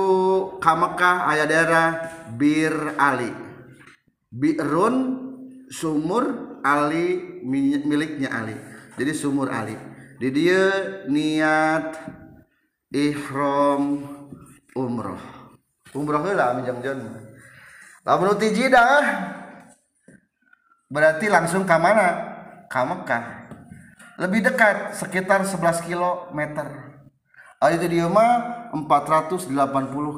ke 0.57 0.73
Mekah 0.73 1.29
aya 1.29 1.45
daerah 1.45 1.87
Bir 2.33 2.97
Ali. 2.97 3.29
Birun 4.33 4.95
sumur 5.69 6.57
Ali 6.65 7.21
miliknya 7.85 8.33
Ali. 8.33 8.57
Jadi 8.97 9.11
sumur 9.13 9.53
Ali. 9.53 9.77
Di 10.17 10.33
dia 10.33 10.71
niat 11.05 11.95
ihram 12.89 14.01
umroh 14.73 15.34
umroh 15.95 16.21
heula 16.21 16.53
minjang 16.59 16.79
lamun 18.05 18.37
tijidah 18.37 19.01
berarti 20.91 21.25
langsung 21.31 21.65
ke 21.65 21.75
mana? 21.79 22.35
Ke 22.69 22.81
Mekah. 22.85 23.25
Lebih 24.15 24.47
dekat 24.47 24.95
sekitar 24.95 25.43
11 25.43 25.87
km 25.87 26.39
ah 27.63 27.71
itu 27.71 27.87
dia 27.87 28.05
mah 28.05 28.69
480 28.75 29.49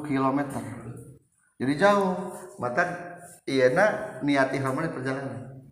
km 0.04 0.40
jadi 1.58 1.74
jauh. 1.74 2.14
Mata 2.62 2.86
iya 3.46 3.70
na 3.74 3.86
niat 4.22 4.54
ihram 4.54 4.78
di 4.78 4.90
perjalanan. 4.94 5.66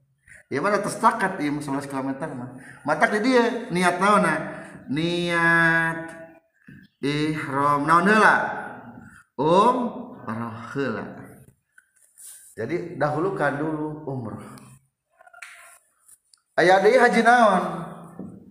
Iya 0.51 0.59
mana 0.63 0.83
terstakat 0.83 1.39
iya 1.39 1.51
11 1.55 1.87
km 1.87 2.11
mah. 2.35 2.59
Mata 2.83 3.07
di 3.15 3.19
dia 3.23 3.71
niat 3.71 4.03
naona 4.03 4.35
niat 4.91 5.99
ihram. 7.07 7.87
Naon 7.87 8.07
heula 8.11 8.66
umroh 9.37 10.59
heula 10.73 11.05
jadi 12.57 12.97
dahulukan 12.97 13.53
dulu 13.61 14.09
umroh 14.09 14.67
aya 16.57 16.81
deui 16.81 16.97
haji 16.97 17.21
naon? 17.21 17.63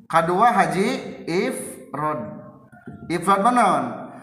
Kadua 0.05 0.53
haji 0.53 0.87
ifrod. 1.25 2.21
Ifrod 3.09 3.41
naon? 3.41 4.13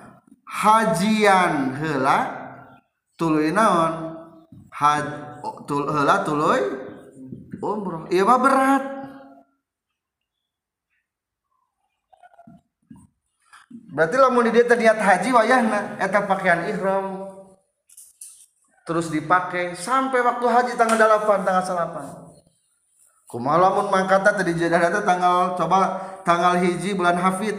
Hajian 0.46 1.74
heula 1.74 2.18
tuluy 3.18 3.50
naon? 3.50 4.14
Haj 4.70 5.04
tul 5.66 5.90
heula 5.90 6.22
tuluy 6.22 6.62
umroh 7.58 8.06
ieu 8.14 8.22
mah 8.22 8.38
berat. 8.38 8.84
Berarti 13.92 14.16
lamun 14.16 14.48
di 14.48 14.56
dia 14.56 14.64
niat 14.64 14.98
haji 14.98 15.28
wayahna. 15.36 16.00
Eta 16.00 16.24
pakaian 16.24 16.64
ihram. 16.72 17.28
Terus 18.88 19.12
dipakai 19.12 19.76
sampai 19.76 20.24
waktu 20.24 20.46
haji 20.48 20.72
tanggal 20.74 20.98
8 20.98 21.46
tanggal 21.46 21.62
8 21.62 22.22
kumalamun 23.32 23.88
mangkata 23.88 24.36
tadi 24.36 24.52
jadah 24.52 24.92
tanggal 25.00 25.56
coba 25.56 25.80
tanggal 26.20 26.60
hiji 26.60 26.92
bulan 26.92 27.16
hafid. 27.16 27.56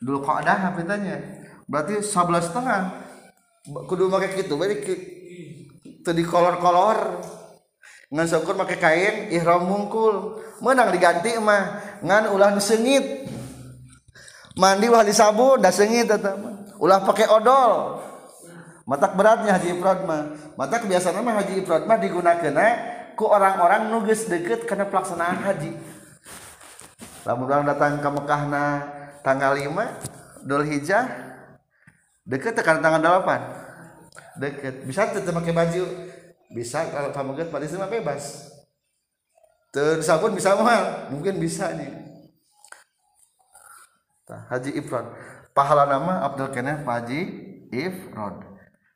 Dulu 0.00 0.24
kok 0.24 0.40
ada 0.40 0.72
hafidannya 0.72 1.44
berarti 1.68 2.00
sebelas 2.00 2.48
setengah. 2.48 3.04
Kudu 3.68 4.08
pakai 4.08 4.32
gitu 4.40 4.56
berarti 4.56 4.80
tadi 6.00 6.24
kolor-kolor 6.24 7.20
ngan 8.08 8.24
syukur 8.24 8.56
pakai 8.56 8.78
kain 8.80 9.14
ihram 9.28 9.68
mungkul. 9.68 10.40
Menang 10.64 10.88
diganti 10.88 11.36
mah 11.36 12.00
ngan 12.00 12.32
ulah 12.32 12.56
sengit 12.56 13.28
mandi 14.58 14.90
ulah 14.90 15.06
disabun 15.06 15.62
dah 15.62 15.70
sengit 15.70 16.10
ulah 16.82 17.00
pakai 17.06 17.30
odol. 17.30 18.02
Matak 18.88 19.14
beratnya 19.14 19.54
haji 19.54 19.78
ifrad 19.78 20.08
mah. 20.08 20.34
Matak 20.58 20.88
kebiasaan 20.88 21.22
mah 21.22 21.34
haji 21.44 21.62
ifrad 21.62 21.86
mah 21.86 21.96
digunakan 22.00 22.52
orang-orang 23.18 23.90
nuges 23.90 24.26
deket 24.26 24.66
karena 24.66 24.86
pelaksanaan 24.90 25.44
haji. 25.44 25.76
Lamun 27.26 27.46
orang 27.50 27.66
datang 27.68 28.00
ke 28.00 28.08
Mekah 28.08 28.42
na 28.48 28.62
tanggal 29.20 29.52
5 29.58 30.46
Dhul 30.46 30.64
Hijjah 30.64 31.04
deket 32.24 32.56
karena 32.62 32.80
tanggal 32.80 33.22
8 33.22 34.40
deket. 34.40 34.74
Bisa 34.86 35.10
tetap 35.10 35.34
pakai 35.36 35.52
baju. 35.54 35.84
Bisa 36.48 36.88
kalau 36.88 37.12
kamu 37.12 37.30
get 37.36 37.48
pada 37.52 37.68
bebas. 37.90 38.54
Terus 39.68 40.08
pun 40.08 40.32
bisa 40.32 40.56
mahal 40.56 41.12
mungkin 41.12 41.36
bisa 41.36 41.76
nih 41.76 41.92
Haji 44.28 44.76
Ifrod 44.76 45.08
pahala 45.56 45.88
nama 45.88 46.20
Abdul 46.28 46.52
Kenef 46.52 46.84
Haji 46.84 47.20
Ifrod 47.72 48.44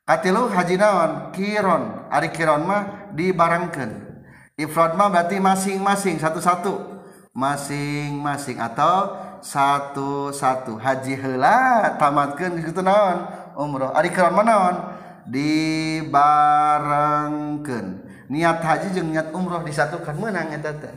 katilu 0.05 0.45
Haji 0.51 0.77
Naon 0.77 1.33
Kiron. 1.33 2.05
Ari 2.13 2.29
Kiron 2.29 2.69
mah 2.69 3.09
dibarengkeun 3.17 4.13
Ifrod 4.53 4.93
mah 4.93 5.09
berarti 5.09 5.41
masing-masing 5.41 6.21
satu-satu. 6.21 6.93
Masing-masing 7.33 8.61
atau 8.61 9.17
satu-satu. 9.41 10.77
Haji 10.77 11.17
hela 11.17 11.89
tamatkan 11.97 12.53
gitu 12.61 12.85
naon? 12.85 13.25
Umroh. 13.57 13.89
Ari 13.97 14.13
Kiron 14.13 14.37
mah 14.37 14.45
naon? 14.45 14.93
Dibarengkeun 15.25 18.05
niat 18.29 18.61
haji 18.61 18.93
jeung 18.93 19.09
niat 19.09 19.33
umroh 19.33 19.65
disatukan 19.65 20.13
menang 20.19 20.53
eta 20.53 20.77
teh. 20.77 20.93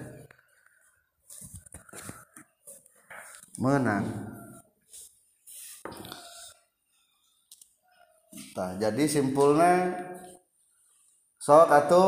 menang 3.57 4.27
Nah, 8.57 8.73
jadi 8.81 9.05
simpulnya 9.05 9.93
sok 11.37 11.69
atau 11.69 12.05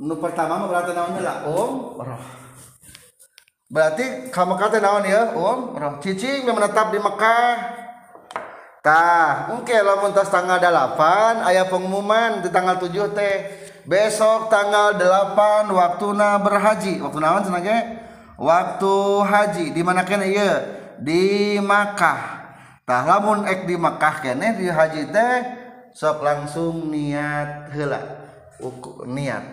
nu 0.00 0.16
pertama 0.16 0.56
mah 0.56 0.64
berarti 0.64 0.96
naonnya 0.96 1.20
lah 1.20 1.36
um 1.44 2.00
roh. 2.00 2.24
Berarti 3.68 4.32
kamu 4.32 4.56
kata 4.56 4.80
naon 4.80 5.04
ya 5.04 5.36
um 5.36 5.76
roh. 5.76 6.00
Cicing 6.00 6.48
menetap 6.48 6.88
di 6.88 6.96
Mekah. 6.96 7.84
Tah, 8.80 9.52
mungkin 9.52 9.76
okay, 9.76 9.84
lamun 9.84 10.16
tas 10.16 10.32
tanggal 10.32 10.56
8 10.56 11.44
ayah 11.52 11.68
pengumuman 11.68 12.40
di 12.40 12.48
tanggal 12.48 12.80
7 12.80 13.12
teh. 13.12 13.36
Besok 13.84 14.48
tanggal 14.48 14.96
8 14.96 15.68
waktuna 15.68 16.40
berhaji. 16.40 16.96
Waktu 17.04 17.18
naon 17.20 17.44
cenah 17.44 17.60
waktu 18.38 18.94
haji 19.26 19.64
di 19.74 19.82
mana 19.82 20.06
kene? 20.06 20.30
Ieu 20.30 20.54
di 21.02 21.58
Makkah. 21.58 22.38
Tah 22.86 23.04
lamun 23.04 23.44
ek 23.44 23.68
di 23.68 23.74
Makkah 23.76 24.24
kene 24.24 24.56
di 24.56 24.70
haji 24.70 25.10
teh 25.10 25.36
sok 25.92 26.22
langsung 26.22 26.88
niat 26.88 27.74
heula. 27.74 28.00
Niat. 29.04 29.44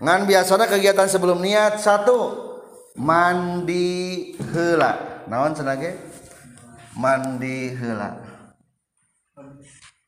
Ngan 0.00 0.24
biasanya 0.24 0.66
kegiatan 0.66 1.08
sebelum 1.08 1.44
niat 1.44 1.76
satu 1.76 2.48
mandi 2.96 4.32
hela 4.52 5.24
naon 5.28 5.52
senage? 5.52 5.96
Mandi 6.96 7.76
hela 7.76 8.30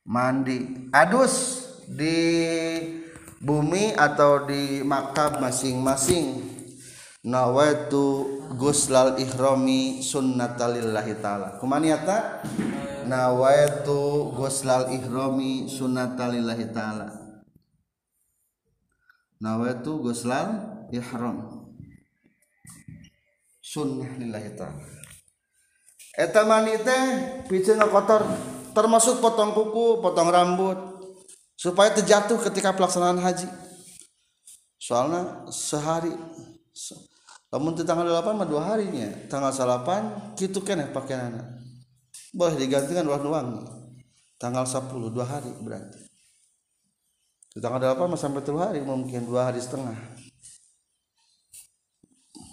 mandi. 0.07 0.91
Adus 0.93 1.67
di 1.89 2.19
bumi 3.43 3.95
atau 3.95 4.47
di 4.47 4.83
maktab 4.87 5.43
masing-masing 5.43 6.52
nawaitu 7.23 8.27
guslal 8.59 9.15
ihrami 9.19 10.03
sunnatalillahi 10.03 11.23
ta'ala. 11.23 11.63
Kumaniata 11.63 12.43
nawaitu 13.07 14.35
guslal 14.35 14.91
ihrami 14.91 15.71
sunnatalillahi 15.71 16.67
ta'ala. 16.75 17.09
Nawaitu 19.43 19.99
guslal 19.99 20.47
ihram. 20.95 21.67
Sunnah 23.59 24.21
lillahi 24.21 24.53
ta'ala. 24.55 24.87
Eta 26.13 26.45
mani 26.45 26.77
teh 26.79 27.05
piceun 27.49 27.83
kotor. 27.89 28.23
Termasuk 28.73 29.19
potong 29.19 29.51
kuku 29.57 29.99
potong 29.99 30.29
rambut. 30.31 30.79
Supaya 31.57 31.91
terjatuh 31.97 32.37
ketika 32.51 32.77
pelaksanaan 32.77 33.19
haji. 33.19 33.49
Soalnya 34.77 35.49
sehari 35.49 36.13
namun 37.53 37.77
di 37.77 37.85
tanggal 37.85 38.09
8 38.09 38.33
mah 38.33 38.49
dua 38.49 38.65
harinya. 38.65 39.13
Tanggal 39.29 39.53
8 39.53 40.41
gitu 40.41 40.65
kan 40.65 40.81
ya 40.81 40.89
pakaian 40.89 41.29
anak 41.29 41.63
boleh 42.33 42.57
digantikan 42.57 43.05
dua 43.05 43.21
doang 43.21 43.61
tanggal 44.41 44.65
10 44.65 44.89
dua 45.13 45.29
hari 45.29 45.53
berarti. 45.61 46.01
Di 47.53 47.61
tanggal 47.61 47.93
8 47.93 48.17
sampai 48.17 48.41
3 48.41 48.57
hari 48.57 48.81
mungkin 48.81 49.29
dua 49.29 49.53
hari 49.53 49.61
setengah. 49.61 49.95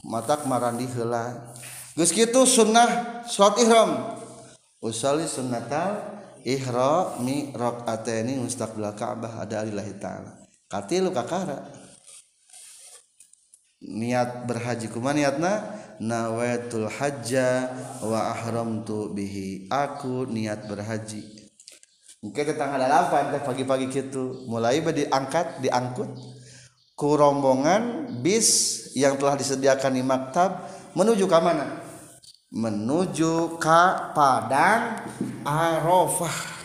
Mata 0.03 0.35
marandi 0.43 0.83
heula. 0.91 1.55
Geus 1.95 2.11
kitu 2.11 2.43
sunnah 2.43 3.23
salat 3.23 3.63
ihram. 3.63 4.19
Usali 4.79 5.27
sunnatal 5.27 6.19
ihrami 6.47 7.51
rakaataini 7.51 8.39
mustaqbil 8.39 8.87
Ka'bah 8.95 9.43
ada 9.43 9.63
lillahi 9.63 9.95
ta'ala. 9.99 10.39
Katilu 10.71 11.11
kakara 11.11 11.78
niat 13.83 14.45
berhaji 14.47 14.91
kumaha 14.91 15.15
niatna? 15.15 15.53
Nawaitul 15.99 16.87
hajja 16.87 17.75
wa 17.99 18.31
ahramtu 18.31 19.11
bihi. 19.11 19.67
Aku 19.67 20.23
niat 20.27 20.63
berhaji. 20.67 21.27
Oke 22.19 22.43
ke 22.43 22.55
tanggal 22.55 22.83
8 22.83 23.31
teh 23.31 23.41
pagi-pagi 23.47 23.87
gitu 23.87 24.43
mulai 24.51 24.83
diangkat 24.83 25.63
diangkut 25.63 26.11
ku 26.99 27.15
rombongan 27.15 28.11
bis 28.19 28.91
yang 28.91 29.15
telah 29.15 29.39
disediakan 29.39 29.95
di 29.95 30.03
maktab 30.03 30.67
menuju 30.99 31.23
ke 31.31 31.39
mana? 31.39 31.79
Menuju 32.51 33.55
ke 33.55 33.81
Padang 34.11 34.99
Arafah. 35.47 36.59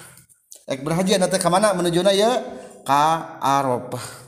Ek 0.67 0.83
berhaji 0.83 1.23
nanti 1.23 1.39
ke 1.39 1.47
mana? 1.47 1.71
Menuju 1.71 2.03
na 2.03 2.11
ya? 2.11 2.43
Ke 2.83 3.07
Arafah 3.39 4.24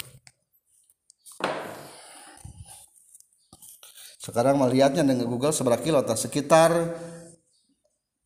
sekarang 4.27 4.59
melihatnya 4.59 5.07
dengan 5.07 5.23
Google 5.31 5.55
seberapa 5.55 5.79
kilo 5.79 6.03
sekitar 6.03 6.75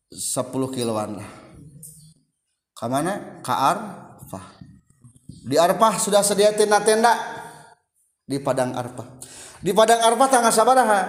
10 0.09 0.17
kiloan. 0.73 1.21
Ke 2.73 2.85
mana? 2.89 3.37
Ke 3.45 3.53
Arafah 3.53 4.45
di 5.45 5.61
Arafah 5.61 6.01
sudah 6.01 6.25
sedia 6.25 6.57
tenda-tenda? 6.57 7.13
Di 8.25 8.41
Padang 8.41 8.73
Arafah 8.73 9.21
di 9.61 9.77
Padang 9.77 10.01
Arafah 10.01 10.27
tanggal 10.33 10.49
sabaraha 10.49 11.01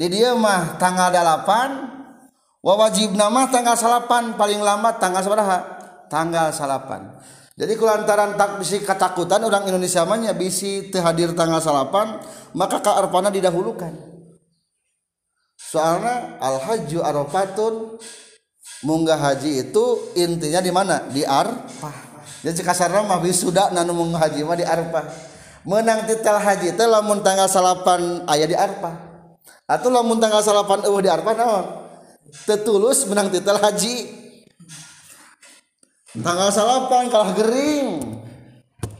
di 0.00 0.08
dia 0.08 0.32
mah 0.32 0.80
tanggal 0.80 1.12
8 1.12 2.64
wa 2.64 2.74
wajib 2.80 3.12
nama 3.12 3.44
tanggal 3.52 3.76
salapan. 3.76 4.40
Paling 4.40 4.64
lambat 4.64 4.96
tanggal 4.96 5.20
sabaraha 5.20 5.58
tanggal 6.08 6.48
salapan. 6.56 7.12
Jadi 7.60 7.76
kulantaran 7.76 8.40
tak 8.40 8.56
bisi 8.56 8.80
ketakutan 8.80 9.44
orang 9.44 9.68
Indonesia 9.68 10.00
mah 10.08 10.16
bisi 10.32 10.88
hadir 10.96 11.36
tanggal 11.36 11.60
salapan 11.60 12.16
maka 12.56 12.80
ke 12.80 12.88
Arafah 12.88 13.28
didahulukan 13.28 14.09
soalnya 15.70 16.34
al 16.42 16.58
hajju 16.58 16.98
arafatun 16.98 17.94
munggah 18.82 19.16
haji 19.16 19.70
itu 19.70 19.84
intinya 20.18 20.60
di 20.60 20.72
mana? 20.74 21.06
Di 21.06 21.22
Arafah. 21.22 22.10
Jadi 22.40 22.64
kasar 22.64 22.90
mah 22.90 23.20
sudah 23.30 23.70
nanu 23.70 23.92
munggah 23.92 24.26
haji 24.26 24.42
mah 24.42 24.56
di 24.58 24.66
Arafah. 24.66 25.04
Menang 25.62 26.08
titel 26.08 26.40
haji 26.40 26.72
itu 26.72 26.84
lamun 26.88 27.20
tanggal 27.20 27.44
salapan 27.46 28.24
ayah 28.32 28.48
di 28.48 28.56
Arafah. 28.56 28.94
Atau 29.68 29.92
lamun 29.92 30.18
tanggal 30.18 30.42
salapan 30.42 30.82
eueuh 30.88 31.04
di 31.04 31.10
Arafah 31.12 31.34
naon? 31.36 31.66
Tetulus 32.48 33.04
menang 33.06 33.28
titel 33.28 33.60
haji. 33.60 33.96
Tanggal 36.16 36.50
salapan 36.50 37.12
kalah 37.12 37.36
gering. 37.36 38.18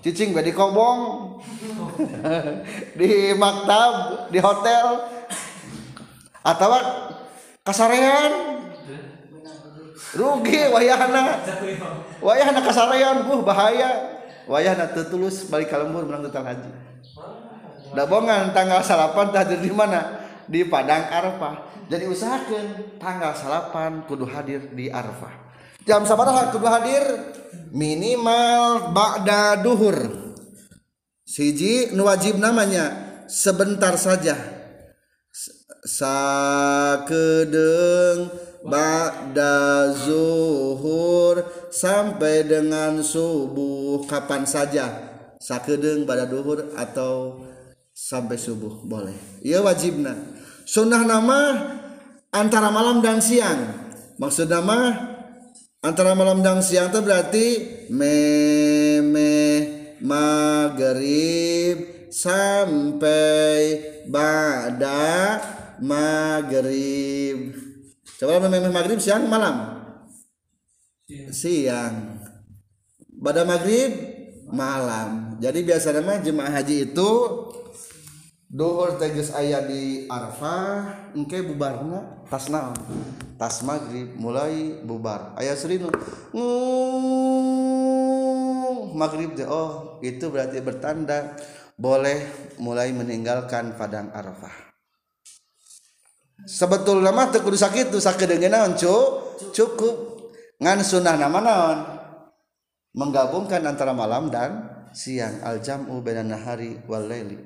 Cicing 0.04 0.36
di 0.36 0.52
kobong. 0.52 1.00
Di 3.00 3.36
maktab 3.36 4.28
di 4.32 4.40
hotel 4.40 5.04
atau 6.44 6.70
kasarean. 7.64 8.32
Rugi 10.10 10.62
wayahna. 10.74 11.38
Wayahna 12.18 12.60
kasarean 12.64 13.28
buh 13.30 13.40
bahaya. 13.46 14.20
Wayahna 14.50 14.90
tetulus 14.90 15.46
balik 15.46 15.70
kalembur 15.70 16.08
menang 16.08 16.26
tetang 16.26 16.46
haji. 16.48 16.70
Dabongan 17.94 18.50
tanggal 18.50 18.82
salapan 18.82 19.30
hadir 19.34 19.60
di 19.62 19.70
mana? 19.70 20.20
Di 20.50 20.66
padang 20.66 21.06
arfah 21.06 21.70
jadi 21.90 22.06
usahakan 22.06 22.98
tanggal 23.02 23.34
salapan 23.34 24.06
kudu 24.06 24.26
hadir 24.26 24.70
di 24.74 24.90
arfah 24.90 25.50
jam 25.90 26.06
sabaraha 26.06 26.54
kudu 26.54 26.66
hadir? 26.70 27.02
Minimal 27.70 28.94
ba'da 28.94 29.58
duhur. 29.58 29.94
Siji 31.22 31.94
nu 31.94 32.06
wajib 32.06 32.38
namanya 32.38 32.90
sebentar 33.30 33.94
saja. 33.94 34.59
Sakedeng 35.84 37.48
ba'da 38.64 39.92
zuhur 39.96 41.44
sampai 41.72 42.44
dengan 42.44 43.00
subuh. 43.04 44.04
Kapan 44.04 44.44
saja. 44.44 44.86
Sakedeng 45.40 46.04
pada 46.04 46.28
duhur 46.28 46.76
atau 46.76 47.40
sampai 47.96 48.36
subuh. 48.36 48.84
Boleh. 48.84 49.16
Iya 49.40 49.64
wajibna. 49.64 50.16
Sunnah 50.68 51.02
nama 51.02 51.40
antara 52.30 52.70
malam 52.70 53.00
dan 53.00 53.18
siang. 53.24 53.88
Maksud 54.20 54.52
nama 54.52 54.92
antara 55.80 56.12
malam 56.12 56.44
dan 56.44 56.60
siang 56.60 56.92
itu 56.92 57.00
berarti 57.00 57.46
me 57.88 58.16
me 59.00 59.32
maghrib 60.04 61.76
sampai 62.12 63.80
bada 64.04 65.40
maghrib. 65.82 67.56
Coba 68.20 68.46
me 68.48 68.60
maghrib 68.68 69.00
siang 69.00 69.26
malam? 69.26 69.80
Siang, 71.08 71.32
siang. 71.32 71.94
pada 73.20 73.44
maghrib 73.44 73.92
malam. 74.48 75.36
Jadi 75.40 75.60
biasa 75.64 75.92
nama 75.92 76.20
jemaah 76.20 76.52
haji 76.56 76.92
itu 76.92 77.10
Duhur 78.50 78.98
teges 78.98 79.30
ayah 79.38 79.62
di 79.62 80.10
Arafah 80.10 81.14
engke 81.14 81.38
bubarna 81.38 82.26
tas 82.26 82.50
naon 82.50 82.74
tas 83.38 83.62
maghrib 83.62 84.10
mulai 84.18 84.74
bubar. 84.82 85.38
Ayah 85.38 85.54
serinu 85.54 85.86
maghrib 88.90 89.38
deh 89.38 89.46
oh 89.46 90.02
itu 90.02 90.26
berarti 90.34 90.58
bertanda 90.66 91.38
boleh 91.78 92.26
mulai 92.58 92.90
meninggalkan 92.90 93.78
padang 93.78 94.10
Arafah 96.40 96.48
sebetulnya 96.48 97.12
mah 97.12 97.28
teu 97.28 97.44
kudu 97.44 97.56
sakitu 97.56 98.00
sakedeungeun 98.00 98.52
naon 98.52 98.72
cukup. 99.52 99.96
Ngan 100.60 100.84
sunnah 100.84 101.16
nama 101.16 101.38
naon? 101.40 101.78
Menggabungkan 102.96 103.64
antara 103.64 103.96
malam 103.96 104.28
dan 104.28 104.68
siang. 104.92 105.40
Al 105.40 105.64
jam'u 105.64 106.04
bainan 106.04 106.32
nahari 106.32 106.80
wal 106.84 107.08
laili. 107.08 107.38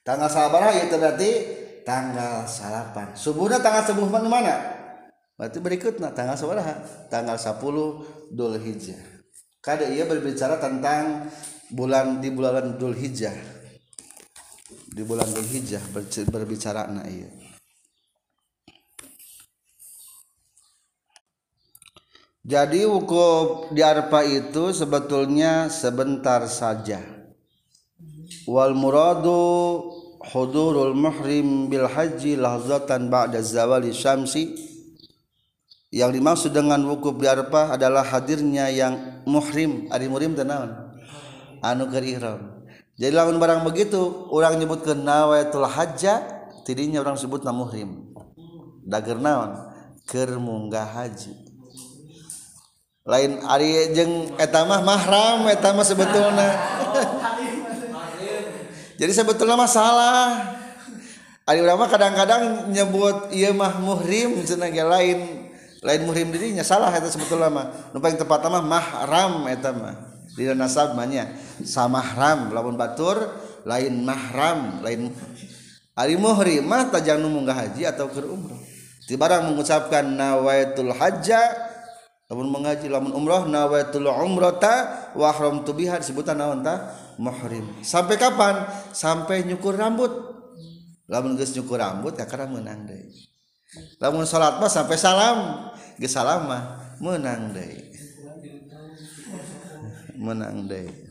Tanggal 0.00 0.30
sabar 0.32 0.72
itu 0.74 0.96
berarti 0.96 1.30
tanggal 1.84 2.48
salapan. 2.48 3.12
Subuhnya 3.12 3.60
tanggal 3.60 3.84
subuh 3.84 4.08
mana? 4.08 4.56
Berarti 5.36 5.60
berikutnya 5.60 6.12
tanggal 6.16 6.36
sabar 6.36 6.60
tanggal 7.12 7.36
10 7.36 8.32
Dhul 8.32 8.56
Hijjah. 8.58 9.00
Kada 9.60 9.84
ia 9.92 10.08
berbicara 10.08 10.56
tentang 10.56 11.28
bulan 11.70 12.18
di 12.18 12.28
bulan 12.34 12.76
Dhul 12.76 12.98
Hijjah 12.98 13.34
di 14.90 15.02
bulan 15.06 15.26
Dhul 15.30 15.46
Hijjah 15.46 15.82
berbicara 16.30 16.90
nah 16.90 17.06
iya 17.06 17.40
Jadi 22.40 22.82
wukuf 22.82 23.70
di 23.70 23.78
Arfa 23.78 24.26
itu 24.26 24.74
sebetulnya 24.74 25.70
sebentar 25.70 26.42
saja. 26.50 26.98
Wal 28.48 28.74
muradu 28.74 29.86
hudurul 30.18 30.96
muhrim 30.96 31.70
bil 31.70 31.86
haji 31.86 32.34
lahzatan 32.40 33.06
ba'da 33.06 33.38
zawali 33.38 33.94
syamsi. 33.94 34.56
Yang 35.94 36.10
dimaksud 36.18 36.50
dengan 36.50 36.82
wukuf 36.90 37.22
di 37.22 37.30
Arfa 37.30 37.78
adalah 37.78 38.02
hadirnya 38.02 38.66
yang 38.66 39.22
muhrim, 39.30 39.86
ari 39.92 40.10
muhrim 40.10 40.34
tenawan. 40.34 40.89
Anu 41.60 41.88
keur 41.92 42.04
ihram. 42.04 42.40
Jadi 43.00 43.12
lamun 43.16 43.40
barang 43.40 43.64
begitu, 43.64 44.28
orang 44.28 44.60
nyebutkeun 44.60 45.00
nawaitul 45.00 45.64
hajja, 45.64 46.20
tidinya 46.68 47.00
orang 47.00 47.16
sebut 47.16 47.44
muhrim. 47.48 48.12
Dager 48.84 49.16
naon? 49.16 49.56
Keur 50.04 50.36
munggah 50.36 50.84
haji 50.84 51.50
lain 53.10 53.40
Ari 53.42 53.96
jeng 53.96 54.36
etamah 54.36 54.84
mahram 54.84 55.48
etama 55.48 55.80
sebetulnya 55.80 56.52
jadi 59.00 59.12
sebetulnya 59.12 59.56
masalah 59.56 60.54
Ari 61.48 61.64
ulama 61.64 61.90
kadang-kadang 61.90 62.70
nyebut 62.70 63.32
iya 63.32 63.50
mah 63.50 63.80
muhrim 63.82 64.44
cenah 64.46 64.70
lain 64.70 65.48
lain 65.80 66.00
muhrim 66.04 66.28
dirinya 66.30 66.62
salah 66.62 66.92
itu 66.94 67.08
sebetulnya 67.10 67.48
mah 67.48 67.66
nu 67.90 67.98
paling 67.98 68.20
tepat 68.20 68.46
mah 68.46 68.62
mahram 68.62 69.48
eta 69.48 69.72
mah 69.72 70.09
di 70.34 70.46
nasab 70.54 70.94
manya. 70.94 71.30
Sama 71.64 72.00
mahram 72.00 72.50
lamun 72.54 72.76
batur 72.76 73.20
lain 73.68 74.04
mahram 74.04 74.80
lain 74.80 75.12
ari 75.92 76.16
muhri 76.16 76.64
mah 76.64 76.88
tajang 76.88 77.20
munggah 77.20 77.52
haji 77.52 77.84
atau 77.84 78.08
ke 78.08 78.24
umroh 78.24 78.56
ti 79.04 79.18
barang 79.18 79.52
mengucapkan 79.52 80.06
nawaitul 80.06 80.96
hajja 80.96 81.40
lamun 82.30 82.48
mengaji 82.48 82.86
lamun 82.86 83.12
umroh 83.12 83.44
nawaitul 83.44 84.06
umrata 84.06 85.10
wa 85.18 85.34
haramtu 85.34 85.74
biha 85.74 85.98
disebutan 85.98 86.38
naon 86.38 86.62
tah? 86.62 86.94
Muhrim. 87.20 87.84
Sampai 87.84 88.16
kapan? 88.16 88.64
Sampai 88.96 89.44
nyukur 89.44 89.76
rambut. 89.76 90.08
Lamun 91.10 91.34
geus 91.34 91.52
nyukur 91.52 91.82
rambut 91.82 92.14
ya 92.16 92.24
karena 92.24 92.48
menang 92.48 92.86
deui. 92.86 93.28
Lamun 93.98 94.24
salat 94.24 94.62
mah 94.62 94.70
sampai 94.70 94.96
salam. 94.96 95.68
Geus 95.98 96.14
salam 96.14 96.46
mah 96.46 96.96
menang 97.02 97.50
deui. 97.50 97.89
Menang 100.20 100.68
deui 100.68 101.10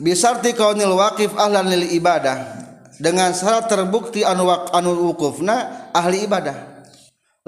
bisarti 0.00 0.56
kaunil 0.56 0.96
waqif 0.96 1.36
ahlan 1.36 1.68
lil 1.68 1.92
ibadah. 1.94 2.58
Dengan 3.00 3.32
syarat 3.32 3.68
terbukti 3.68 4.24
anu 4.24 4.48
anu 4.48 4.90
wukufna 5.08 5.88
ahli 5.92 6.28
ibadah. 6.28 6.56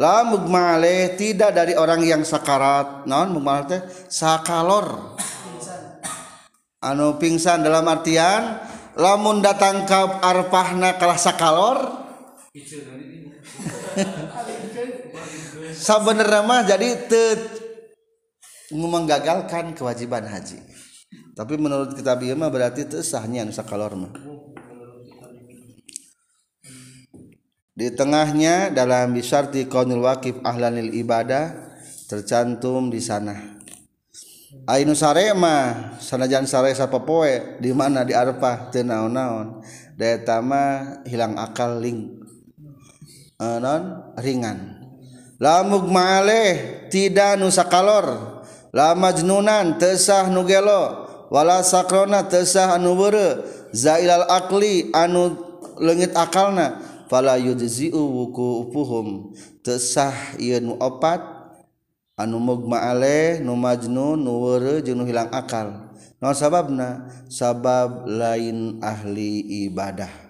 La 0.00 0.24
mugmale 0.24 1.12
tidak 1.20 1.52
dari 1.52 1.76
orang 1.76 2.00
yang 2.00 2.24
sakarat. 2.24 3.04
Non 3.04 3.36
mugmal 3.36 3.68
teh? 3.68 3.84
Sakalor. 4.09 5.20
Anu 6.80 7.20
pingsan 7.20 7.60
dalam 7.60 7.84
artian 7.84 8.64
lamun 8.96 9.44
datang 9.44 9.84
ke 9.86 10.00
arpahna 10.20 10.98
kalah 11.00 11.16
sakalor 11.16 11.78
sabenerna 15.76 16.44
mah 16.44 16.62
jadi 16.66 17.08
te 17.08 17.24
menggagalkan 18.72 19.76
kewajiban 19.76 20.24
haji. 20.24 20.60
Tapi 21.32 21.54
menurut 21.56 21.96
kitab 21.96 22.20
ieu 22.24 22.36
mah 22.36 22.48
berarti 22.52 22.88
teu 22.88 23.04
sahnya 23.04 23.44
anu 23.44 23.52
sakalor 23.52 23.96
mah. 23.96 24.12
Di 27.72 27.88
tengahnya 27.96 28.68
dalam 28.68 29.16
bisarti 29.16 29.64
kaunil 29.64 30.04
wakif 30.04 30.40
ahlanil 30.44 30.92
ibadah 30.92 31.56
tercantum 32.08 32.92
di 32.92 33.00
sana. 33.00 33.36
Ainu 34.68 34.92
sare 34.92 35.32
mah 35.32 35.96
sanajan 35.96 36.44
sare 36.44 36.76
sapopoe 36.76 37.58
di 37.64 37.72
mana 37.72 38.04
di 38.04 38.12
arpah 38.12 38.68
teu 38.68 38.84
naon-naon. 38.84 39.64
Daya 39.96 40.20
tama 40.24 41.00
hilang 41.04 41.36
akal 41.36 41.80
ling 41.80 42.22
uh, 43.42 43.58
non 43.60 43.82
ringan 44.16 44.81
lamugmaleh 45.43 46.86
tidak 46.86 47.35
nusa 47.35 47.66
kalor 47.66 48.39
lamajnunan 48.70 49.74
tesah 49.82 50.31
nugelo 50.31 51.10
wala 51.35 51.66
sakrona 51.66 52.23
tesah 52.31 52.78
anu 52.78 52.94
weure 52.94 53.43
zailal 53.74 54.28
akli 54.31 54.94
anu 54.94 55.35
leungit 55.82 56.14
akalna. 56.14 56.78
Fala 57.12 57.36
yujzi'u 57.36 58.01
wukufuhum 58.01 59.36
tesah 59.60 60.14
ieu 60.40 60.64
nu 60.64 60.81
opat. 60.81 61.20
Anu 62.16 62.40
mugmaleh 62.40 63.40
nu 63.44 63.52
majnun 63.56 64.20
nu 64.20 64.40
weureu 64.40 64.81
jeung 64.81 65.01
nu 65.01 65.05
hilang 65.05 65.28
akal. 65.28 65.93
Naon 66.23 66.36
sababna? 66.36 67.10
Sabab 67.28 68.09
lain 68.09 68.78
ahli 68.81 69.64
ibadah. 69.66 70.21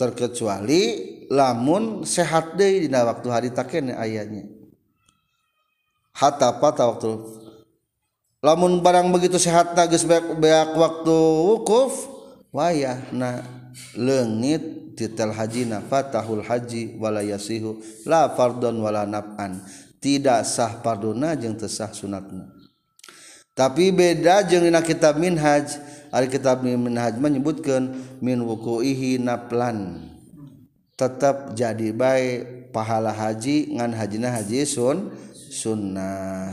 terkecuali 0.00 0.82
lamun 1.28 2.08
sehat 2.08 2.56
deh 2.56 2.88
dina 2.88 3.04
waktu 3.04 3.28
hari 3.28 3.48
taken 3.52 3.92
ayahnya. 3.92 4.48
Hatta 6.16 6.56
pata 6.56 6.88
waktu. 6.88 7.20
Lamun 8.40 8.80
barang 8.80 9.12
begitu 9.12 9.36
sehat 9.36 9.76
tagis 9.76 10.08
beak, 10.08 10.40
beak 10.40 10.72
waktu 10.72 11.12
wukuf 11.44 12.08
wayah 12.56 12.96
na 13.12 13.44
lengit 13.92 14.96
titel 14.96 15.36
haji 15.36 15.68
na 15.68 15.84
fatahul 15.84 16.40
haji 16.40 16.96
walayasihu 16.96 17.76
la 18.08 18.32
fardon 18.32 18.80
wala 18.80 19.04
naf'an. 19.04 19.60
Tidak 20.00 20.40
sah 20.48 20.80
pardona 20.80 21.36
jeung 21.36 21.60
tesah 21.60 21.92
sunatna. 21.92 22.48
Tapi 23.52 23.92
beda 23.92 24.40
jeung 24.48 24.64
dina 24.64 24.80
kitab 24.80 25.20
minhaj 25.20 25.76
ari 26.10 26.26
kitab 26.26 26.62
minhaj 26.66 27.16
menyebutkan 27.18 27.94
min 28.18 28.42
wukuihi 28.42 29.22
naplan 29.22 30.10
tetap 31.00 31.56
jadi 31.56 31.96
baik 31.96 32.60
pahala 32.76 33.08
haji 33.08 33.72
ngan 33.72 33.96
hajina 33.96 34.28
haji 34.28 34.68
sun 34.68 35.08
sunnah. 35.32 36.52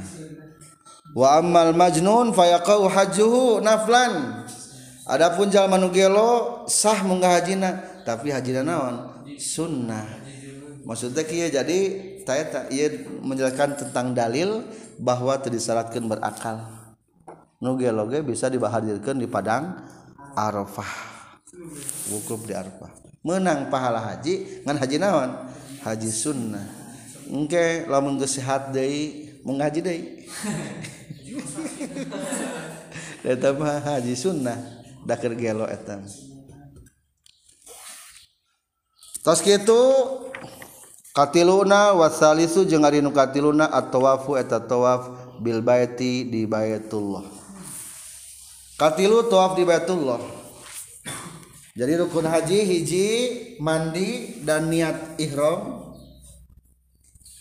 Wa 1.11 1.43
ammal 1.43 1.75
majnun 1.75 2.31
fayaqau 2.31 2.87
hajjuhu 2.87 3.59
naflan. 3.59 4.45
Adapun 5.07 5.51
jalma 5.51 5.75
nu 5.75 5.91
gelo 5.91 6.63
sah 6.67 7.03
munggah 7.03 7.39
hajina 7.39 8.03
tapi 8.07 8.31
hajina 8.31 8.63
naon? 8.63 9.27
Sunnah. 9.35 10.07
Maksudnya 10.87 11.23
kia 11.27 11.51
jadi 11.51 11.79
saya 12.23 12.67
ia 12.71 12.91
menjelaskan 13.23 13.75
tentang 13.75 14.15
dalil 14.15 14.63
bahwa 14.99 15.35
disyaratkan 15.39 16.07
berakal 16.07 16.76
nugeloge 17.61 18.21
bisa 18.21 18.49
dibahadirkan 18.49 19.17
di 19.17 19.27
padang 19.29 19.81
arafah. 20.37 20.93
Wukuf 22.13 22.45
di 22.45 22.53
arafah. 22.53 22.93
Menang 23.25 23.73
pahala 23.73 23.99
haji 23.99 24.63
ngan 24.63 24.77
haji 24.77 24.97
naon? 25.01 25.29
Haji 25.81 26.09
sunnah. 26.13 26.65
Engke 27.27 27.83
lamun 27.89 28.21
geus 28.21 28.37
sehat 28.37 28.71
deui 28.71 29.33
menghaji 29.41 29.79
deui. 29.83 30.01
Eta 33.27 33.51
mah 33.51 33.83
haji 33.83 34.15
sunnah. 34.15 34.55
Daker 35.07 35.39
gelo 35.39 35.63
eta. 35.67 36.03
Tos 39.23 39.39
kitu. 39.39 39.79
Katiluna 41.15 41.97
wasalisu 41.97 42.69
jeung 42.69 42.85
ari 42.85 43.01
nu 43.01 43.09
katiluna 43.09 43.65
at-tawafu 43.73 44.37
eta 44.37 44.61
tawaf 44.61 45.33
bil 45.41 45.65
baiti 45.65 46.29
di 46.29 46.45
baitullah. 46.45 47.36
Katilu 48.77 49.25
tawaf 49.25 49.57
di 49.57 49.65
baitullah. 49.65 50.21
Jadi 51.77 51.93
rukun 52.01 52.25
haji 52.25 52.57
hiji 52.65 53.07
mandi 53.61 54.41
dan 54.41 54.69
niat 54.69 55.17
ihram 55.21 55.93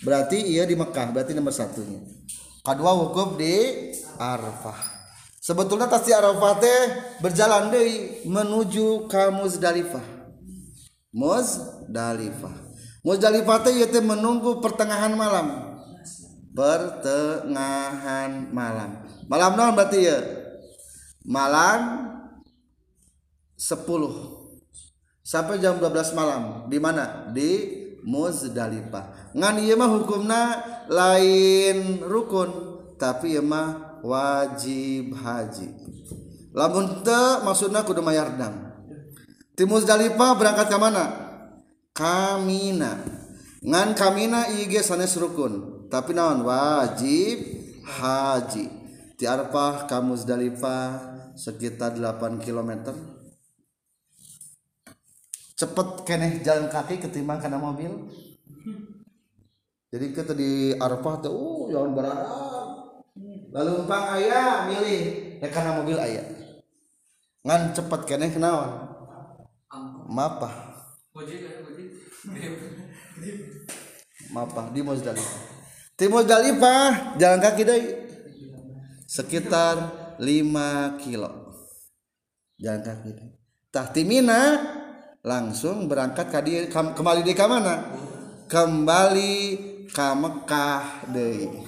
berarti 0.05 0.45
ia 0.45 0.69
di 0.69 0.77
Mekah 0.77 1.13
berarti 1.13 1.33
nomor 1.33 1.57
satunya. 1.57 2.05
Kedua 2.61 2.93
wukuf 2.99 3.41
di 3.41 3.55
Arafah. 4.21 4.77
Sebetulnya 5.41 5.87
tas 5.87 6.05
di 6.05 6.13
Arafah 6.13 6.59
teh 6.59 6.81
berjalan 7.23 7.73
deh 7.73 7.89
menuju 8.29 9.09
ke 9.09 9.33
Muzdalifah. 9.33 10.05
Muzdalifah. 11.17 12.57
Muzdalifah 13.07 13.59
teh 13.65 13.73
yaitu 13.73 14.05
menunggu 14.05 14.61
pertengahan 14.61 15.17
malam. 15.17 15.81
Pertengahan 16.53 18.53
malam. 18.53 19.01
Malam 19.31 19.53
non 19.57 19.73
berarti 19.73 20.01
ya 20.03 20.19
malam 21.27 22.07
10 23.59 23.83
sampai 25.27 25.59
jam 25.59 25.83
12 25.83 26.15
malam. 26.15 26.71
Di 26.71 26.79
mana? 26.79 27.35
Di 27.35 27.83
Muzdalifah. 28.07 29.35
Ngan 29.35 29.55
ieu 29.67 29.75
mah 29.75 29.91
hukumna 29.91 30.43
lain 30.87 31.99
rukun 32.07 32.79
tapi 32.95 33.35
ieu 33.35 33.43
mah 33.43 33.99
wajib 34.07 35.11
haji. 35.19 35.75
Lamun 36.55 37.03
teu 37.03 37.43
maksudna 37.43 37.83
kudu 37.83 38.01
mayar 38.07 38.39
dam. 38.39 38.55
Di 39.59 39.67
Muzdalifah 39.67 40.39
berangkat 40.39 40.71
ka 40.71 40.79
mana? 40.79 41.05
Kamina. 41.91 43.03
Ngan 43.67 43.99
Kamina 43.99 44.47
IG 44.55 44.79
sanes 44.87 45.19
rukun 45.19 45.91
tapi 45.91 46.15
naon? 46.15 46.47
Wajib 46.47 47.43
haji. 47.83 48.71
Di 49.19 49.25
Arfah 49.27 49.91
ka 49.91 49.99
Muzdalifah? 49.99 51.16
Sekitar 51.37 51.95
8 52.01 52.41
km 52.41 52.97
cepet 55.57 55.89
keneh 56.09 56.41
jalan 56.41 56.73
kaki 56.73 57.01
ketimbang 57.01 57.41
karena 57.41 57.61
mobil. 57.61 57.93
Jadi 59.93 60.07
kita 60.13 60.33
di 60.37 60.75
Arfah 60.77 61.23
tuh 61.23 61.33
uh 61.33 61.65
jalan 61.73 61.93
berada 61.95 62.29
lalu 63.57 63.71
umpang 63.81 64.05
ayah 64.21 64.69
milih 64.69 65.05
ya 65.41 65.49
karena 65.49 65.81
mobil 65.81 65.97
ayah 65.97 66.27
ngan 67.41 67.73
cepet 67.73 68.01
kene 68.05 68.29
kenawan 68.29 68.93
mapa 70.05 70.77
mapa 74.29 74.69
di 74.77 74.81
Muzdalifah 74.85 75.43
di 75.97 76.07
Muzdalifah 76.13 77.17
jalan 77.17 77.41
kaki 77.41 77.63
deh. 77.65 77.85
Sekitar 79.07 80.06
5 80.19 81.03
kilo. 81.03 81.31
Jangka 82.57 83.05
kita 83.05 83.47
tah 83.77 83.93
timina 83.93 84.57
langsung 85.21 85.85
berangkat 85.85 86.33
ke 86.33 86.41
dia 86.49 86.65
kembali 86.73 87.21
di 87.21 87.37
mana? 87.37 87.75
Kembali 88.49 89.35
ke 89.93 90.09
Mekah 90.17 91.13
deui 91.13 91.61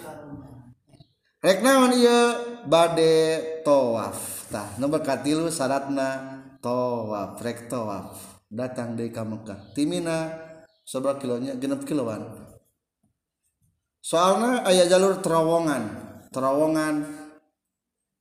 rek 1.44 1.60
naon 1.60 1.92
ieu? 1.92 2.48
Bade 2.64 3.60
tawaf. 3.60 4.48
Tah 4.48 4.80
nomor 4.80 5.04
katilu 5.04 5.52
syaratna 5.52 6.40
tawaf 6.64 7.36
rek 7.44 7.68
tawaf. 7.68 8.40
Datang 8.48 8.96
deui 8.96 9.12
ka 9.12 9.28
Mekah. 9.28 9.76
Timina 9.76 10.32
seberapa 10.88 11.20
kilonya? 11.20 11.60
Genep 11.60 11.84
kiloan. 11.84 12.24
Soalnya 14.00 14.64
ayah 14.64 14.88
jalur 14.88 15.20
terowongan. 15.20 16.08
Terowongan 16.32 16.94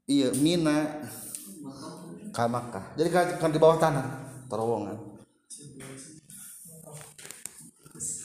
iya 0.10 0.32
mina. 0.34 1.04
Ke 2.34 2.46
Mekah 2.46 2.94
jadi 2.94 3.10
kan, 3.10 3.26
kan 3.42 3.50
di 3.50 3.58
bawah 3.58 3.82
tanah 3.82 4.06
terowongan. 4.46 4.98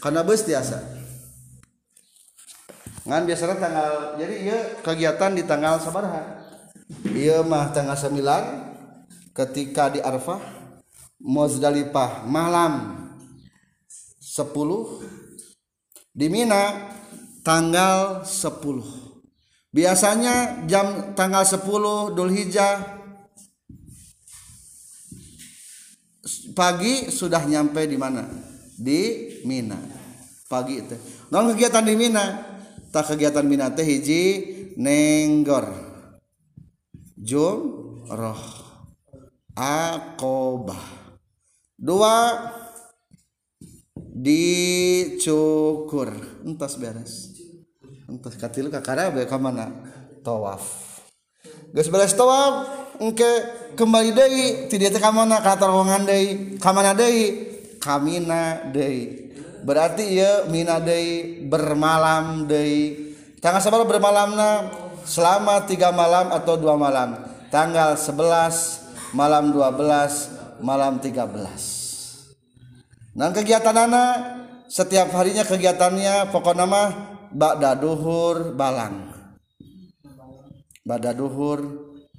Karena 0.05 0.21
bus 0.21 0.45
biasa 0.45 1.03
ngan 3.03 3.27
biasanya 3.27 3.59
tanggal 3.59 4.15
jadi 4.15 4.35
iya 4.47 4.59
kegiatan 4.79 5.35
di 5.35 5.43
tanggal 5.43 5.83
sabarha 5.83 6.23
iya 7.11 7.43
mah 7.43 7.75
tanggal 7.75 7.99
9 7.99 9.35
ketika 9.35 9.91
di 9.91 9.99
Arfah 9.99 10.39
Muzdalifah 11.19 12.23
malam 12.31 12.95
10 14.23 14.55
di 16.15 16.27
Mina 16.31 16.95
tanggal 17.43 18.23
10 18.23 19.02
biasanya 19.73 20.69
jam 20.69 21.17
tanggal 21.17 21.49
10 21.49 22.13
Dhul 22.13 22.31
Hijjah 22.31 23.01
pagi 26.53 27.09
sudah 27.09 27.41
nyampe 27.49 27.89
di 27.89 27.97
mana? 27.97 28.29
Di 28.77 29.33
Mina. 29.49 29.81
Pagi 30.47 30.85
itu 30.85 30.97
non 31.33 31.49
kegiatan 31.57 31.89
di 31.89 31.97
Mina. 31.97 32.53
Tak 32.93 33.17
kegiatan 33.17 33.49
Mina 33.49 33.73
teh 33.73 33.89
hiji 33.89 34.23
nenggor. 34.77 35.73
Jumroh. 37.17 38.45
Akobah. 39.57 41.17
Dua. 41.81 42.17
Dicukur. 44.13 46.13
Entas 46.45 46.77
beres 46.77 47.32
entas 48.13 48.37
katil 48.37 48.69
kakara 48.69 49.09
be 49.09 49.25
ka 49.25 49.41
mana? 49.41 49.73
Tawaf. 50.21 50.61
Geus 51.73 51.89
beres 51.89 52.13
tawaf 52.13 52.69
engke 53.01 53.25
kembali 53.73 54.13
deui 54.13 54.47
ti 54.69 54.77
dieu 54.77 54.93
teh 54.93 55.01
ka 55.01 55.09
mana? 55.09 55.41
Ka 55.41 55.57
terowongan 55.57 56.05
deui. 56.05 56.61
Ka 56.61 56.77
mana 56.77 56.93
deui? 56.93 57.49
Kamina 57.81 58.69
deui. 58.69 59.33
Berarti 59.65 60.13
ieu 60.13 60.53
mina 60.53 60.77
deui 60.77 61.49
bermalam 61.49 62.45
deui. 62.45 63.17
Tanggal 63.41 63.65
sabar 63.65 63.83
bermalamna 63.89 64.69
selama 65.09 65.65
tiga 65.65 65.89
malam 65.91 66.31
atau 66.31 66.61
dua 66.61 66.77
malam. 66.77 67.17
Tanggal 67.49 68.01
11 68.01 69.13
malam 69.13 69.53
12 69.53 70.65
malam 70.65 70.97
13 70.97 73.13
Nah 73.13 73.29
kegiatan 73.29 73.77
anak 73.77 74.13
setiap 74.73 75.13
harinya 75.13 75.45
kegiatannya 75.45 76.33
pokok 76.33 76.57
nama 76.57 77.12
Ba'da 77.33 77.73
duhur 77.75 78.53
balang. 78.53 79.09
Ba'da 80.85 81.17
duhur 81.17 81.61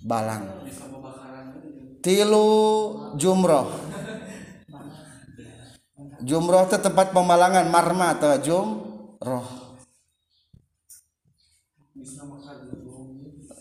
balang. 0.01 0.67
Tilu 2.03 2.49
jumroh. 3.15 3.69
Jumroh 6.23 6.63
itu 6.67 6.77
tempat 6.79 7.11
pemalangan 7.13 7.67
marma 7.67 8.15
atau 8.15 8.35
jumroh. 8.41 9.47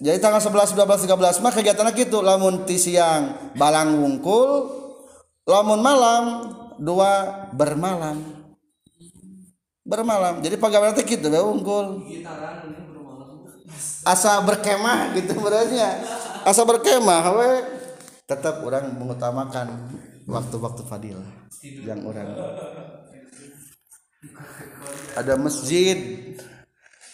Jadi 0.03 0.19
tanggal 0.19 0.43
11, 0.43 0.75
12, 0.75 1.07
13 1.07 1.43
mah 1.47 1.53
kegiatannya 1.55 1.93
gitu. 1.95 2.19
Lamun 2.27 2.67
ti 2.67 2.75
siang 2.75 3.55
balang 3.55 4.03
wungkul 4.03 4.83
lamun 5.47 5.79
malam 5.83 6.25
dua 6.79 7.47
bermalam 7.55 8.19
bermalam. 9.93 10.41
Jadi 10.41 10.57
pegawai 10.57 10.97
nanti 10.97 11.05
gitu 11.05 11.29
ya 11.29 11.45
unggul. 11.45 12.01
Asa 14.09 14.41
berkemah 14.41 15.13
gitu 15.21 15.37
berarti 15.37 15.77
asa 16.49 16.65
berkemah 16.65 17.25
we. 17.37 17.51
Tetap 18.25 18.65
orang 18.65 18.97
mengutamakan 18.97 19.93
waktu-waktu 20.25 20.83
fadilah 20.89 21.29
yang 21.61 22.01
orang 22.09 22.33
ada 25.13 25.37
masjid 25.37 25.99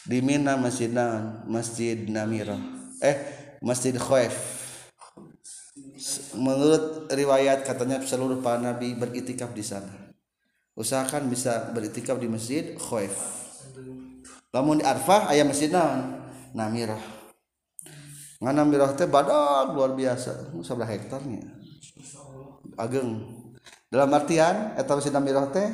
di 0.07 0.19
Mina 0.23 0.55
masjid 0.55 0.87
naon 0.87 1.43
masjid 1.51 1.99
Namira. 2.07 2.55
Eh 3.03 3.17
masjid 3.59 3.93
Khaif. 3.99 4.33
Menurut 6.39 7.11
riwayat 7.11 7.67
katanya 7.67 7.99
seluruh 8.07 8.39
para 8.39 8.63
nabi 8.63 8.95
beritikaf 8.95 9.51
di 9.51 9.67
sana 9.67 10.08
usahakan 10.79 11.27
bisa 11.27 11.75
beritikaf 11.75 12.23
di 12.23 12.31
masjid 12.31 12.79
Khaif. 12.79 13.19
Namun 14.55 14.79
di 14.79 14.85
Arfah 14.87 15.27
ayah 15.35 15.43
masjid 15.43 15.69
naon? 15.69 16.23
Namirah. 16.55 17.03
Ngan 18.39 18.55
Namirah 18.55 18.95
teh 18.95 19.11
badak 19.11 19.75
luar 19.75 19.93
biasa. 19.99 20.55
Sebelah 20.63 20.89
hektarnya 20.89 21.59
ageng. 22.79 23.27
Dalam 23.91 24.09
artian 24.15 24.79
eta 24.79 24.95
masjid 24.95 25.11
Namirah 25.11 25.51
teh 25.51 25.69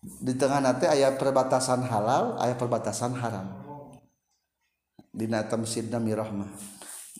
di 0.00 0.32
tengah 0.32 0.64
nate 0.64 0.88
ayah 0.88 1.12
perbatasan 1.20 1.84
halal 1.84 2.40
ayah 2.40 2.56
perbatasan 2.56 3.12
haram. 3.20 3.46
Di 5.12 5.28
nata 5.28 5.60
masjid 5.60 5.84
Namirah 5.84 6.32
mah. 6.32 6.50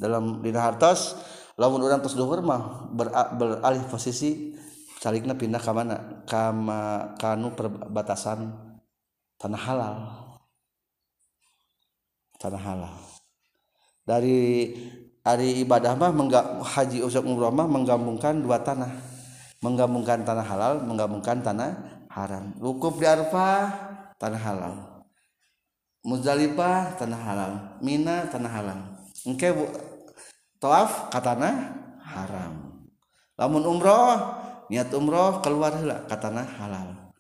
Dalam 0.01 0.41
di 0.41 0.49
hartos 0.57 1.21
lamun 1.61 1.85
orang 1.85 2.01
terus 2.01 2.17
mah 2.41 2.89
ber, 2.89 3.13
beralih 3.37 3.85
posisi 3.93 4.57
calikna 5.01 5.33
pindah 5.33 5.59
ke 5.59 5.73
mana? 5.73 5.97
Kama 6.29 7.17
kanu 7.17 7.57
perbatasan 7.57 8.53
tanah 9.41 9.63
halal. 9.65 9.97
Tanah 12.37 12.61
halal. 12.61 12.95
Dari 14.05 14.69
hari 15.25 15.65
ibadah 15.65 15.97
mah 15.97 16.13
mengga, 16.13 16.61
haji 16.61 17.01
usuk 17.01 17.25
umroh 17.25 17.53
mah 17.53 17.65
menggabungkan 17.65 18.45
dua 18.45 18.61
tanah. 18.61 18.93
Menggabungkan 19.61 20.25
tanah 20.25 20.45
halal 20.45 20.73
menggabungkan 20.85 21.45
tanah 21.45 22.05
haram. 22.09 22.57
Wukuf 22.61 22.97
di 22.97 23.05
Arfah 23.05 23.69
tanah 24.17 24.41
halal. 24.41 24.75
Muzdalifah 26.01 26.97
tanah 26.97 27.21
halal. 27.21 27.53
Mina 27.85 28.25
tanah 28.33 28.53
halal. 28.53 28.81
Engke 29.29 29.53
tawaf 30.57 31.13
katana 31.13 31.77
haram. 32.01 32.85
Lamun 33.37 33.65
umroh 33.69 34.40
niat 34.71 34.95
umroh 34.95 35.43
keluar 35.43 35.75
lah 35.83 36.07
katana 36.07 36.47
halal. 36.47 37.11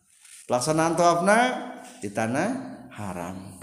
Pelaksanaan 0.46 0.94
tawafna 0.94 1.38
di 1.98 2.08
tanah 2.08 2.48
haram. 2.94 3.58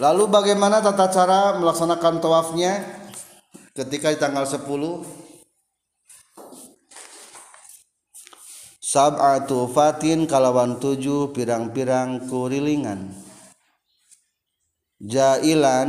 Lalu 0.00 0.24
bagaimana 0.26 0.82
tata 0.82 1.06
cara 1.12 1.60
melaksanakan 1.60 2.18
tawafnya 2.18 2.82
ketika 3.76 4.10
di 4.10 4.18
tanggal 4.18 4.48
10 4.48 4.66
sab'atu 8.82 9.70
fatin 9.70 10.28
kalawan 10.28 10.76
tujuh 10.76 11.30
pirang-pirang 11.32 12.28
kurilingan. 12.28 13.14
Jailan 15.00 15.88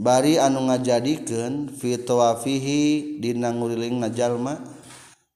bari 0.00 0.40
anu 0.40 0.72
ngajadikeun 0.72 1.76
fi 1.76 2.00
tawafihi 2.00 3.20
dina 3.20 3.52
nguriling 3.52 4.00
najallma 4.00 4.56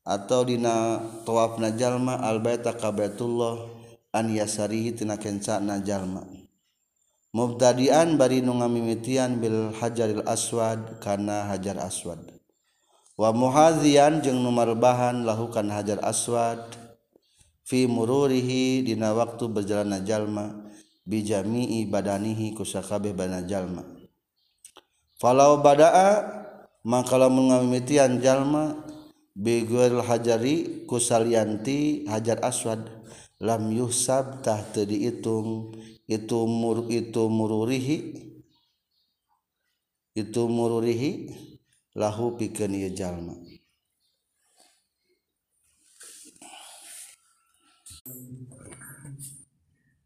atau 0.09 0.49
dina 0.49 1.05
tawaf 1.29 1.61
najallma 1.61 2.25
al 2.25 2.41
baita 2.41 2.73
ka 2.73 2.89
baitullah 2.89 3.69
an 4.17 4.33
yasarihi 4.33 4.97
tina 4.97 5.21
kenca 5.21 5.61
najallma 5.61 6.25
mubtadian 7.35 8.15
bari 8.15 8.41
nu 8.41 8.63
ngamimitian 8.63 9.43
bil 9.43 9.75
hajaril 9.75 10.23
aswad 10.23 11.03
kana 11.03 11.51
hajar 11.51 11.83
aswad. 11.83 12.23
Wa 13.19 13.35
muhadzian 13.35 14.23
jeung 14.23 14.39
nu 14.39 14.55
marbahan 14.55 15.27
lahukan 15.27 15.67
hajar 15.71 15.99
aswad 16.07 16.63
fi 17.67 17.91
mururihi 17.91 18.87
dina 18.87 19.11
waktu 19.15 19.51
berjalan 19.51 19.99
najallma 19.99 20.71
bijami'i 21.03 21.91
badanihi 21.91 22.55
kusakabeh 22.55 23.11
banajalma. 23.15 23.94
Falau 25.25 25.65
badaa 25.65 26.21
maka 26.85 27.17
lamun 27.17 27.49
ngamimitian 27.49 28.21
jalma 28.21 28.77
bigwil 29.33 30.05
hajari 30.05 30.85
kusalianti 30.85 32.05
hajar 32.05 32.45
aswad. 32.45 32.85
Lam 33.41 33.73
yuhsab 33.73 34.45
tah 34.45 34.61
teu 34.73 34.85
diitung 34.85 35.73
itu 36.05 36.39
mur 36.45 36.87
itu 36.93 37.25
mururihi 37.29 37.99
itu 40.13 40.43
mururihi 40.45 41.35
lahu 41.97 42.37
pikeun 42.37 42.73
ieu 42.79 42.93
jalma. 42.93 43.35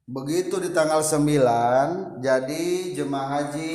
Begitu 0.08 0.56
di 0.62 0.70
tanggal 0.72 1.04
9 1.04 2.24
jadi 2.24 2.64
jemaah 2.96 3.28
haji 3.28 3.74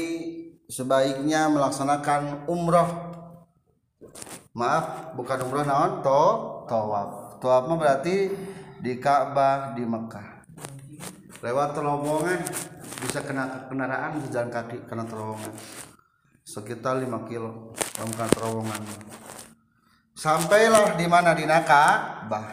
sebaiknya 0.68 1.52
melaksanakan 1.52 2.48
umroh 2.48 3.14
maaf 4.54 5.18
bukan 5.18 5.40
umrah 5.50 5.66
naon? 5.66 5.92
To 6.06 6.24
tawaf. 6.70 7.42
Tawaf 7.42 7.64
mah 7.68 7.78
berarti 7.78 8.32
di 8.80 8.94
Ka'bah 9.02 9.76
di 9.76 9.84
Mekah. 9.84 10.46
Lewat 11.44 11.76
terowongan 11.76 12.40
bisa 13.04 13.20
kena 13.20 13.68
kendaraan 13.68 14.24
berjalan 14.24 14.48
kaki 14.48 14.78
kena 14.88 15.04
terowongan. 15.04 15.52
Sekitar 16.44 17.04
5 17.04 17.28
kilo 17.28 17.76
bukan 18.00 18.30
terowongan. 18.32 18.82
Sampailah 20.16 20.96
di 20.96 21.06
mana? 21.10 21.36
Di 21.36 21.44
Ka'bah. 21.44 22.48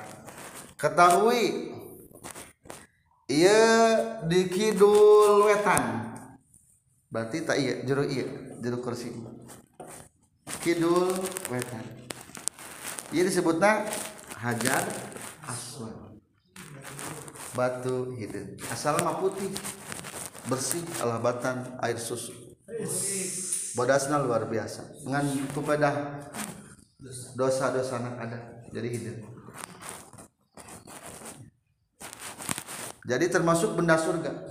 Ketahui 0.74 1.76
iya 3.30 3.70
di 4.26 4.48
kidul 4.48 5.46
wetan 5.46 6.09
berarti 7.10 7.42
tak 7.42 7.58
iya 7.58 7.82
jero 7.82 8.06
iya 8.06 8.26
jero 8.62 8.78
kursi. 8.78 9.10
Kidul 10.62 11.10
wetan. 11.50 11.82
Iya 13.10 13.26
disebutnya 13.26 13.90
hajar 14.38 14.86
aswad. 15.50 16.14
Batu 17.50 18.14
hidung. 18.14 18.54
Asal 18.70 19.02
mah 19.02 19.18
putih 19.18 19.50
bersih 20.46 20.86
alabatan 21.02 21.74
air 21.82 21.98
susu. 21.98 22.30
Bodasnya 23.74 24.22
luar 24.22 24.46
biasa. 24.46 25.02
Dengan 25.02 25.26
kepada 25.50 25.90
dosa-dosa 27.34 27.98
anak 27.98 28.14
ada 28.22 28.38
jadi 28.70 28.86
hidung. 28.86 29.20
Jadi 33.10 33.26
termasuk 33.26 33.74
benda 33.74 33.98
surga 33.98 34.49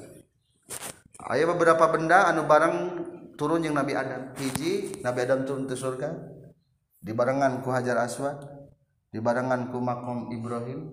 Ayah 1.30 1.46
beberapa 1.54 1.86
benda 1.94 2.26
anu 2.26 2.50
barang 2.50 2.76
turun 3.38 3.62
yang 3.62 3.78
Nabi 3.78 3.94
Adam. 3.94 4.34
Hiji 4.34 5.06
Nabi 5.06 5.30
Adam 5.30 5.46
turun 5.46 5.70
ke 5.70 5.78
surga. 5.78 6.10
Di 7.00 7.14
barengan 7.14 7.62
ku 7.62 7.70
Hajar 7.70 8.02
Aswad 8.02 8.44
di 9.10 9.22
barengan 9.22 9.74
ku 9.74 9.82
makom 9.82 10.30
Ibrahim 10.30 10.90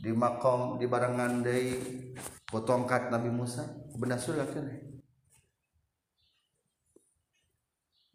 di 0.00 0.10
makom 0.10 0.80
di 0.80 0.88
barengan 0.88 1.44
dari 1.44 1.76
potongkat 2.48 3.12
Nabi 3.12 3.30
Musa 3.30 3.68
benda 3.94 4.18
surga 4.18 4.48
kan 4.50 4.66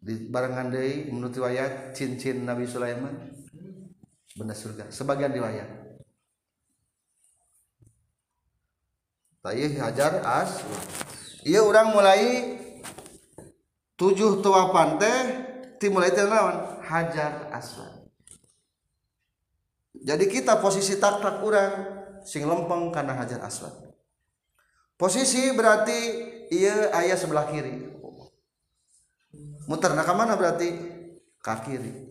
di 0.02 0.14
barengan 0.28 0.68
dari 0.68 1.08
menurut 1.08 1.32
riwayat 1.32 1.96
cincin 1.96 2.44
Nabi 2.44 2.66
Sulaiman 2.66 3.14
benda 4.36 4.52
surga. 4.52 4.92
Sebagian 4.92 5.32
riwayat. 5.32 5.68
Hajar 9.46 10.26
as 10.26 10.58
Iya 11.46 11.62
orang 11.62 11.94
mulai 11.94 12.22
tujuh 13.94 14.42
tua 14.42 14.66
teh 14.98 15.18
dimulai 15.78 16.10
naon? 16.10 16.82
Hajar 16.82 17.46
aswad. 17.54 18.02
Jadi 19.94 20.26
kita 20.26 20.58
posisi 20.58 20.98
tak-tak 20.98 21.38
orang 21.46 21.72
sing 22.26 22.42
lempeng 22.42 22.90
karena 22.90 23.14
hajar 23.14 23.46
aswad. 23.46 23.70
Posisi 24.98 25.54
berarti 25.54 25.98
iya 26.50 26.90
ayah 26.98 27.14
sebelah 27.14 27.46
kiri. 27.46 27.94
Muter 29.70 29.94
nah 29.94 30.06
mana 30.18 30.34
berarti? 30.34 30.74
Ke 31.38 31.54
kiri. 31.62 32.10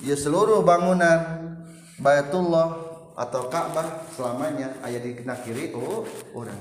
Ya 0.00 0.16
seluruh 0.16 0.64
bangunan 0.64 1.52
Bayatullah 2.00 2.80
atau 3.12 3.52
Ka'bah 3.52 4.08
selamanya 4.16 4.72
ayah 4.88 5.04
di 5.04 5.12
kiri 5.20 5.76
oh 5.76 6.08
orang 6.32 6.56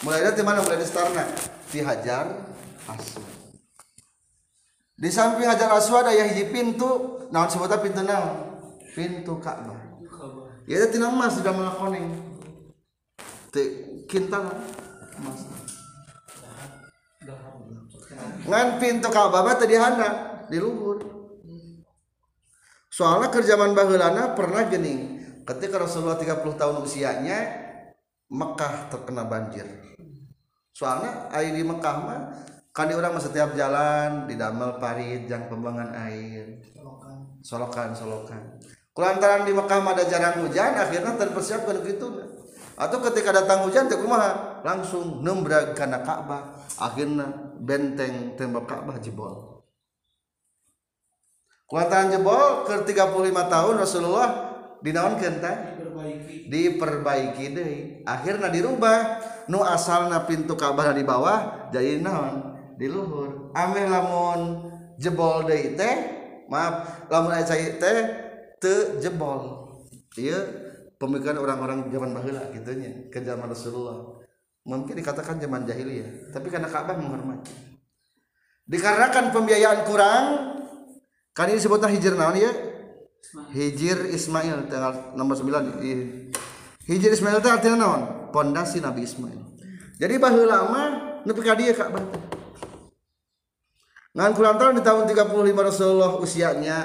mulai 0.00 0.24
dari 0.24 0.40
mana 0.40 0.64
mulai 0.64 0.80
di 0.80 0.88
starna 0.88 1.24
di 1.68 1.78
Hajar 1.84 2.26
Aswad. 2.88 3.28
Di 5.00 5.08
samping 5.12 5.48
Hajar 5.48 5.72
Aswad 5.76 6.08
ayah 6.08 6.28
hiji 6.28 6.48
pintu. 6.48 7.20
Naon 7.30 7.46
sebutnya 7.46 7.78
pintu 7.78 8.02
naon 8.02 8.50
pintu 8.94 9.38
Ka'bah. 9.38 9.78
Ya 10.66 10.82
itu 10.82 10.98
tina 10.98 11.10
mas 11.10 11.34
sudah 11.38 11.54
melakoning 11.54 12.10
te 13.50 13.62
kintal. 14.06 14.50
Mas 15.20 15.40
ngan 18.46 18.68
pintu 18.82 19.08
Ka'bah 19.10 19.54
tadi 19.54 19.78
hana 19.78 20.42
di 20.50 20.58
luhur. 20.58 20.98
Soalnya 22.90 23.30
kerjaman 23.30 23.72
bahulana 23.72 24.34
pernah 24.34 24.66
gini. 24.66 25.22
Ketika 25.46 25.82
Rasulullah 25.82 26.20
30 26.20 26.60
tahun 26.60 26.76
usianya 26.84 27.59
Mekah 28.30 28.88
terkena 28.88 29.26
banjir. 29.26 29.66
Soalnya 30.72 31.28
air 31.34 31.52
di 31.52 31.66
Mekah 31.66 31.96
mah 32.00 32.20
kan 32.70 32.86
di 32.86 32.94
orang 32.94 33.18
setiap 33.18 33.52
jalan 33.58 34.30
di 34.30 34.38
damel 34.38 34.78
parit 34.78 35.26
jang 35.26 35.50
pembangan 35.50 35.90
air. 36.08 36.62
Solokan. 37.42 37.92
Solokan 37.92 38.42
kulantaran 38.90 39.48
di 39.48 39.52
Mekah 39.56 39.80
ada 39.80 40.04
jarang 40.04 40.44
hujan 40.44 40.76
akhirnya 40.76 41.16
terpersiapkan 41.16 41.80
gitu 41.88 42.20
atau 42.80 42.96
ketika 43.12 43.36
datang 43.36 43.68
hujan 43.68 43.92
teh 43.92 44.00
kumaha? 44.00 44.64
Langsung 44.64 45.20
nembrag 45.20 45.76
kana 45.76 46.00
Ka'bah. 46.00 46.64
Akhirnya 46.80 47.28
benteng 47.60 48.40
tembok 48.40 48.64
Ka'bah 48.64 48.96
jebol. 48.96 49.60
Kuantan 51.68 52.08
jebol 52.08 52.64
ke 52.64 52.80
35 52.88 53.52
tahun 53.52 53.74
Rasulullah 53.76 54.28
dinaonkeun 54.80 55.36
teh 55.44 55.56
diperbaiki. 56.48 57.44
Deh 57.52 57.70
akhirnya 58.04 58.48
dirubah. 58.48 58.98
Nu 59.50 59.64
asalna 59.66 60.24
pintu 60.24 60.54
kabar 60.54 60.94
di 60.94 61.02
bawah 61.02 61.70
jadi 61.74 61.98
naon? 61.98 62.54
Di 62.78 62.86
luhur. 62.86 63.50
Ameh 63.52 63.86
lamun 63.86 64.70
jebol 65.00 65.48
deui 65.48 65.74
teh 65.74 65.96
maaf 66.46 67.08
lamun 67.08 67.32
aya 67.34 67.44
cai 67.44 67.80
teh 67.80 67.98
teu 68.60 69.00
jebol. 69.00 69.72
Ieu 70.20 70.36
pemikiran 71.00 71.40
orang-orang 71.40 71.88
zaman 71.88 72.10
baheula 72.12 72.52
kitu 72.52 72.76
nya 72.76 72.90
ke 73.08 73.24
zaman 73.24 73.48
Rasulullah. 73.48 74.20
Mungkin 74.68 74.92
dikatakan 74.92 75.40
zaman 75.40 75.64
jahiliyah 75.64 76.30
tapi 76.36 76.52
karena 76.52 76.68
Ka'bah 76.68 76.94
menghormati. 76.94 77.50
Dikarenakan 78.68 79.34
pembiayaan 79.34 79.80
kurang 79.82 80.24
kan 81.34 81.48
ini 81.48 81.58
disebutnya 81.58 81.88
hijr 81.90 82.14
naon 82.14 82.36
ya? 82.36 82.69
Hijir 83.54 84.10
Ismail 84.10 84.66
tanggal 84.66 85.14
nomor 85.14 85.38
9 85.38 86.32
hijir 86.88 87.10
Ismail 87.14 87.38
itu 87.38 87.48
artinya 87.50 87.76
naon? 87.78 88.02
Pondasi 88.34 88.82
Nabi 88.82 89.06
Ismail. 89.06 89.40
Jadi 90.00 90.14
baheula 90.16 90.64
lama 90.64 90.82
nepi 91.22 91.40
ka 91.44 91.54
dieu 91.54 91.76
Ka'bah 91.76 92.02
ngan 94.10 94.34
kulantaran 94.34 94.74
di 94.74 94.82
tahun 94.82 95.06
35 95.06 95.54
Rasulullah 95.54 96.18
usianya 96.18 96.78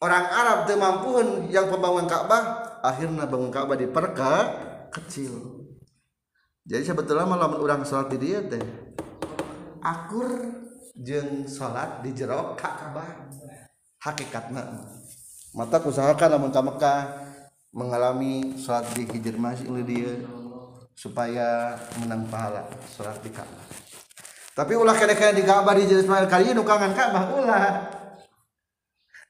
orang 0.00 0.24
Arab 0.24 0.58
teu 0.64 0.80
mampuhun 0.80 1.52
yang 1.52 1.68
pembangunan 1.68 2.08
Ka'bah 2.08 2.42
akhirnya 2.80 3.28
bangun 3.28 3.52
Ka'bah 3.52 3.76
di 3.76 3.84
perka 3.84 4.32
kecil. 4.88 5.60
Jadi 6.64 6.82
sebetulnya 6.86 7.28
malam 7.28 7.60
orang 7.60 7.84
sholat 7.84 8.08
di 8.08 8.18
dia 8.20 8.40
teh 8.40 8.62
akur 9.84 10.48
jeng 10.96 11.44
sholat 11.44 12.00
di 12.00 12.16
jerok 12.16 12.56
Ka'bah. 12.56 13.28
Hakikat 14.00 14.48
mata 15.50 15.82
usahakan 15.82 16.38
namun 16.38 16.50
ka 16.54 16.62
Mekah 16.62 17.00
mengalami 17.74 18.54
sholat 18.58 18.86
di 18.94 19.06
hijr 19.06 19.34
masjid 19.38 19.66
dia 19.82 20.14
supaya 20.94 21.78
menang 22.02 22.26
pahala 22.30 22.66
sholat 22.94 23.18
di 23.22 23.30
Ka'bah 23.34 23.66
tapi 24.54 24.76
ulah 24.76 24.92
kena-kena 24.92 25.32
di 25.32 25.42
Ka'bah 25.46 25.72
di 25.72 25.86
Ismail 25.86 26.26
kali 26.28 26.52
ini 26.52 26.60
kangen 26.60 26.92
Ka'bah 26.92 27.32
ulah. 27.32 27.86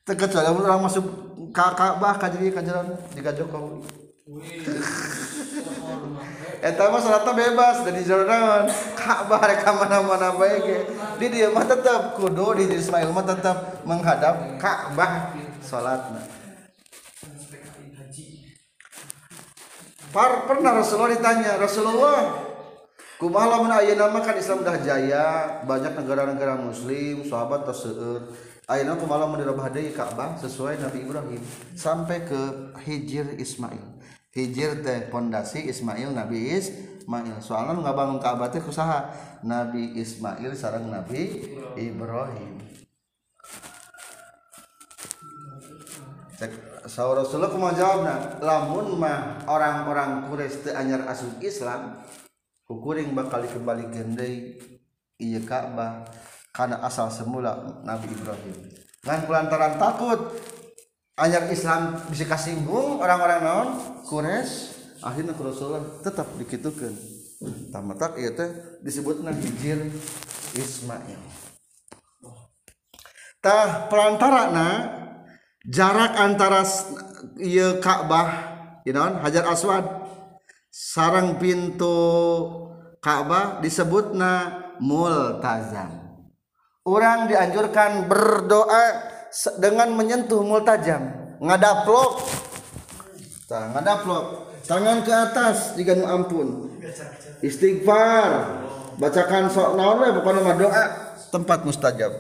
Terkecuali 0.03 0.49
orang 0.49 0.83
masuk 0.83 1.05
ke 1.53 1.67
Ka'bah 1.77 2.19
kajari 2.19 2.51
kajaran 2.51 2.99
di 3.15 3.21
Jokowi 3.23 3.85
eta 6.61 6.93
mah 6.93 7.01
salatna 7.03 7.33
bebas 7.35 7.83
dari 7.83 8.05
jalan 8.05 8.69
Ka'bah 8.95 9.43
rek 9.43 9.65
mana-mana 9.65 10.37
bae 10.37 10.61
ge. 10.61 10.79
Di 11.19 11.27
dieu 11.33 11.51
mah 11.51 11.65
tetep 11.67 12.15
kudu 12.21 12.55
di 12.59 12.69
Ismail 12.75 13.11
mah 13.11 13.27
tetep 13.27 13.83
menghadap 13.83 14.61
Ka'bah 14.61 15.35
salatna 15.63 16.41
Par, 20.11 20.51
pernah 20.51 20.75
Rasulullah 20.75 21.15
ditanya 21.15 21.55
Rasulullah 21.55 22.51
kumaha 23.23 23.47
lamun 23.47 23.71
ayeuna 23.71 24.11
mah 24.11 24.27
kan 24.27 24.35
Islam 24.35 24.67
dah 24.67 24.83
jaya? 24.83 25.63
Banyak 25.63 25.95
negara-negara 25.95 26.59
muslim 26.59 27.23
sahabat 27.23 27.63
terseur 27.63 28.27
ayeuna 28.67 28.99
kumaha 28.99 29.27
lamun 29.27 29.39
dirobah 29.39 29.71
Ka'bah 29.71 30.35
sesuai 30.43 30.83
Nabi 30.83 31.07
Ibrahim 31.07 31.43
sampai 31.79 32.27
ke 32.27 32.75
Hijir 32.83 33.39
Ismail. 33.39 34.03
Hijir 34.31 34.87
teh 34.87 35.11
pondasi 35.11 35.67
Ismail 35.67 36.15
Nabi 36.15 36.55
Ismail. 36.55 37.43
Soalnya 37.43 37.79
nggak 37.83 37.97
bangun 37.99 38.19
Ka'bah 38.23 38.51
teh 38.51 38.63
kusaha 38.63 39.11
Nabi 39.43 39.99
Ismail 39.99 40.55
sarang 40.55 40.87
Nabi 40.87 41.55
Ibrahim. 41.75 42.60
Saur 46.89 47.21
Rasulullah 47.21 47.53
kumaha 47.53 47.77
jawabna 47.77 48.41
lamun 48.41 48.97
mah 48.97 49.45
orang-orang 49.45 50.25
Quraisy 50.25 50.65
teu 50.65 50.73
anyar 50.73 51.05
asup 51.05 51.37
Islam 51.45 52.01
kukuring 52.65 53.13
bakal 53.13 53.45
dikembali 53.45 53.93
deui 53.93 54.57
ieu 55.21 55.43
Ka'bah 55.45 56.09
karena 56.57 56.81
asal 56.81 57.13
semula 57.13 57.83
Nabi 57.85 58.09
Ibrahim. 58.09 58.57
Dengan 59.05 59.21
pelantaran 59.29 59.77
takut 59.77 60.33
ayat 61.21 61.53
Islam 61.53 62.01
bisa 62.09 62.25
kasinggung 62.25 63.05
orang-orang 63.05 63.41
non 63.45 63.69
Quraisy 64.09 64.81
akhirnya 65.05 65.37
Rasulullah 65.37 65.85
tetap 66.01 66.25
dikitukan 66.41 66.97
tamatak 67.69 68.17
iya 68.17 68.33
teh 68.33 68.81
disebutnya 68.81 69.37
hijir 69.37 69.93
Ismail. 70.57 71.21
Tah 73.41 73.89
pelantara 73.89 74.53
na 74.53 74.69
jarak 75.67 76.17
antara 76.17 76.65
iya 77.37 77.77
Ka'bah 77.81 78.29
you 78.85 78.93
know, 78.97 79.21
Hajar 79.21 79.45
Aswad 79.49 79.85
sarang 80.73 81.37
pintu 81.37 81.97
Ka'bah 83.01 83.65
disebutna 83.65 84.61
multazam. 84.81 86.21
Orang 86.85 87.29
dianjurkan 87.29 88.09
berdoa 88.09 89.09
dengan 89.61 89.93
menyentuh 89.97 90.41
multajam 90.41 91.37
ngadaplok 91.41 92.25
tah 93.49 93.73
ngadaplok 93.73 94.53
tangan 94.65 95.01
ke 95.05 95.13
atas 95.13 95.77
jika 95.77 95.97
ampun. 96.05 96.77
Istighfar. 97.41 98.61
Bacakan 99.01 99.49
sok 99.49 99.81
naon 99.81 100.05
we 100.05 100.13
doa 100.61 100.85
tempat 101.33 101.65
mustajab 101.65 102.13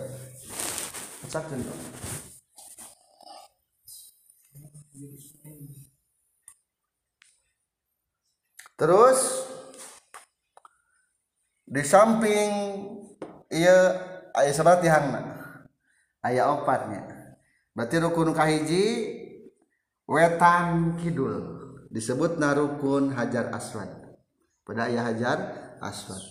terus 8.81 9.45
di 11.69 11.85
samping 11.85 12.51
iya 13.53 13.77
ayat 14.33 14.57
seberapa 14.57 14.81
tihangna 14.81 15.41
ayat 16.25 16.47
opatnya. 16.61 17.03
Berarti 17.73 17.97
rukun 18.01 18.33
kahiji 18.37 18.85
wetan 20.05 20.97
kidul. 21.01 21.59
Disebut 21.91 22.39
narukun 22.39 23.11
hajar 23.15 23.51
aswad. 23.51 23.91
Pada 24.63 24.87
ayat 24.87 25.15
hajar 25.15 25.39
aswad. 25.83 26.23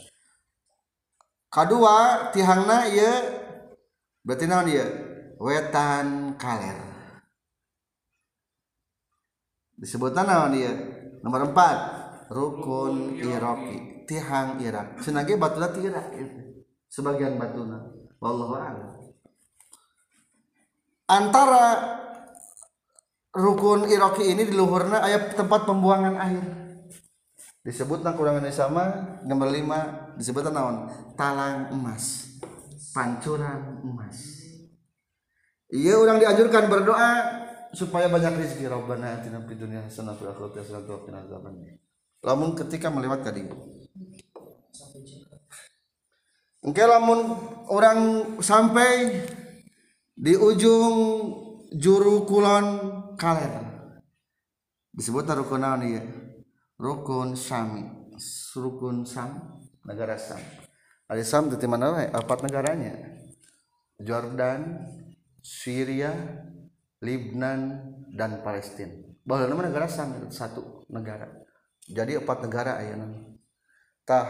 Kedua 1.49 2.29
tihangna 2.29 2.85
iya 2.87 3.13
berarti 4.21 4.45
naon 4.45 4.69
iya 4.69 4.87
wetan 5.41 6.37
kaler. 6.37 6.79
Disebutnya 9.79 10.23
naon 10.23 10.53
iya 10.55 10.73
nomor 11.23 11.49
empat 11.51 11.98
rukun 12.29 13.17
iroki 13.17 14.05
tihang 14.05 14.61
irak. 14.61 15.01
Senagi 15.01 15.35
batuna 15.35 15.73
tirak 15.73 16.13
sebagian 16.89 17.41
batuna 17.41 17.89
wallahu 18.21 18.53
a'lam. 18.57 18.89
Antara 21.09 21.65
rukun 23.33 23.89
iroki 23.89 24.29
ini 24.29 24.45
di 24.45 24.53
luhurna 24.53 25.01
ayat 25.01 25.33
tempat 25.33 25.65
pembuangan 25.65 26.15
air. 26.21 26.45
Disebutnya 27.65 28.15
kurangan 28.15 28.45
sama 28.53 28.83
nomor 29.25 29.51
lima 29.51 30.13
disebutnya 30.15 30.53
naon? 30.53 30.89
Talang 31.17 31.73
emas. 31.73 32.37
Pancuran 32.93 33.85
emas. 33.85 34.17
Iya 35.69 36.01
orang 36.01 36.17
dianjurkan 36.17 36.65
berdoa 36.65 37.11
supaya 37.77 38.09
banyak 38.09 38.41
rezeki. 38.41 38.65
Rabbana 38.65 39.21
atina 39.21 39.45
fid 39.45 39.61
dunya 39.61 39.85
hasanah 39.85 40.17
wa 40.17 40.17
fil 40.17 40.29
akhirati 40.33 40.57
hasanah 40.65 40.81
wa 40.89 41.01
qina 41.05 41.21
adzabannar 41.21 41.88
lamun 42.23 42.55
ketika 42.55 42.91
melewat 42.91 43.23
tadi 43.23 43.47
Engke 46.59 46.83
lamun 46.83 47.39
orang 47.71 47.99
sampai 48.43 49.15
di 50.11 50.35
ujung 50.35 50.95
juru 51.71 52.27
kulon 52.27 52.67
kaler. 53.15 53.63
Disebut 54.91 55.23
rukun 55.23 55.63
naon 55.63 55.87
ieu 55.87 56.03
rukun 56.75 57.39
Syami 57.39 58.11
rukun 58.59 59.07
Sam 59.07 59.63
negara 59.87 60.19
Sam. 60.19 60.43
Ada 61.07 61.23
Sam 61.23 61.47
di 61.47 61.63
mana 61.63 62.11
empat 62.11 62.43
negaranya. 62.43 63.07
Jordan 63.95 64.83
Syria 65.39 66.11
Lebanon 66.99 67.61
dan 68.11 68.43
Palestina. 68.43 69.15
Bahwa 69.23 69.63
negara 69.63 69.87
Sam 69.87 70.27
satu 70.27 70.83
negara 70.91 71.48
jadi 71.89 72.21
empat 72.21 72.45
negara 72.45 72.77
ayatah 72.77 74.27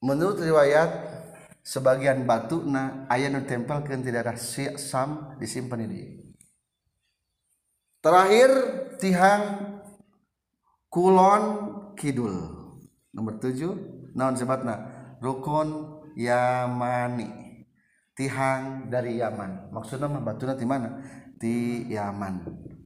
menurut 0.00 0.40
riwayat 0.40 0.90
sebagian 1.60 2.24
batu 2.24 2.64
nah 2.64 3.04
ayat 3.12 3.36
tempel 3.44 3.84
ke 3.84 3.94
tidak 4.00 4.40
Sam 4.80 5.36
disimpan 5.36 5.84
ini 5.84 6.32
terakhir 8.00 8.50
tihang 8.96 9.70
Kulon 10.90 11.42
Kidul. 11.94 12.34
Nomor 13.14 13.38
7 13.38 14.18
naon 14.18 14.34
sebatna 14.34 14.90
rukun 15.22 16.02
Yamani. 16.18 17.62
Tihang 18.18 18.90
dari 18.90 19.22
Yaman. 19.22 19.70
Maksudnya 19.70 20.10
mah 20.10 20.20
batuna 20.20 20.58
di 20.58 20.66
mana? 20.66 20.98
Di 21.38 21.86
Yaman. 21.88 22.42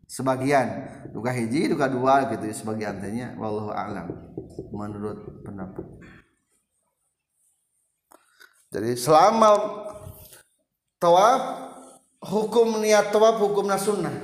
Sebagian. 0.09 0.89
Duga 1.11 1.31
hiji 1.33 1.71
duga 1.71 1.89
dua 1.89 2.29
gitu 2.33 2.49
sebagian 2.53 3.01
tanya 3.01 3.35
wallahu 3.39 3.71
a'lam. 3.73 4.09
Menurut 4.75 5.45
pendapat. 5.45 5.87
Jadi 8.75 8.99
selama 8.99 9.55
tawaf 10.99 11.43
hukum 12.19 12.83
niat 12.83 13.15
tawaf 13.15 13.39
hukumna 13.39 13.79
sunnah. 13.79 14.15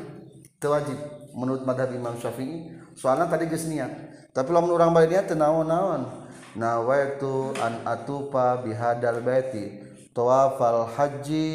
Wajib. 0.60 0.98
Menurut 1.30 1.62
madhab 1.62 1.94
Imam 1.94 2.18
Syafi'i 2.18 2.74
soalnya 2.98 3.30
tadi 3.30 3.46
geus 3.46 3.70
niat. 3.70 3.90
Tapi 4.34 4.50
lamun 4.50 4.74
urang 4.74 4.90
balik 4.90 5.14
niat 5.14 5.32
naon-naon. 5.32 6.28
Nawaitu 6.58 7.54
an 7.62 7.86
atupa 7.86 8.58
bihadal 8.58 9.22
baiti. 9.22 9.78
Tawafal 10.10 10.90
haji 10.90 11.48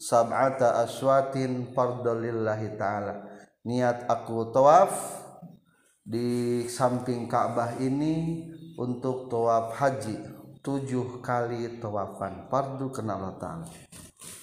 sab'ata 0.00 0.80
aswatin 0.80 1.76
fardalillahi 1.76 2.74
ta'ala 2.80 3.31
niat 3.62 4.10
aku 4.10 4.50
tawaf 4.50 5.22
di 6.02 6.62
samping 6.66 7.30
Ka'bah 7.30 7.78
ini 7.78 8.46
untuk 8.74 9.30
tawaf 9.30 9.78
haji. 9.78 10.18
Tujuh 10.62 11.18
kali 11.18 11.82
tawafan. 11.82 12.46
Fardu 12.46 12.86
kena 12.94 13.18
Allah 13.18 13.66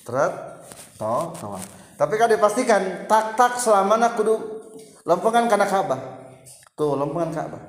teret 0.04 0.34
to 1.00 1.16
tawaf. 1.40 1.64
Tapi 2.00 2.14
kan 2.16 2.32
dipastikan 2.32 3.08
tak 3.08 3.36
tak 3.36 3.60
selama 3.60 4.00
nak 4.00 4.16
kudu 4.16 4.36
lempengan 5.04 5.52
karena 5.52 5.68
Ka'bah. 5.68 6.00
Tuh 6.76 6.96
lempengan 6.96 7.32
Ka'bah. 7.36 7.64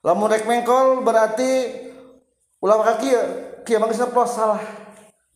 Lamun 0.00 0.32
rek 0.32 0.48
mengkol 0.48 1.04
berarti 1.04 1.76
ulah 2.60 2.80
kaki 2.80 3.08
ya 3.12 3.22
kia 3.64 3.80
plos 4.08 4.32
salah. 4.32 4.60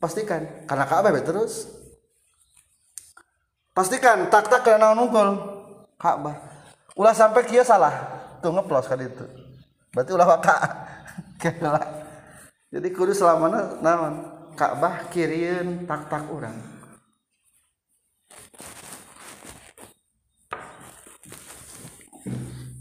Pastikan 0.00 0.64
karena 0.64 0.84
Ka'bah 0.88 1.12
terus 1.20 1.68
pastikan 3.74 4.30
tak 4.30 4.46
tak 4.46 4.62
karena 4.62 4.94
nungkol 4.94 5.34
Ka'bah. 5.98 6.36
Ulah 6.94 7.10
sampai 7.10 7.42
kia 7.42 7.66
salah. 7.66 7.90
Tuh 8.38 8.54
ngeplos 8.54 8.86
kan 8.86 9.02
itu. 9.02 9.26
Berarti 9.90 10.10
ulah 10.14 10.28
waka. 10.30 10.56
Jadi 12.74 12.88
kudu 12.94 13.10
selamana 13.10 13.78
naon? 13.82 14.30
Ka'bah 14.54 15.10
kirieun 15.10 15.90
tak-tak 15.90 16.30
urang. 16.30 16.54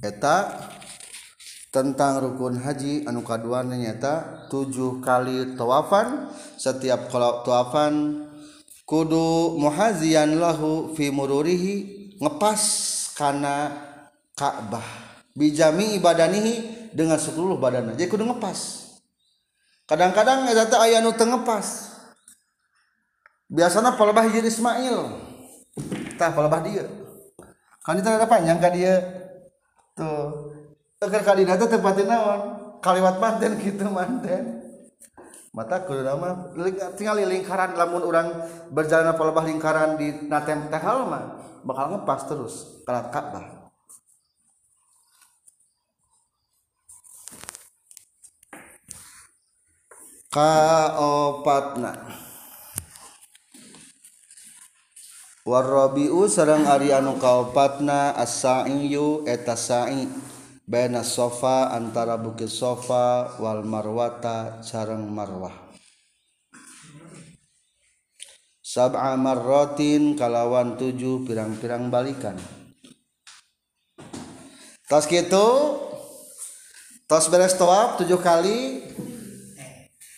Eta 0.03 0.51
tentang 1.73 2.21
rukun 2.21 2.59
haji 2.59 3.07
anu 3.07 3.25
kaduana 3.25 3.73
nyata 3.73 4.45
tujuh 4.51 5.01
kali 5.01 5.57
tawafan. 5.57 6.29
Setiap 6.59 7.09
kalau 7.09 7.41
tawafan 7.41 8.27
kudu 8.83 9.55
muhazian 9.59 10.35
lahu 10.39 10.91
fi 10.95 11.09
mururihi 11.09 12.15
ngepas 12.19 12.61
kana 13.15 13.71
Ka'bah. 14.33 14.85
Bijami 15.33 15.97
ibadanihi 15.97 16.89
dengan 16.93 17.17
seluruh 17.17 17.57
badannya 17.57 17.97
jadi 17.97 18.09
kudu 18.09 18.25
ngepas. 18.25 18.89
Kadang-kadang 19.89 20.49
eta 20.49 20.77
aya 20.81 21.01
nu 21.01 21.13
teu 21.13 21.29
ngepas. 21.29 21.93
Biasana 23.49 23.93
palebah 23.93 24.25
hijir 24.25 24.45
Ismail. 24.45 24.97
Tah 26.17 26.33
palebah 26.33 26.61
dia. 26.65 26.85
Kan 27.85 28.01
itu 28.01 28.09
ada 28.09 28.25
panjang 28.25 28.57
ka 28.57 28.73
dia. 28.73 29.01
Tuh. 29.93 30.53
Agar 31.03 31.21
kadina 31.21 31.59
teh 31.59 31.67
tempatin 31.67 32.09
naon? 32.09 32.41
Kaliwat 32.79 33.21
manten 33.21 33.59
gitu 33.59 33.85
manten 33.97 34.62
mata 35.53 35.85
kudu 35.85 36.01
nama 36.01 36.49
tinggal 36.97 37.21
lingkaran 37.21 37.77
lamun 37.77 38.01
orang 38.01 38.27
berjalan 38.73 39.13
apa 39.13 39.21
lebah 39.21 39.45
lingkaran 39.45 39.95
di 40.01 40.25
natem 40.25 40.67
tehal 40.73 41.05
mah 41.05 41.23
bakal 41.61 41.93
ngepas 41.93 42.25
terus 42.25 42.83
kalau 42.83 43.07
Ka'bah 43.13 43.63
kaopatna. 50.33 51.93
Warabiu 55.43 56.25
sareng 56.25 56.65
ari 56.65 56.89
anu 56.89 57.21
kaopatna 57.21 58.17
as-sa'iyu 58.17 59.27
eta 59.29 59.53
sa'i 59.53 60.09
baina 60.73 61.05
sofa 61.05 61.69
antara 61.69 62.17
bukit 62.17 62.49
sofa 62.49 63.37
wal 63.37 63.61
marwata 63.61 64.65
sareng 64.65 65.05
marwah. 65.05 65.53
Sab'a 68.65 69.13
marratin 69.13 70.17
kalawan 70.17 70.73
tujuh 70.73 71.29
pirang-pirang 71.29 71.93
balikan. 71.93 72.33
Tas 74.89 75.05
gitu 75.05 75.77
tos 77.05 77.29
beres 77.29 77.53
tawaf 77.53 78.01
tujuh 78.01 78.17
kali. 78.17 78.81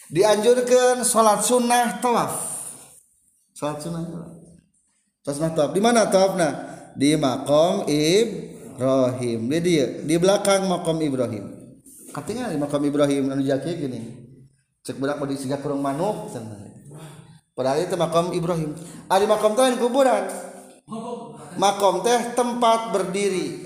Dianjurkan 0.07 1.03
sholat 1.03 1.44
sunnah 1.44 1.99
tawaf. 1.99 2.32
Sholat 3.52 3.84
sunnah 3.84 4.07
di 5.76 5.82
mana 5.84 6.07
tawafna? 6.07 6.49
Di 6.95 7.19
makom 7.19 7.84
Ibrahim. 8.76 9.40
Di 9.48 9.60
dia 9.64 9.86
di 10.04 10.16
belakang 10.20 10.68
makom 10.68 11.00
Ibrahim. 11.00 11.48
Katanya 12.12 12.52
di 12.52 12.60
makom 12.60 12.84
Ibrahim 12.84 13.32
anu 13.32 13.42
jaki 13.42 13.72
gini. 13.80 14.02
Cek 14.84 15.00
budak 15.00 15.18
mau 15.18 15.26
disiga 15.26 15.58
kurung 15.58 15.82
manuk 15.82 16.30
padahal 17.56 17.88
itu 17.88 17.96
makom 17.96 18.36
Ibrahim. 18.36 18.76
Ah 19.08 19.18
di 19.18 19.26
makom 19.26 19.56
teh 19.56 19.80
kuburan. 19.80 20.28
Makom 21.56 22.04
teh 22.04 22.36
tempat 22.36 22.92
berdiri. 22.92 23.64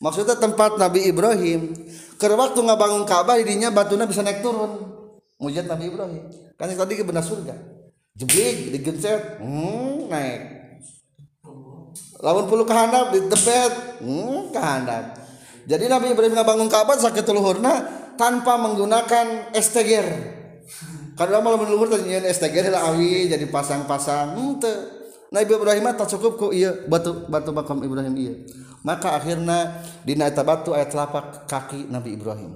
Maksudnya 0.00 0.40
tempat 0.40 0.80
Nabi 0.80 1.12
Ibrahim. 1.12 1.76
Ke 2.16 2.32
waktu 2.32 2.56
ngabangun 2.64 3.04
Ka'bah 3.04 3.36
dirinya 3.36 3.68
batunya 3.68 4.08
bisa 4.08 4.24
naik 4.24 4.40
turun. 4.40 4.80
Mujad 5.36 5.68
Nabi 5.68 5.92
Ibrahim. 5.92 6.24
Kan 6.56 6.72
tadi 6.72 6.96
ke 6.96 7.04
benar 7.04 7.20
surga. 7.20 7.52
Jeblik 8.16 8.72
digencet 8.72 9.44
hmm, 9.44 10.08
naik 10.08 10.55
lawan 12.20 12.46
puluh 12.48 12.64
kehandap 12.64 13.12
di 13.12 13.20
tebet. 13.28 13.72
Hmm, 14.00 14.48
jadi 15.66 15.84
Nabi 15.90 16.14
Ibrahim 16.14 16.38
bangun 16.38 16.68
Ka'bah 16.70 16.94
sakit 16.94 17.26
luhurna 17.34 17.82
tanpa 18.14 18.54
menggunakan 18.56 19.50
esteger. 19.52 20.06
Karena 21.16 21.40
malah 21.40 21.56
meluhur 21.56 21.88
tanya 21.88 22.28
esteger 22.28 22.68
lah 22.68 22.92
awi 22.92 23.26
jadi 23.26 23.48
pasang-pasang. 23.48 24.36
Hmm, 24.36 24.60
Nabi 25.32 25.50
Ibrahim 25.50 25.90
tak 25.96 26.12
cukup 26.14 26.38
kok 26.38 26.52
iya 26.54 26.70
batu 26.86 27.26
batu 27.26 27.50
makam 27.50 27.82
Ibrahim 27.82 28.14
iya. 28.14 28.34
Maka 28.86 29.18
akhirnya 29.18 29.82
di 30.06 30.14
naita 30.14 30.46
batu 30.46 30.70
ayat 30.70 30.94
telapak 30.94 31.50
kaki 31.50 31.90
Nabi 31.90 32.14
Ibrahim. 32.14 32.54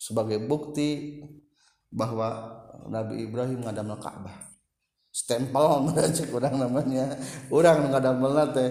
Sebagai 0.00 0.40
bukti 0.40 1.20
bahwa 1.92 2.54
Nabi 2.88 3.28
Ibrahim 3.28 3.66
ngadam 3.66 3.92
Ka'bah 4.00 4.47
stempel 5.12 5.88
cek 6.16 6.30
orang 6.34 6.54
namanya. 6.56 7.16
Orang 7.48 7.90
ada 7.92 8.14
melat 8.14 8.54
teh. 8.54 8.70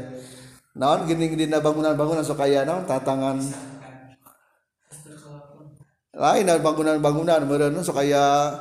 Naon 0.78 1.10
gini 1.10 1.34
gini 1.34 1.50
bangunan-bangunan 1.50 2.22
sok 2.22 2.46
kaya 2.46 2.62
naon? 2.62 2.86
Tatangan. 2.86 3.38
Lain 6.18 6.50
bangunan-bangunan 6.62 7.42
meureun 7.46 7.82
sok 7.82 8.02
kaya 8.02 8.54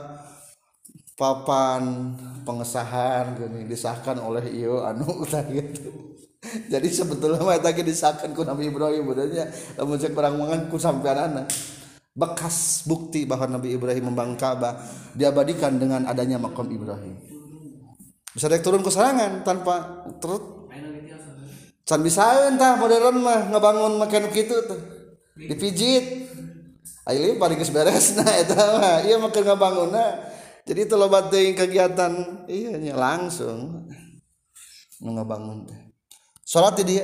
papan 1.16 2.12
pengesahan 2.44 3.36
gini 3.40 3.64
disahkan 3.64 4.20
oleh 4.20 4.44
iyo 4.52 4.84
anu 4.84 5.24
gitu. 5.56 6.16
Jadi 6.46 6.88
sebetulnya 6.92 7.42
mah 7.42 7.58
tadi 7.58 7.82
disahkan 7.82 8.30
ku 8.30 8.46
Nabi 8.46 8.70
Ibrahim 8.70 9.08
benernya 9.08 9.50
lamun 9.80 9.98
cek 9.98 10.14
perang 10.14 10.38
mangan 10.38 10.70
ku 10.70 10.78
sampean 10.78 11.18
anak 11.18 11.50
bekas 12.16 12.86
bukti 12.88 13.28
bahwa 13.28 13.60
Nabi 13.60 13.76
Ibrahim 13.76 14.08
membangun 14.08 14.40
Ka'bah 14.40 14.80
diabadikan 15.12 15.76
dengan 15.76 16.08
adanya 16.08 16.40
makam 16.40 16.64
Ibrahim 16.72 17.35
bisa 18.36 18.52
dek 18.52 18.60
turun 18.60 18.84
ke 18.84 18.92
serangan 18.92 19.40
tanpa 19.40 20.04
terus. 20.20 20.68
Can 21.86 22.02
bisa 22.04 22.50
entah 22.50 22.76
modern 22.76 23.24
mah 23.24 23.48
ngebangun 23.48 23.96
makan 23.96 24.28
gitu 24.36 24.60
tuh. 24.68 24.80
Dipijit. 25.32 26.28
Ayo 27.08 27.32
ini 27.32 27.34
paling 27.40 27.56
beres. 27.56 28.12
Nah 28.18 28.34
itu 28.36 28.52
mah 28.52 29.00
iya 29.00 29.16
makan 29.16 29.40
ngebangun 29.40 29.88
nah. 29.88 30.12
Jadi 30.68 30.84
itu 30.84 30.94
lo 31.00 31.08
batin 31.08 31.56
kegiatan. 31.56 32.44
Iya 32.44 32.92
langsung. 32.92 33.88
Ngebangun 35.00 35.64
teh 35.64 35.86
salat 36.46 36.78
di 36.86 37.02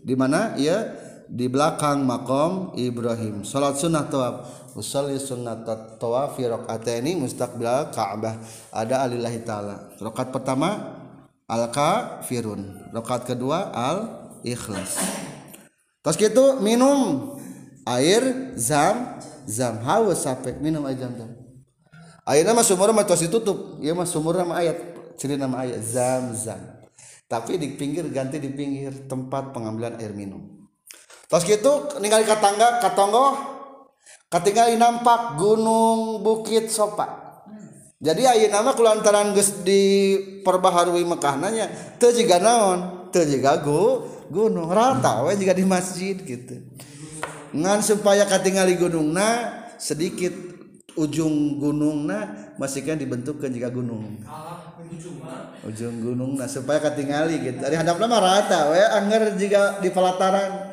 di 0.00 0.14
mana? 0.16 0.56
Iya 0.56 0.96
di 1.28 1.44
belakang 1.46 2.08
makom 2.08 2.72
Ibrahim. 2.80 3.44
Salat 3.44 3.76
sunnah 3.76 4.08
tawaf 4.08 4.57
usalli 4.76 5.16
sunnat 5.16 5.64
tawaf 5.96 6.36
fi 6.36 6.48
rakaataini 6.48 7.16
mustaqbil 7.16 7.92
Ka'bah. 7.94 8.36
Ada 8.72 9.08
alillahi 9.08 9.40
taala. 9.46 9.92
Rakaat 10.00 10.34
pertama 10.34 10.98
al 11.48 11.72
kafirun 11.72 12.92
rakaat 12.92 13.24
kedua 13.24 13.72
al 13.72 13.98
ikhlas 14.44 15.00
terus 16.04 16.16
gitu 16.20 16.60
minum 16.60 17.34
air 17.88 18.52
zam 18.54 19.16
zam. 19.48 19.80
Haus 19.80 20.28
sampai 20.28 20.60
minum 20.60 20.84
air 20.84 21.00
zam 21.00 21.16
zam. 21.16 21.32
Air 22.28 22.44
nama 22.44 22.60
sumur 22.60 22.92
mah 22.92 23.08
tos 23.08 23.24
ditutup. 23.24 23.80
Ya 23.80 23.96
mah 23.96 24.04
sumur 24.04 24.36
nama 24.36 24.60
ayat 24.60 24.76
ciri 25.16 25.40
nama 25.40 25.64
ayat 25.64 25.80
zam 25.80 26.36
zam. 26.36 26.60
Tapi 27.28 27.56
di 27.56 27.76
pinggir 27.76 28.04
ganti 28.12 28.36
di 28.40 28.52
pinggir 28.52 29.08
tempat 29.08 29.52
pengambilan 29.56 29.96
air 30.00 30.12
minum. 30.12 30.68
Terus 31.28 31.44
gitu 31.44 32.00
ninggal 32.00 32.24
katangga 32.24 32.80
katonggo 32.84 33.56
ketika 34.28 34.68
nampak 34.76 35.40
gunung 35.40 36.20
bukit 36.20 36.68
sopa. 36.68 37.28
Jadi 37.98 38.22
ayo 38.30 38.46
nama 38.46 38.78
kulantaran 38.78 39.34
gus 39.34 39.66
di 39.66 40.14
perbaharui 40.46 41.02
Mekah 41.02 41.34
nanya 41.34 41.66
tuh 41.98 42.14
juga 42.14 42.38
naon? 42.38 43.10
Tuh 43.10 43.26
juga 43.26 43.58
gu 43.58 44.06
gunung 44.30 44.70
rata 44.70 45.26
we 45.26 45.34
juga 45.34 45.56
di 45.56 45.66
masjid 45.66 46.14
gitu. 46.14 46.62
Ngan 47.50 47.82
supaya 47.82 48.22
katingali 48.28 48.78
gunung 48.78 49.10
na 49.10 49.50
sedikit 49.80 50.30
ujung 50.94 51.58
gunung 51.58 52.06
na 52.06 52.52
masih 52.54 52.86
kan 52.86 52.94
dibentukkan 52.94 53.50
jika 53.50 53.66
gunung. 53.66 54.22
Ujung 55.66 55.98
gunung 55.98 56.38
nah 56.38 56.46
supaya 56.46 56.78
katingali 56.78 57.42
gitu. 57.42 57.58
Dari 57.58 57.74
hadap 57.74 57.98
nama 57.98 58.22
rata 58.22 58.70
we 58.70 58.78
anger 58.78 59.34
jika 59.34 59.82
di 59.82 59.90
pelataran. 59.90 60.70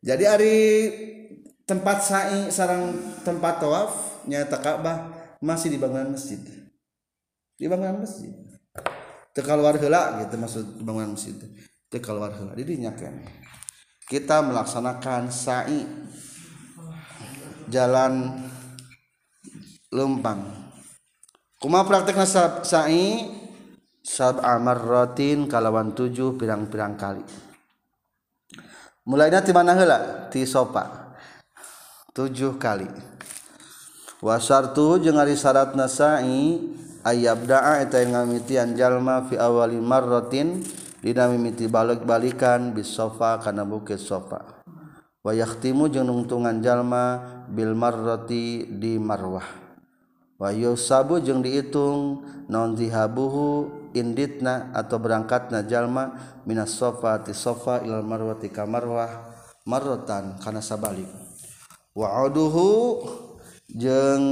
Jadi 0.00 0.24
hari 0.24 0.56
tempat 1.70 2.02
sa'i 2.02 2.50
sarang 2.50 2.98
tempat 3.22 3.62
tawaf 3.62 4.26
nyata 4.26 4.58
Ka'bah 4.58 5.06
masih 5.38 5.70
di 5.70 5.78
bangunan 5.78 6.10
masjid. 6.10 6.42
Di 7.54 7.70
bangunan 7.70 8.02
masjid. 8.02 8.34
Keluar 9.30 9.78
heula 9.78 10.18
gitu 10.18 10.34
maksud 10.34 10.82
bangunan 10.82 11.14
masjid. 11.14 11.38
Teu 11.86 12.02
keluar 12.02 12.34
heula. 12.34 12.58
Jadi 12.58 12.82
nyakeun 12.82 13.22
kita 14.10 14.42
melaksanakan 14.42 15.30
sa'i. 15.30 15.86
Jalan 17.70 18.42
lempang. 19.94 20.42
Kuma 21.62 21.86
praktekna 21.86 22.26
sa'i? 22.66 23.38
Sab'a 24.02 24.58
marratin 24.58 25.46
kalawan 25.46 25.94
tujuh 25.94 26.34
pirang-pirang 26.34 26.98
kali. 26.98 27.22
Mulainya 29.06 29.38
di 29.38 29.52
mana 29.54 29.78
heula? 29.78 30.26
Ti 30.32 30.42
sopa 30.42 30.99
tujuh 32.10 32.58
kali. 32.58 32.88
Wasartu 34.20 35.00
jeung 35.00 35.16
ari 35.16 35.32
syarat 35.32 35.72
nasai 35.72 36.60
ayabda'a 37.06 37.80
eta 37.80 38.04
ngamitian 38.04 38.76
jalma 38.76 39.24
fi 39.24 39.40
awali 39.40 39.80
marratin 39.80 40.60
dina 41.00 41.24
mimiti 41.32 41.64
balik-balikan 41.64 42.76
bis 42.76 42.92
sofa 42.92 43.40
kana 43.40 43.64
bukit 43.64 43.96
sofa. 43.96 44.60
Wa 45.24 45.32
yakhtimu 45.32 45.88
jeung 45.88 46.08
nungtungan 46.08 46.60
jalma 46.60 47.20
bil 47.48 47.72
marrati 47.72 48.68
di 48.68 49.00
marwah. 49.00 49.44
Wa 50.40 50.52
yusabu 50.52 51.20
jeung 51.20 51.44
diitung 51.44 52.24
non 52.48 52.76
zihabuhu 52.76 53.68
inditna 53.92 54.72
atau 54.72 54.96
berangkatna 54.96 55.64
jalma 55.68 56.16
minas 56.48 56.72
sofa 56.72 57.20
ti 57.20 57.36
sofa 57.36 57.84
ilal 57.84 58.04
marwati 58.04 58.48
ka 58.48 58.64
marwah 58.64 59.32
marratan 59.68 60.40
kana 60.40 60.64
sabalik. 60.64 61.29
waduhu 61.94 63.02
jeng 63.70 64.22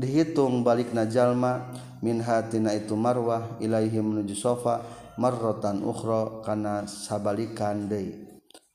dihitung 0.00 0.64
balik 0.64 0.92
najallma 0.92 1.72
minhatina 2.00 2.72
itu 2.76 2.96
marwah 2.96 3.56
Ilaihi 3.60 4.00
menuju 4.00 4.36
sofa 4.36 4.84
marrotan 5.16 5.80
uhro 5.80 6.44
karena 6.44 6.84
sabalikan 6.84 7.88
De 7.88 8.26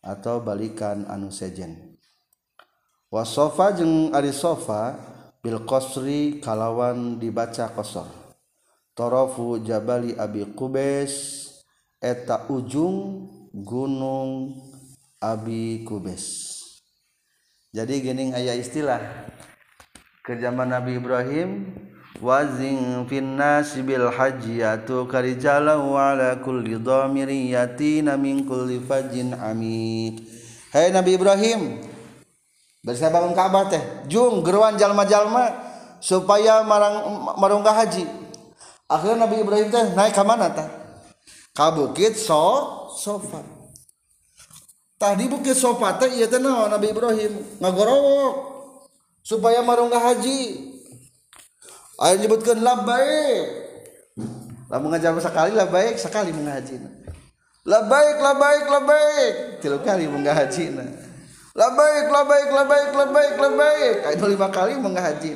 atau 0.01 0.41
balikan 0.41 1.05
anu 1.05 1.29
sejen. 1.29 1.97
Wasofa 3.13 3.77
jeng 3.77 4.15
ari 4.15 4.33
sofa 4.33 4.97
Bil 5.41 5.65
Qosri 5.65 6.37
kalawan 6.37 7.17
dibaca 7.17 7.65
kosor 7.73 8.05
torofu 8.93 9.57
Jabali 9.65 10.13
Abi 10.13 10.45
Kubes 10.53 11.47
eta 11.97 12.45
ujung 12.53 13.25
Gunung 13.49 14.53
Abi 15.17 15.81
Kubes 15.81 16.50
jadi 17.71 18.03
gening 18.03 18.35
ayah 18.35 18.59
istilah. 18.59 18.99
Ke 20.21 20.35
zaman 20.35 20.67
Nabi 20.67 20.99
Ibrahim 20.99 21.71
wazing 22.19 23.07
finnasi 23.07 23.79
bil 23.81 24.11
haji 24.11 24.59
atu 24.59 25.07
karijalau 25.07 25.95
ala 25.95 26.37
kulli 26.43 26.77
dhamiri 26.77 27.55
yatina 27.55 28.19
min 28.19 28.45
kulli 28.45 28.77
fajin 28.83 29.33
amik 29.33 30.21
Hai 30.69 30.87
hey, 30.87 30.93
Nabi 30.93 31.17
Ibrahim 31.17 31.81
Bersama 32.85 33.19
bangun 33.19 33.33
Ka'bah 33.33 33.65
teh 33.67 33.81
Jung 34.07 34.45
geruan 34.45 34.77
jalma-jalma 34.77 35.49
Supaya 36.03 36.61
marang, 36.67 37.23
marunggah 37.39 37.73
haji. 37.73 38.05
Akhirnya 38.87 39.25
Nabi 39.25 39.41
Ibrahim 39.41 39.67
teh 39.73 39.85
naik 39.97 40.13
ke 40.13 40.23
mana 40.27 40.53
teh 40.53 40.67
Kabukit 41.55 42.19
so 42.19 42.87
sofa 42.93 43.60
tadi 45.01 45.25
bukti 45.25 45.57
sopata 45.57 46.05
iya 46.05 46.29
teh 46.29 46.37
naon 46.37 46.69
Nabi 46.69 46.93
Ibrahim? 46.93 47.57
Ngagorowok 47.57 48.33
supaya 49.25 49.65
marunga 49.65 49.97
haji. 49.97 50.69
Ayo 51.97 52.21
nyebutkan 52.21 52.61
labbaik. 52.61 53.45
Lah 54.69 54.77
mengajar 54.77 55.17
sekali 55.17 55.57
labbaik 55.57 55.97
sekali 55.97 56.29
mengaji 56.29 56.77
labbaik 57.65 58.17
labbaik 58.21 58.65
labbaik. 58.69 59.33
Tilu 59.65 59.81
kali 59.81 60.05
mengaji 60.05 60.69
labbaik 61.57 62.05
labbaik 62.13 62.49
labbaik 62.53 62.91
labbaik 62.93 63.35
labbaik. 63.41 63.97
Ayo 64.05 64.25
lima 64.29 64.53
kali 64.53 64.77
mengaji 64.77 65.33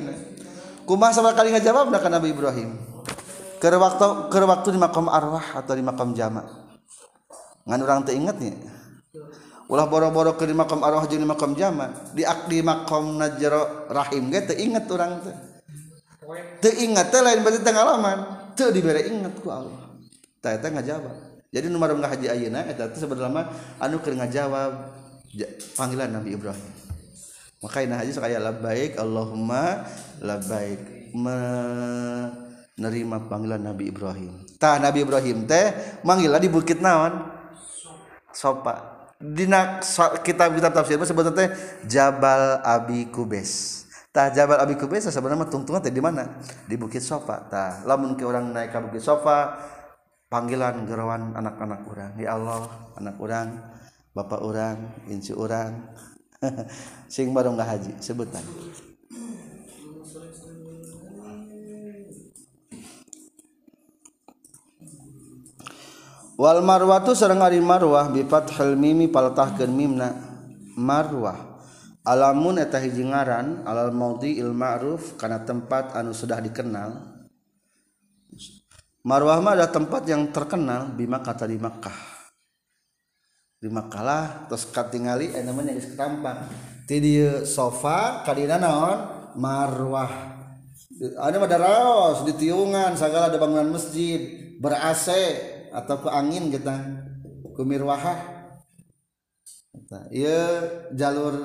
kumah 0.86 1.10
sama 1.10 1.34
kali 1.34 1.50
ngajawab 1.50 1.90
nah 1.90 1.98
Nabi 1.98 2.30
Ibrahim. 2.30 2.78
Ke 3.58 3.72
waktu 3.74 4.06
ke 4.30 4.38
waktu 4.38 4.68
di 4.70 4.78
makam 4.78 5.10
arwah 5.10 5.58
atau 5.58 5.74
di 5.74 5.82
makam 5.82 6.14
jama 6.14 6.66
ngan 7.66 7.82
orang 7.82 8.06
teringatnya 8.06 8.54
ulah 9.66 9.90
boro-boro 9.90 10.38
ke 10.38 10.46
di 10.46 10.54
makam 10.54 10.78
arwah 10.82 11.06
jeung 11.10 11.22
di 11.22 11.28
makam 11.28 11.54
jama 11.58 11.90
di 12.14 12.22
di 12.46 12.62
makam 12.62 13.18
najro 13.18 13.90
rahim 13.90 14.30
ge 14.30 14.46
teu 14.46 14.54
inget 14.54 14.86
urang 14.86 15.18
teh. 15.22 15.34
Teu 16.62 16.72
inget 16.74 17.10
teh 17.10 17.20
lain 17.22 17.42
berarti 17.42 17.60
pengalaman 17.62 18.18
teu 18.54 18.70
dibere 18.70 19.02
inget 19.06 19.34
ku 19.42 19.50
Allah. 19.50 19.90
Tah 20.38 20.54
eta 20.54 20.70
ngajawab. 20.70 21.16
Jadi 21.50 21.66
nomor 21.70 21.90
rumah 21.94 22.10
haji 22.10 22.28
ayeuna 22.30 22.66
eta 22.66 22.88
teh 22.90 23.00
sebenarnya 23.02 23.46
anu 23.82 23.98
keur 24.02 24.14
ngajawab. 24.14 24.72
Panggilan 25.76 26.16
Nabi 26.16 26.32
Ibrahim. 26.32 26.72
Maka 27.60 27.84
haji 27.84 28.12
sekaya 28.14 28.40
labbaik 28.40 28.96
Allahumma 28.96 29.84
labbaik. 30.22 30.96
Menerima 31.16 33.16
panggilan 33.28 33.60
Nabi 33.60 33.92
Ibrahim. 33.92 34.32
Tah 34.56 34.80
Nabi 34.80 35.04
Ibrahim 35.04 35.44
teh 35.44 35.76
manggillah 36.06 36.40
di 36.40 36.48
bukit 36.48 36.80
naon. 36.80 37.12
Sopa. 38.32 38.95
dina 39.20 39.80
kitab-kitab 40.20 40.72
tafsir 40.72 41.00
sebetulnya 41.00 41.36
teh 41.36 41.48
Jabal 41.88 42.60
Abi 42.60 43.08
Kubes. 43.08 43.84
Tah 44.12 44.32
Jabal 44.32 44.60
Abi 44.60 44.76
Kubes 44.80 45.08
sebenarnya 45.08 45.48
tungtungan 45.48 45.80
teh 45.80 45.92
di 45.92 46.00
mana? 46.00 46.40
Di 46.68 46.76
Bukit 46.76 47.04
Sofa. 47.04 47.44
Tah 47.48 47.84
lamun 47.84 48.16
ke 48.16 48.24
orang 48.24 48.52
naik 48.52 48.72
ke 48.72 48.78
Bukit 48.80 49.04
Sofa 49.04 49.56
panggilan 50.28 50.84
gerawan 50.84 51.32
anak-anak 51.36 51.80
orang. 51.88 52.12
Ya 52.20 52.36
Allah, 52.36 52.68
anak 52.96 53.16
orang, 53.20 53.48
bapak 54.12 54.40
orang, 54.42 54.76
inci 55.08 55.32
orang. 55.32 55.92
Sing 57.12 57.32
baru 57.32 57.56
nggak 57.56 57.68
haji 57.68 57.92
sebutan. 58.00 58.44
Wal 66.36 66.60
marwatu 66.60 67.16
sareng 67.16 67.40
ari 67.40 67.58
marwah 67.58 68.12
bi 68.12 68.22
fathil 68.28 68.76
mimi 68.76 69.08
palatahkeun 69.08 69.72
mimna 69.72 70.08
marwah. 70.76 71.56
Alamun 72.06 72.62
eta 72.62 72.78
hiji 72.78 73.02
ngaran 73.02 73.66
alal 73.66 73.90
maudi 73.90 74.38
il 74.38 74.54
ma'ruf 74.54 75.18
karena 75.18 75.42
tempat 75.42 75.98
anu 75.98 76.14
sudah 76.14 76.38
dikenal. 76.38 77.02
Marwah 79.02 79.42
mah 79.42 79.58
ada 79.58 79.66
tempat 79.66 80.06
yang 80.06 80.30
terkenal 80.30 80.94
di 80.94 81.02
kata 81.02 81.50
di 81.50 81.58
Makkah. 81.58 81.98
Di 83.58 83.66
Makkah 83.66 84.02
lah 84.06 84.24
terus 84.46 84.70
katingali 84.70 85.34
eh 85.34 85.42
namanya 85.42 85.74
geus 85.74 85.98
tampak 85.98 86.46
ti 86.86 87.02
dieu 87.02 87.42
sofa 87.42 88.22
kadina 88.22 88.62
naon? 88.62 88.98
Marwah. 89.34 90.38
Ada 90.96 91.36
pada 91.42 91.58
raos 91.58 92.22
di 92.22 92.38
tiungan 92.38 92.94
segala 92.94 93.28
ada 93.28 93.36
bangunan 93.36 93.68
masjid 93.68 94.30
ber 94.62 94.78
AC 94.78 95.10
atau 95.76 95.96
ke 96.00 96.08
angin 96.08 96.48
kita. 96.48 97.04
Ke 97.52 97.62
mirwahah 97.64 98.36
iya 100.12 100.64
jalur 100.96 101.36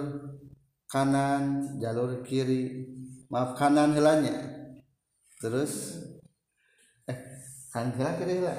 kanan 0.88 1.76
jalur 1.84 2.24
kiri. 2.24 2.88
Maaf 3.28 3.60
kanan 3.60 3.92
helanya. 3.96 4.36
Terus 5.40 6.04
eh 7.08 7.18
kanan 7.76 7.92
heula 7.96 8.12
kiri 8.20 8.34
heula 8.40 8.56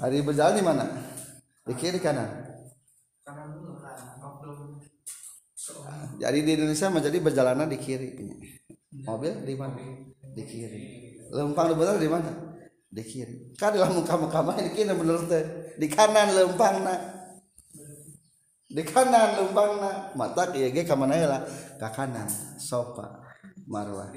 hari 0.00 0.24
berjalan 0.24 0.56
di 0.56 0.64
mana? 0.64 0.84
Di 1.62 1.74
kiri 1.76 2.00
kanan. 2.00 2.48
Jadi 6.20 6.38
di 6.44 6.50
Indonesia 6.52 6.88
menjadi 6.90 7.18
berjalanan 7.22 7.68
di 7.70 7.78
kiri. 7.78 8.10
Mobil 9.06 9.46
di 9.46 9.54
mana? 9.54 9.78
Di 10.34 10.42
kiri 10.42 11.09
lempang 11.30 11.72
benar 11.78 11.96
di 11.96 12.10
mana? 12.10 12.30
Di 12.90 13.02
kiri. 13.06 13.54
Kan 13.54 13.74
dalam 13.78 13.94
muka 13.94 14.14
muka 14.18 14.58
di 14.58 14.70
kiri 14.74 14.90
bener 14.90 15.22
di 15.78 15.86
kanan 15.86 16.34
lempang 16.34 16.82
nak 16.82 17.20
di 18.70 18.86
kanan 18.86 19.42
lumpangna 19.42 20.14
mata 20.14 20.54
iya 20.54 20.70
ge 20.70 20.86
ka 20.86 20.94
mana 20.94 21.18
lah? 21.26 21.42
Ka 21.74 21.90
kanan. 21.90 22.30
Sofa 22.54 23.18
marwah. 23.66 24.14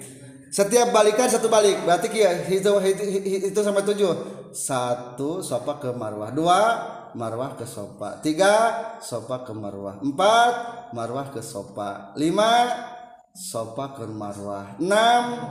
Setiap 0.54 0.94
balikan 0.94 1.26
satu 1.26 1.50
balik. 1.50 1.82
Berarti 1.82 2.14
kia 2.14 2.46
itu, 2.46 2.70
itu, 2.86 3.04
itu 3.50 3.60
tujuh. 3.66 4.14
Satu 4.54 5.42
sofa 5.42 5.82
ke 5.82 5.90
marwah. 5.98 6.30
Dua 6.30 6.62
marwah 7.18 7.58
ke 7.58 7.66
sofa 7.66 8.22
tiga 8.22 8.54
sofa 9.02 9.42
ke 9.42 9.58
marwah. 9.58 9.98
Empat 10.06 10.54
marwah 10.94 11.34
ke 11.34 11.42
sofa 11.42 12.14
lima 12.14 12.70
sofa 13.34 13.98
ke 13.98 14.06
marwah. 14.06 14.78
Enam 14.78 15.50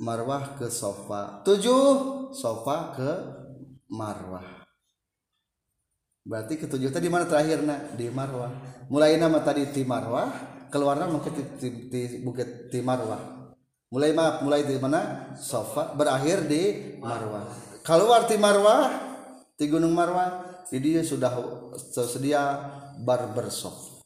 marwah 0.00 0.56
ke 0.56 0.66
sofa. 0.72 1.44
Tujuh. 1.44 2.32
Sofa 2.32 2.96
ke 2.96 3.10
marwah. 3.92 4.64
Berarti 6.24 6.56
ketujuh 6.56 6.88
tadi 6.92 7.12
mana 7.12 7.28
terakhir 7.28 7.64
nak? 7.64 7.96
Di 7.96 8.08
Marwah. 8.12 8.52
Mulai 8.92 9.16
nama 9.16 9.40
tadi 9.40 9.68
di 9.72 9.82
Marwah 9.88 10.28
keluar 10.70 10.94
nama 11.00 11.16
ke 11.18 11.30
di, 11.32 11.68
di, 11.88 12.00
bukit 12.20 12.70
di 12.70 12.80
Marwah. 12.84 13.52
Mulai 13.90 14.14
maaf 14.14 14.46
mulai 14.46 14.62
di 14.62 14.76
mana? 14.78 15.32
Sofa. 15.34 15.96
Berakhir 15.96 16.46
di 16.46 16.94
Marwah. 17.00 17.50
Keluar 17.82 18.28
di 18.28 18.36
Marwah 18.36 18.82
di 19.56 19.64
Gunung 19.66 19.96
Marwah 19.96 20.64
di 20.70 20.78
dia 20.78 21.02
sudah 21.02 21.34
tersedia 21.90 22.68
barbershop 23.02 24.04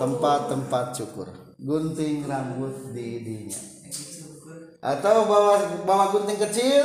tempat-tempat 0.00 0.98
cukur. 0.98 1.28
Gunting 1.60 2.24
rambut 2.24 2.96
di 2.96 3.20
dinya 3.20 3.79
atau 4.80 5.28
bawa 5.28 5.84
bawa 5.84 6.08
gunting 6.08 6.40
kecil 6.40 6.84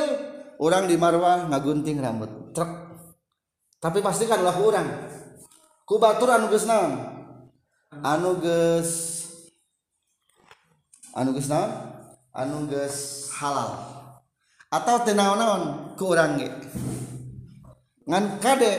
orang 0.60 0.88
di 0.88 1.00
Marwah 1.00 1.48
ngagunting 1.48 2.04
rambut. 2.04 2.52
Truk. 2.52 2.72
Tapi 3.80 4.04
pastikan 4.04 4.44
ulah 4.44 4.56
orang 4.60 4.88
ku 5.88 5.96
batur 5.96 6.32
anu 6.32 6.52
geus 6.52 6.68
naon? 6.68 6.92
Anu 8.04 8.40
geus 8.44 8.92
anu 11.16 11.32
geus 11.32 11.48
naon? 11.48 11.72
Anu 12.36 12.68
geus 12.68 13.32
halal. 13.40 13.80
Atau 14.68 15.08
teu 15.08 15.16
naon-naon 15.16 15.96
ku 15.96 16.12
urang 16.12 16.36
ge. 16.36 16.52
Ngan 18.12 18.44
kade 18.44 18.74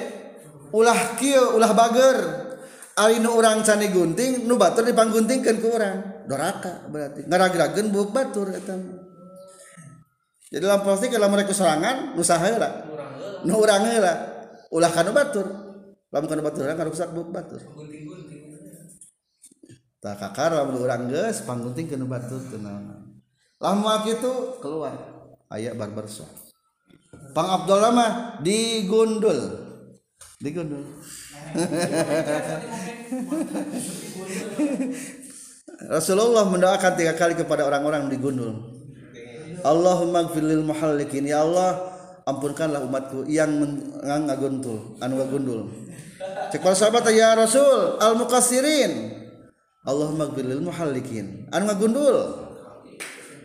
ulah 0.76 1.16
kieu 1.16 1.56
ulah 1.56 1.72
bager. 1.72 2.18
Ari 2.96 3.20
nu 3.20 3.36
urang 3.36 3.60
cane 3.60 3.92
gunting 3.92 4.48
nu 4.48 4.56
batur 4.56 4.84
dipangguntingkeun 4.84 5.58
ku 5.60 5.68
urang. 5.72 6.24
Doraka 6.28 6.88
berarti. 6.88 7.28
Ngaragerakeun 7.28 7.92
buuk 7.92 8.10
batur 8.12 8.52
eta 8.52 8.76
jadi 10.46 10.62
dalam 10.62 10.86
pasti 10.86 11.10
kalau 11.10 11.26
mereka 11.26 11.50
serangan 11.50 12.14
nusa 12.14 12.38
heula 12.38 12.86
nu 13.42 13.58
urang 13.58 13.82
heula 13.86 14.14
ulah 14.70 14.90
kana 14.90 15.10
batur. 15.10 15.46
Lamun 16.14 16.30
kana 16.30 16.42
batur 16.42 16.70
kana 16.70 16.86
rusak 16.86 17.10
buk 17.10 17.34
batur. 17.34 17.58
Tak 19.98 20.22
kakar 20.22 20.54
lamun 20.54 20.78
urang 20.86 21.10
geus 21.10 21.42
panggunting 21.42 21.90
kana 21.90 22.06
batur 22.06 22.38
teu 22.46 22.62
naon. 22.62 23.18
Lamun 23.58 24.06
kitu 24.06 24.62
keluar. 24.62 24.94
Aya 25.46 25.74
barbar 25.78 26.10
sok 26.10 26.26
Pang 27.34 27.48
Abdullah 27.50 27.90
mah 27.94 28.10
digundul. 28.42 29.66
Digundul. 30.42 30.84
Rasulullah 35.86 36.48
mendoakan 36.48 36.92
tiga 36.96 37.14
kali 37.14 37.36
kepada 37.36 37.64
orang-orang 37.68 38.08
digundul. 38.08 38.75
Allahumma 39.66 40.30
gfirlil 40.30 40.62
muhallikin. 40.62 41.26
Ya 41.26 41.42
Allah 41.42 41.82
ampunkanlah 42.22 42.86
umatku 42.86 43.26
yang 43.26 43.50
ngaguntul 44.02 44.94
anu 45.02 45.18
ngagundul. 45.18 45.66
Cek 46.54 46.62
para 46.62 46.78
sahabat 46.78 47.10
ya 47.10 47.34
Rasul 47.34 47.98
al 47.98 48.14
mukassirin 48.14 49.10
Allahumma 49.82 50.30
gfirlil 50.30 50.62
muhallikin. 50.62 51.50
Anu 51.50 51.66
ngagundul. 51.66 52.46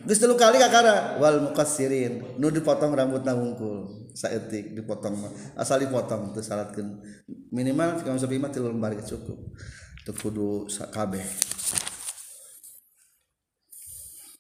Geus 0.02 0.18
telu 0.18 0.34
kali 0.34 0.58
kakara 0.58 1.22
wal 1.22 1.46
muqassirin. 1.46 2.38
Nu 2.42 2.50
dipotong 2.50 2.98
rambutna 2.98 3.38
wungkul 3.38 4.10
saeutik 4.18 4.74
dipotong 4.74 5.14
asal 5.54 5.78
dipotong 5.78 6.34
teu 6.34 6.42
salatkeun. 6.42 6.98
Minimal 7.54 8.02
kamu 8.02 8.18
sampai 8.18 8.42
mah 8.42 8.50
3 8.50 8.66
lembar 8.66 8.98
cukup. 9.06 9.38
Teu 10.02 10.14
kudu 10.18 10.66
kabeh. 10.90 11.22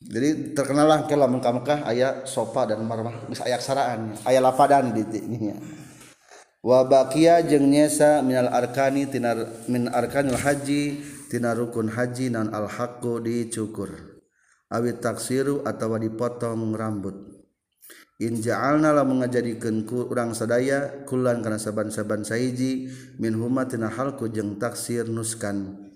Jadi 0.01 0.57
terkenal 0.57 0.89
lah 0.89 0.99
kalau 1.05 1.29
Mekah 1.29 1.53
Mekah 1.61 1.79
ayat 1.85 2.25
sopa 2.25 2.65
dan 2.65 2.81
marwah 2.85 3.13
bisa 3.29 3.45
ayat 3.45 3.61
saraan 3.61 4.17
ayat 4.25 4.41
lapadan 4.41 4.93
di 4.97 5.05
ini 5.21 5.53
wa 6.65 6.81
baqiya 6.85 7.45
jeung 7.45 7.69
nyesa 7.69 8.25
minal 8.25 8.49
arkani 8.49 9.05
tinar 9.05 9.65
min 9.69 9.89
arkanil 9.89 10.37
haji 10.37 11.01
tina 11.31 11.55
rukun 11.55 11.87
haji 11.87 12.27
nan 12.27 12.51
al 12.51 12.67
haqqu 12.67 13.23
dicukur. 13.23 14.19
Awit 14.71 15.03
taksiru 15.03 15.67
atawa 15.67 15.99
dipotong 15.99 16.75
rambut. 16.75 17.15
In 18.23 18.39
ja'alna 18.39 18.93
la 18.95 19.03
mengajadikeun 19.03 19.83
urang 19.89 20.31
sadaya 20.31 21.03
kulan 21.09 21.41
kana 21.41 21.57
saban-saban 21.57 22.21
sahiji 22.21 22.87
min 23.17 23.33
huma 23.33 23.65
tina 23.65 23.89
halku 23.89 24.29
jeung 24.29 24.61
taksir 24.61 25.09
nuskan 25.09 25.89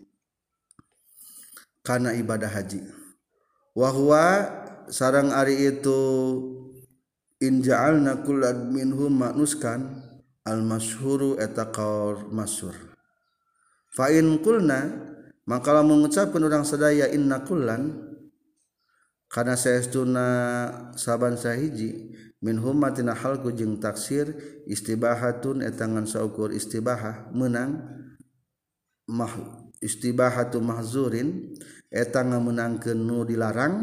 kana 1.85 2.17
ibadah 2.17 2.49
haji 2.49 2.81
wahwa 3.75 4.47
sarang 4.87 5.35
Ari 5.35 5.75
itu 5.75 5.99
injaalnakulad 7.43 8.71
minhum 8.71 9.11
manuskan 9.11 10.01
almashuru 10.47 11.35
eta 11.35 11.69
kaur 11.69 12.31
masur. 12.31 12.73
Fa'in 13.91 14.39
kulna 14.39 15.11
maka 15.45 15.83
mengucapkan 15.83 16.41
orang 16.41 16.65
sedaya 16.65 17.11
inna 17.11 17.43
kullan 17.45 18.15
karena 19.29 19.59
saestuna 19.59 20.27
saban 20.95 21.35
sahiji 21.35 22.15
min 22.41 22.59
humatina 22.59 23.13
halku 23.13 23.51
jeung 23.51 23.77
taksir 23.77 24.31
istibahatun 24.65 25.61
eta 25.61 25.85
ngan 25.85 26.07
saukur 26.07 26.51
istibahah 26.51 27.29
menang 27.31 27.83
mah 29.05 29.65
istibahatu 29.81 30.61
mahzurin 30.61 31.53
eta 31.91 32.25
ngameunangkeun 32.25 32.99
nu 32.99 33.27
dilarang 33.27 33.75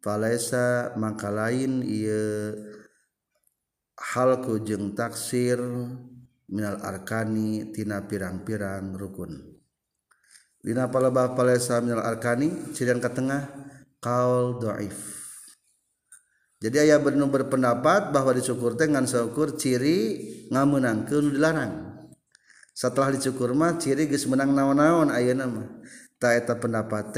falaisa 0.00 0.96
maka 0.96 1.28
lain 1.28 1.84
ieu 1.84 2.56
halku 4.00 4.64
jeung 4.64 4.96
taksir 4.96 5.60
minal 6.50 6.82
arkani 6.82 7.70
tina 7.70 8.02
pirang-pirang 8.04 8.96
rukun. 8.98 9.38
Dina 10.60 10.92
palebah 10.92 11.32
palesa 11.32 11.80
minal 11.80 12.04
arkani 12.04 12.74
cirian 12.76 13.00
ke 13.00 13.08
tengah 13.08 13.48
kaul 14.02 14.60
doif. 14.60 15.20
Jadi 16.60 16.76
ayah 16.76 17.00
benar 17.00 17.32
berpendapat 17.32 18.12
bahwa 18.12 18.36
dicukur 18.36 18.76
teh 18.76 18.84
ngan 18.84 19.08
syukur 19.08 19.56
ciri 19.56 20.20
ngameunangkeun 20.52 21.32
dilarang. 21.32 21.72
Setelah 22.76 23.16
dicukur 23.16 23.56
mah 23.56 23.80
ciri 23.80 24.04
geus 24.04 24.28
menang 24.28 24.52
naon-naon 24.52 25.08
ayeuna 25.08 25.48
mah. 25.48 25.68
Ta 26.20 26.36
eta 26.36 26.54
pendapat 26.60 27.16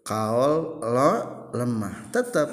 kaul 0.00 0.80
lo 0.80 1.12
lemah. 1.52 2.08
Tetap 2.08 2.48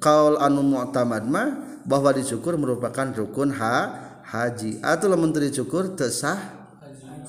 kaul 0.00 0.40
anu 0.40 0.64
mu'tamad 0.64 1.28
mah 1.28 1.48
bahwa 1.84 2.16
dicukur 2.16 2.56
merupakan 2.56 3.12
rukun 3.12 3.52
ha 3.52 3.76
haji. 4.24 4.80
Atau 4.80 5.12
lamun 5.12 5.36
teu 5.36 5.44
dicukur 5.44 5.92
teu 5.92 6.08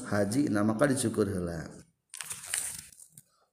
haji. 0.07 0.47
Nah 0.47 0.63
maka 0.63 0.87
dicukur 0.87 1.27
heula. 1.27 1.67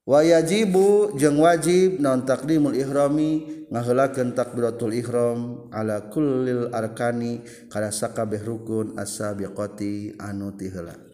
Wa 0.05 0.21
yajibu 0.21 1.17
jeung 1.17 1.41
wajib 1.41 1.97
naon 1.97 2.29
takdimul 2.29 2.77
ihrami 2.77 3.65
ngaheulakeun 3.73 4.37
takbiratul 4.37 4.93
ihram 4.93 5.73
ala 5.73 6.13
kullil 6.13 6.69
arkani 6.77 7.41
kana 7.73 7.89
sakabeh 7.89 8.45
rukun 8.45 9.01
as-sabiqati 9.01 10.21
anu 10.21 10.53
ti 10.53 10.69
heula 10.69 11.14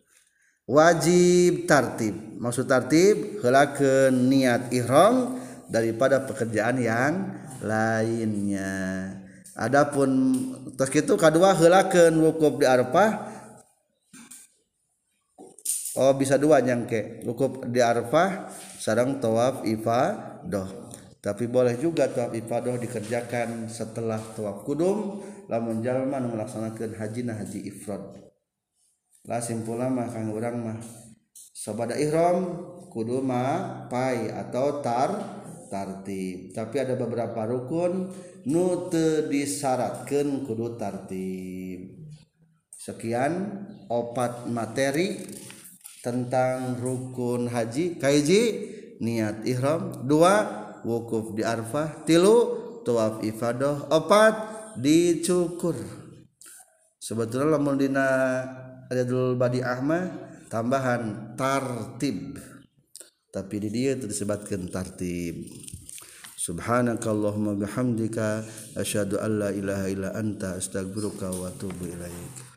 wajib 0.71 1.67
tartib. 1.67 2.15
Maksud 2.39 2.71
tartib 2.71 3.43
heulakeun 3.43 4.31
niat 4.31 4.71
ihram 4.71 5.43
daripada 5.67 6.23
pekerjaan 6.23 6.79
yang 6.79 7.15
lainnya. 7.61 8.71
Adapun 9.59 10.09
tos 10.79 10.89
kitu 10.89 11.19
kadua 11.19 11.59
heulakeun 11.59 12.15
wukuf 12.23 12.63
di 12.63 12.67
Arafah. 12.71 13.11
Oh 15.99 16.15
bisa 16.15 16.39
dua 16.39 16.63
nyangke 16.63 17.27
wukuf 17.27 17.67
di 17.67 17.83
Arafah 17.83 18.49
sareng 18.79 19.19
tawaf 19.19 19.67
ifadah. 19.67 20.87
Tapi 21.21 21.45
boleh 21.51 21.77
juga 21.77 22.09
tawaf 22.09 22.33
ifadah 22.33 22.79
dikerjakan 22.81 23.69
setelah 23.69 24.23
tawaf 24.33 24.63
kudum. 24.65 25.21
Lamun 25.51 25.83
jalma 25.83 26.23
nu 26.23 26.31
melaksanakeun 26.31 26.95
haji 26.95 27.21
na 27.27 27.35
haji 27.35 27.59
ifrad 27.67 28.30
lah 29.29 29.41
simpulna 29.45 29.93
mah 29.93 30.09
kang 30.09 30.33
urang 30.33 30.65
mah. 30.65 30.79
Sabada 31.53 31.93
ihram 32.01 32.57
kudu 32.89 33.21
mah 33.21 33.87
pai 33.93 34.33
atau 34.33 34.81
tar 34.81 35.41
tartib. 35.71 36.57
Tapi 36.57 36.77
ada 36.83 36.97
beberapa 36.97 37.47
rukun 37.47 38.11
nu 38.49 38.89
teu 38.89 39.29
disyaratkeun 39.29 40.49
kudu 40.49 40.81
tartib. 40.81 42.01
Sekian 42.75 43.61
opat 43.93 44.49
materi 44.49 45.21
tentang 46.01 46.81
rukun 46.81 47.47
haji. 47.47 48.01
Kaiji 48.01 48.43
niat 49.05 49.45
ihram. 49.45 50.09
Dua 50.09 50.49
wukuf 50.83 51.37
di 51.37 51.45
arfah. 51.45 52.03
Tilu 52.09 52.37
tuaf 52.83 53.21
ifadah. 53.21 53.93
Opat 53.93 54.35
dicukur. 54.81 55.77
Sebetulnya 57.01 57.57
lamun 57.57 57.81
dina 57.81 58.09
Riyadul 58.91 59.39
Badi 59.39 59.63
Ahmad 59.63 60.11
tambahan 60.51 61.39
tartib. 61.39 62.43
Tapi 63.31 63.55
di 63.63 63.71
dia 63.71 63.95
itu 63.95 64.11
disebutkan 64.11 64.67
tartib. 64.67 65.47
Subhanakallahumma 66.35 67.55
bihamdika 67.55 68.43
asyhadu 68.75 69.23
an 69.23 69.47
la 69.47 69.51
ilaha 69.55 69.87
illa 69.87 70.11
anta 70.19 70.59
astaghfiruka 70.59 71.31
wa 71.31 71.47
atubu 71.55 71.87
ilaika 71.87 72.50